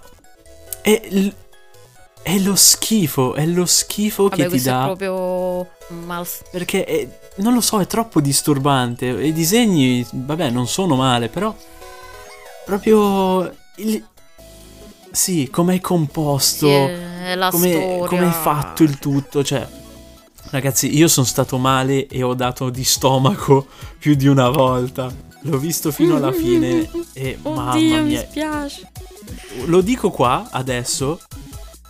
è 0.81 1.01
l- 1.11 1.35
è 2.23 2.39
lo 2.39 2.55
schifo, 2.55 3.35
è 3.35 3.45
lo 3.47 3.67
schifo 3.67 4.29
Vabbè, 4.29 4.45
che 4.45 4.57
ti 4.57 4.63
dà. 4.63 4.83
è 4.83 4.85
proprio 4.85 5.69
mal... 6.05 6.27
Perché 6.51 6.85
è- 6.85 7.09
non 7.37 7.53
lo 7.55 7.61
so, 7.61 7.81
è 7.81 7.87
troppo 7.87 8.21
disturbante. 8.21 9.07
I 9.07 9.33
disegni, 9.33 10.07
vabbè, 10.11 10.51
non 10.51 10.69
sono 10.69 10.95
male, 10.95 11.29
però 11.29 11.55
proprio 12.65 13.53
il 13.77 14.05
sì, 15.13 15.49
come 15.51 15.77
è 15.77 15.81
composto, 15.81 16.67
Sì, 16.67 17.39
come 17.51 18.05
come 18.07 18.29
è 18.29 18.33
fatto 18.33 18.83
il 18.83 18.99
tutto, 18.99 19.45
cioè 19.45 19.67
ragazzi, 20.51 20.95
io 20.97 21.09
sono 21.09 21.27
stato 21.27 21.57
male 21.59 22.07
e 22.09 22.23
ho 22.23 22.35
dato 22.35 22.71
di 22.71 22.85
stomaco 22.85 23.67
più 23.99 24.15
di 24.15 24.27
una 24.27 24.49
volta. 24.51 25.13
L'ho 25.45 25.59
visto 25.59 25.91
fino 25.91 26.17
alla 26.17 26.33
fine 26.33 26.89
e 27.13 27.37
mamma 27.43 27.73
Oddio, 27.73 27.97
mi 28.03 28.09
mia, 28.11 28.21
spiace. 28.21 28.89
lo 29.67 29.81
dico 29.81 30.11
qua 30.11 30.49
adesso 30.51 31.21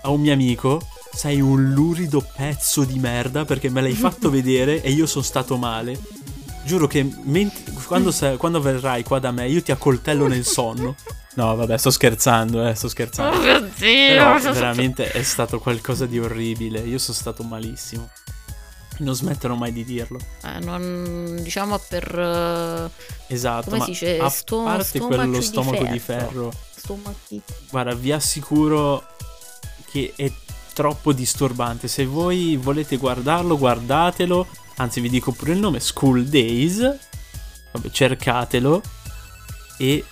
a 0.03 0.11
un 0.11 0.21
mio 0.21 0.33
amico. 0.33 0.81
Sei 1.15 1.43
un 1.43 1.73
lurido 1.75 2.27
pezzo 2.35 2.85
di 2.85 2.99
merda 2.99 3.45
perché 3.45 3.69
me 3.69 3.83
l'hai 3.83 3.93
fatto 3.93 4.31
vedere 4.31 4.81
e 4.83 4.91
io 4.91 5.05
sono 5.07 5.23
stato 5.23 5.59
male. 5.59 6.01
Giuro 6.65 6.87
che 6.87 7.07
ment- 7.25 7.85
quando, 7.85 8.11
sa- 8.11 8.37
quando 8.39 8.61
verrai 8.63 9.03
qua 9.03 9.19
da 9.19 9.31
me 9.31 9.47
io 9.49 9.61
ti 9.63 9.71
accoltello 9.73 10.27
nel 10.27 10.47
sonno. 10.47 10.95
No, 11.35 11.55
vabbè, 11.57 11.79
sto 11.79 11.91
scherzando, 11.91 12.67
eh, 12.67 12.75
sto 12.75 12.89
scherzando. 12.89 13.37
Oh 13.37 13.41
mio 13.41 13.61
Però 13.79 14.39
Dio. 14.39 14.53
veramente 14.53 15.11
è 15.11 15.23
stato 15.23 15.59
qualcosa 15.59 16.05
di 16.07 16.19
orribile. 16.19 16.81
Io 16.81 16.99
sono 16.99 17.17
stato 17.17 17.43
malissimo. 17.43 18.11
Non 18.99 19.15
smetterò 19.15 19.55
mai 19.55 19.73
di 19.73 19.85
dirlo. 19.85 20.19
Eh, 20.45 20.59
non, 20.61 21.39
diciamo 21.41 21.81
per 21.89 22.19
eh, 22.19 22.91
Esatto. 23.29 23.65
Come 23.71 23.79
ma 23.79 23.85
si 23.85 23.91
dice? 23.93 24.19
A 24.19 24.29
Sto- 24.29 24.63
parte 24.63 25.01
quello 25.01 25.27
di 25.39 25.43
stomaco 25.43 25.85
di 25.85 25.99
ferro. 25.99 26.27
ferro, 26.29 26.53
stomachi. 26.77 27.43
guarda, 27.71 27.95
vi 27.95 28.13
assicuro 28.13 29.07
che 29.91 30.13
è 30.15 30.31
troppo 30.75 31.13
disturbante. 31.15 31.89
Se 31.89 32.05
voi 32.05 32.57
volete 32.57 32.99
guardarlo, 32.99 33.57
guardatelo. 33.57 34.47
Anzi, 34.77 35.01
vi 35.01 35.09
dico 35.09 35.33
pure 35.33 35.53
il 35.53 35.59
nome: 35.59 35.81
School 35.81 36.27
Days. 36.27 36.79
Vabbè, 37.73 37.89
cercatelo 37.91 38.83
e 39.79 40.05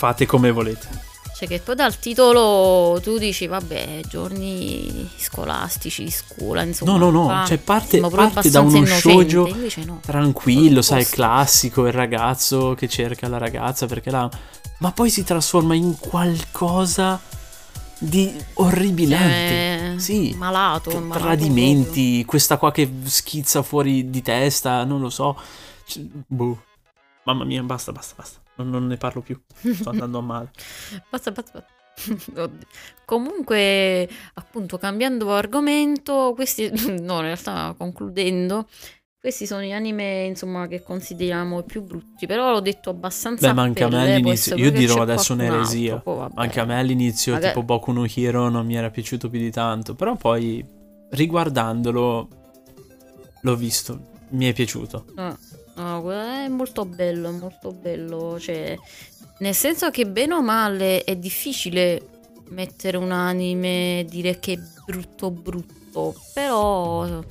fate 0.00 0.24
come 0.24 0.50
volete. 0.50 1.08
Cioè 1.36 1.46
che 1.46 1.58
poi 1.58 1.74
dal 1.74 1.98
titolo 1.98 2.98
tu 3.02 3.18
dici 3.18 3.46
vabbè 3.46 4.00
giorni 4.08 5.10
scolastici 5.16 6.10
scuola 6.10 6.62
insomma 6.62 6.96
No, 6.96 7.10
no, 7.10 7.26
no, 7.26 7.46
cioè 7.46 7.58
parte, 7.58 8.00
parte 8.00 8.48
da 8.50 8.60
uno 8.60 8.76
innocente, 8.76 9.00
shoujo 9.00 9.84
no. 9.84 10.00
tranquillo, 10.02 10.80
sai, 10.80 11.04
classico, 11.04 11.86
il 11.86 11.92
ragazzo 11.92 12.74
che 12.74 12.88
cerca 12.88 13.28
la 13.28 13.36
ragazza 13.36 13.86
perché 13.86 14.10
la... 14.10 14.28
Ma 14.78 14.92
poi 14.92 15.10
si 15.10 15.22
trasforma 15.22 15.74
in 15.74 15.98
qualcosa 15.98 17.20
di 17.98 18.32
orribilante. 18.54 19.92
Cioè, 19.92 19.94
sì. 19.98 20.34
malato, 20.38 20.88
Tra- 20.88 21.00
malato 21.00 21.24
Tradimenti, 21.24 22.24
questa 22.24 22.56
qua 22.56 22.72
che 22.72 22.90
schizza 23.04 23.62
fuori 23.62 24.08
di 24.08 24.22
testa, 24.22 24.84
non 24.84 25.00
lo 25.00 25.10
so. 25.10 25.38
Cioè, 25.84 26.02
boh. 26.26 26.62
Mamma 27.24 27.44
mia, 27.44 27.62
basta, 27.62 27.92
basta, 27.92 28.14
basta. 28.16 28.40
Non, 28.62 28.70
non 28.70 28.86
ne 28.86 28.96
parlo 28.96 29.20
più. 29.22 29.40
Sto 29.72 29.90
andando 29.90 30.18
a 30.18 30.22
male. 30.22 30.50
Basta, 31.10 31.30
basta, 31.30 31.52
basta. 31.60 31.78
Comunque, 33.04 34.08
appunto, 34.34 34.78
cambiando 34.78 35.32
argomento, 35.32 36.32
questi, 36.34 36.70
no, 37.00 37.16
in 37.16 37.22
realtà 37.22 37.74
concludendo, 37.76 38.68
questi 39.18 39.46
sono 39.46 39.62
gli 39.62 39.72
anime, 39.72 40.24
insomma, 40.24 40.66
che 40.66 40.82
consideriamo 40.82 41.62
più 41.62 41.82
brutti, 41.82 42.26
però 42.26 42.52
l'ho 42.52 42.60
detto 42.60 42.90
abbastanza 42.90 43.48
Beh, 43.48 43.52
ma 43.54 43.62
anche 43.62 43.84
a 43.84 43.88
me 43.88 44.12
all'inizio- 44.14 44.56
io 44.56 44.70
dirò 44.70 45.02
adesso 45.02 45.32
un'eresia. 45.34 46.02
Anche 46.34 46.60
a 46.60 46.64
me 46.64 46.78
all'inizio, 46.78 47.32
Magari- 47.34 47.52
tipo 47.52 47.64
Boku 47.64 47.92
no 47.92 48.04
Hero, 48.06 48.48
non 48.48 48.64
mi 48.64 48.76
era 48.76 48.90
piaciuto 48.90 49.28
più 49.28 49.38
di 49.38 49.50
tanto. 49.50 49.94
Però 49.94 50.16
poi, 50.16 50.64
riguardandolo, 51.10 52.28
l'ho 53.42 53.56
visto. 53.56 54.08
Mi 54.30 54.46
è 54.46 54.52
piaciuto. 54.52 55.06
No, 55.16 55.36
no, 55.80 56.12
è 56.12 56.48
molto 56.48 56.84
bello, 56.84 57.28
è 57.28 57.32
molto 57.32 57.72
bello, 57.72 58.38
cioè, 58.38 58.76
nel 59.38 59.54
senso 59.54 59.90
che 59.90 60.06
bene 60.06 60.34
o 60.34 60.42
male 60.42 61.04
è 61.04 61.16
difficile 61.16 62.02
mettere 62.48 62.96
un 62.96 63.12
anime 63.12 64.00
e 64.00 64.04
dire 64.04 64.38
che 64.38 64.52
è 64.54 64.58
brutto 64.86 65.30
brutto, 65.30 66.14
però 66.32 67.22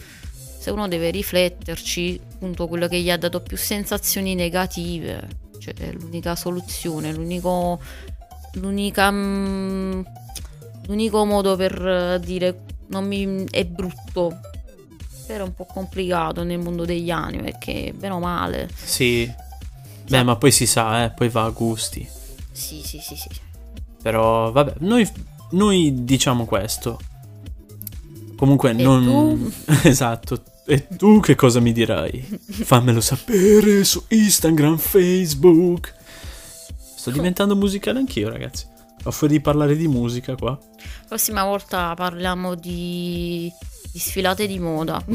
se 0.60 0.72
uno 0.72 0.88
deve 0.88 1.10
rifletterci, 1.12 2.20
appunto 2.34 2.68
quello 2.68 2.88
che 2.88 3.00
gli 3.00 3.10
ha 3.10 3.18
dato 3.18 3.42
più 3.42 3.58
sensazioni 3.58 4.36
negative, 4.36 5.28
cioè 5.60 5.74
è 5.76 5.92
l'unica 5.92 6.36
soluzione, 6.36 7.14
l'unico 7.14 7.80
l'unica 8.54 9.12
mm, 9.12 10.02
l'unico 10.88 11.24
modo 11.24 11.56
per 11.56 12.20
dire 12.20 12.66
non 12.88 13.06
mi 13.06 13.46
è 13.52 13.64
brutto 13.66 14.40
è 15.36 15.42
un 15.42 15.54
po' 15.54 15.66
complicato 15.66 16.44
nel 16.44 16.60
mondo 16.60 16.86
degli 16.86 17.10
anime 17.12 17.52
perché 17.52 17.94
bene 17.96 18.14
o 18.14 18.20
male 18.20 18.70
Sì. 18.84 19.32
Beh, 20.08 20.24
ma 20.24 20.36
poi 20.38 20.52
si 20.52 20.66
sa, 20.66 21.04
eh, 21.04 21.12
poi 21.12 21.30
va 21.30 21.44
a 21.44 21.50
gusti. 21.50 22.08
sì 22.52 22.82
sì 22.84 23.00
sì 23.00 23.16
sì 23.16 23.30
Però, 24.02 24.52
vabbè, 24.52 24.76
noi, 24.80 25.08
noi 25.52 26.04
diciamo 26.04 26.46
questo. 26.46 27.00
Comunque, 28.36 28.72
E 28.72 28.74
non. 28.74 29.54
esatto. 29.84 30.44
E 30.66 30.88
tu 30.88 31.20
che 31.20 31.36
cosa 31.36 31.60
mi 31.60 31.72
dirai? 31.74 32.22
Fammelo 32.50 33.02
sapere 33.02 33.84
su 33.84 34.04
Instagram, 34.08 34.78
Facebook. 34.78 35.94
Sto 36.96 37.12
diventando 37.12 37.56
musicale 37.56 38.00
anch'io, 38.00 38.30
ragazzi. 38.30 38.66
Ho 39.04 39.12
fuori 39.12 39.34
di 39.36 39.42
parlare 39.42 39.76
di 39.76 39.88
musica 39.88 40.36
qua. 40.36 40.58
prossima 41.08 41.44
volta 41.46 41.94
parliamo 41.96 42.56
di 42.56 43.52
sfilate 44.00 44.48
di 44.48 44.60
moda 44.60 45.04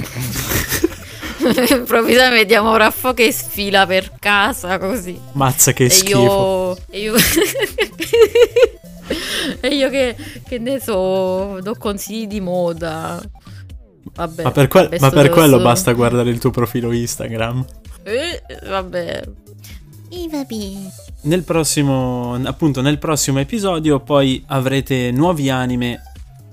improvvisamente 1.71 2.31
vediamo 2.31 2.77
Raffo 2.77 3.13
che 3.13 3.31
sfila 3.33 3.87
per 3.87 4.13
casa 4.19 4.79
così 4.79 5.19
Mazza 5.33 5.73
che 5.73 5.85
e 5.85 5.91
schifo. 5.91 6.77
io 6.91 6.91
e 6.91 7.01
io 7.01 7.15
e 9.61 9.69
io 9.69 9.91
che, 9.91 10.17
che 10.47 10.59
ne 10.59 10.81
so 10.81 11.59
do 11.61 11.75
consigli 11.77 12.27
di 12.27 12.41
moda 12.41 13.21
vabbè 14.15 14.43
Ma 14.43 14.51
per, 14.53 14.69
que- 14.69 14.97
ma 15.01 15.11
per 15.11 15.29
quello 15.31 15.57
sto- 15.57 15.65
basta 15.65 15.93
guardare 15.93 16.31
il 16.31 16.39
tuo 16.39 16.51
profilo 16.51 16.93
Instagram. 16.93 17.65
Eh, 18.05 18.43
vabbè 18.69 19.23
I 20.11 20.29
vabbè. 20.31 20.55
Nel 21.23 21.43
prossimo, 21.43 22.39
appunto, 22.45 22.83
nel 22.83 22.99
prossimo 22.99 23.41
episodio 23.41 24.01
poi 24.01 24.45
avrete 24.49 25.11
nuovi 25.11 25.49
anime 25.49 26.03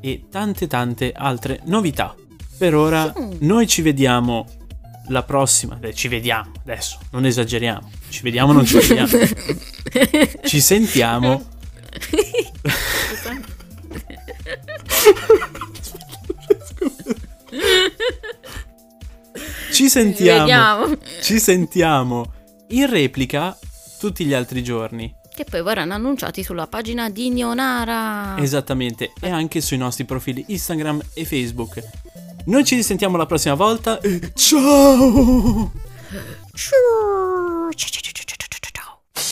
e 0.01 0.25
tante 0.29 0.67
tante 0.67 1.13
altre 1.15 1.61
novità. 1.65 2.15
Per 2.57 2.75
ora 2.75 3.13
noi 3.39 3.67
ci 3.67 3.81
vediamo 3.81 4.47
la 5.07 5.23
prossima, 5.23 5.75
Beh, 5.75 5.93
ci 5.93 6.07
vediamo 6.07 6.51
adesso, 6.61 6.99
non 7.11 7.25
esageriamo. 7.25 7.89
Ci 8.09 8.21
vediamo, 8.23 8.51
non 8.51 8.65
ci 8.65 8.77
vediamo. 8.77 9.07
ci 10.43 10.59
sentiamo. 10.59 11.43
Ci 19.71 19.89
sentiamo. 19.89 20.97
Ci 21.21 21.39
sentiamo 21.39 22.33
in 22.69 22.89
replica 22.89 23.57
tutti 23.99 24.25
gli 24.25 24.33
altri 24.33 24.63
giorni. 24.63 25.13
Che 25.33 25.45
poi 25.45 25.63
verranno 25.63 25.93
annunciati 25.93 26.43
sulla 26.43 26.67
pagina 26.67 27.09
di 27.09 27.29
Nionara 27.29 28.35
Esattamente, 28.37 29.13
e 29.19 29.29
anche 29.29 29.61
sui 29.61 29.77
nostri 29.77 30.05
profili 30.05 30.43
Instagram 30.47 31.01
e 31.13 31.25
Facebook. 31.25 31.81
Noi 32.45 32.63
ci 32.65 32.75
risentiamo 32.75 33.17
la 33.17 33.25
prossima 33.25 33.53
volta. 33.53 33.99
Ciao! 34.33 35.71
Ciao. 36.53 37.69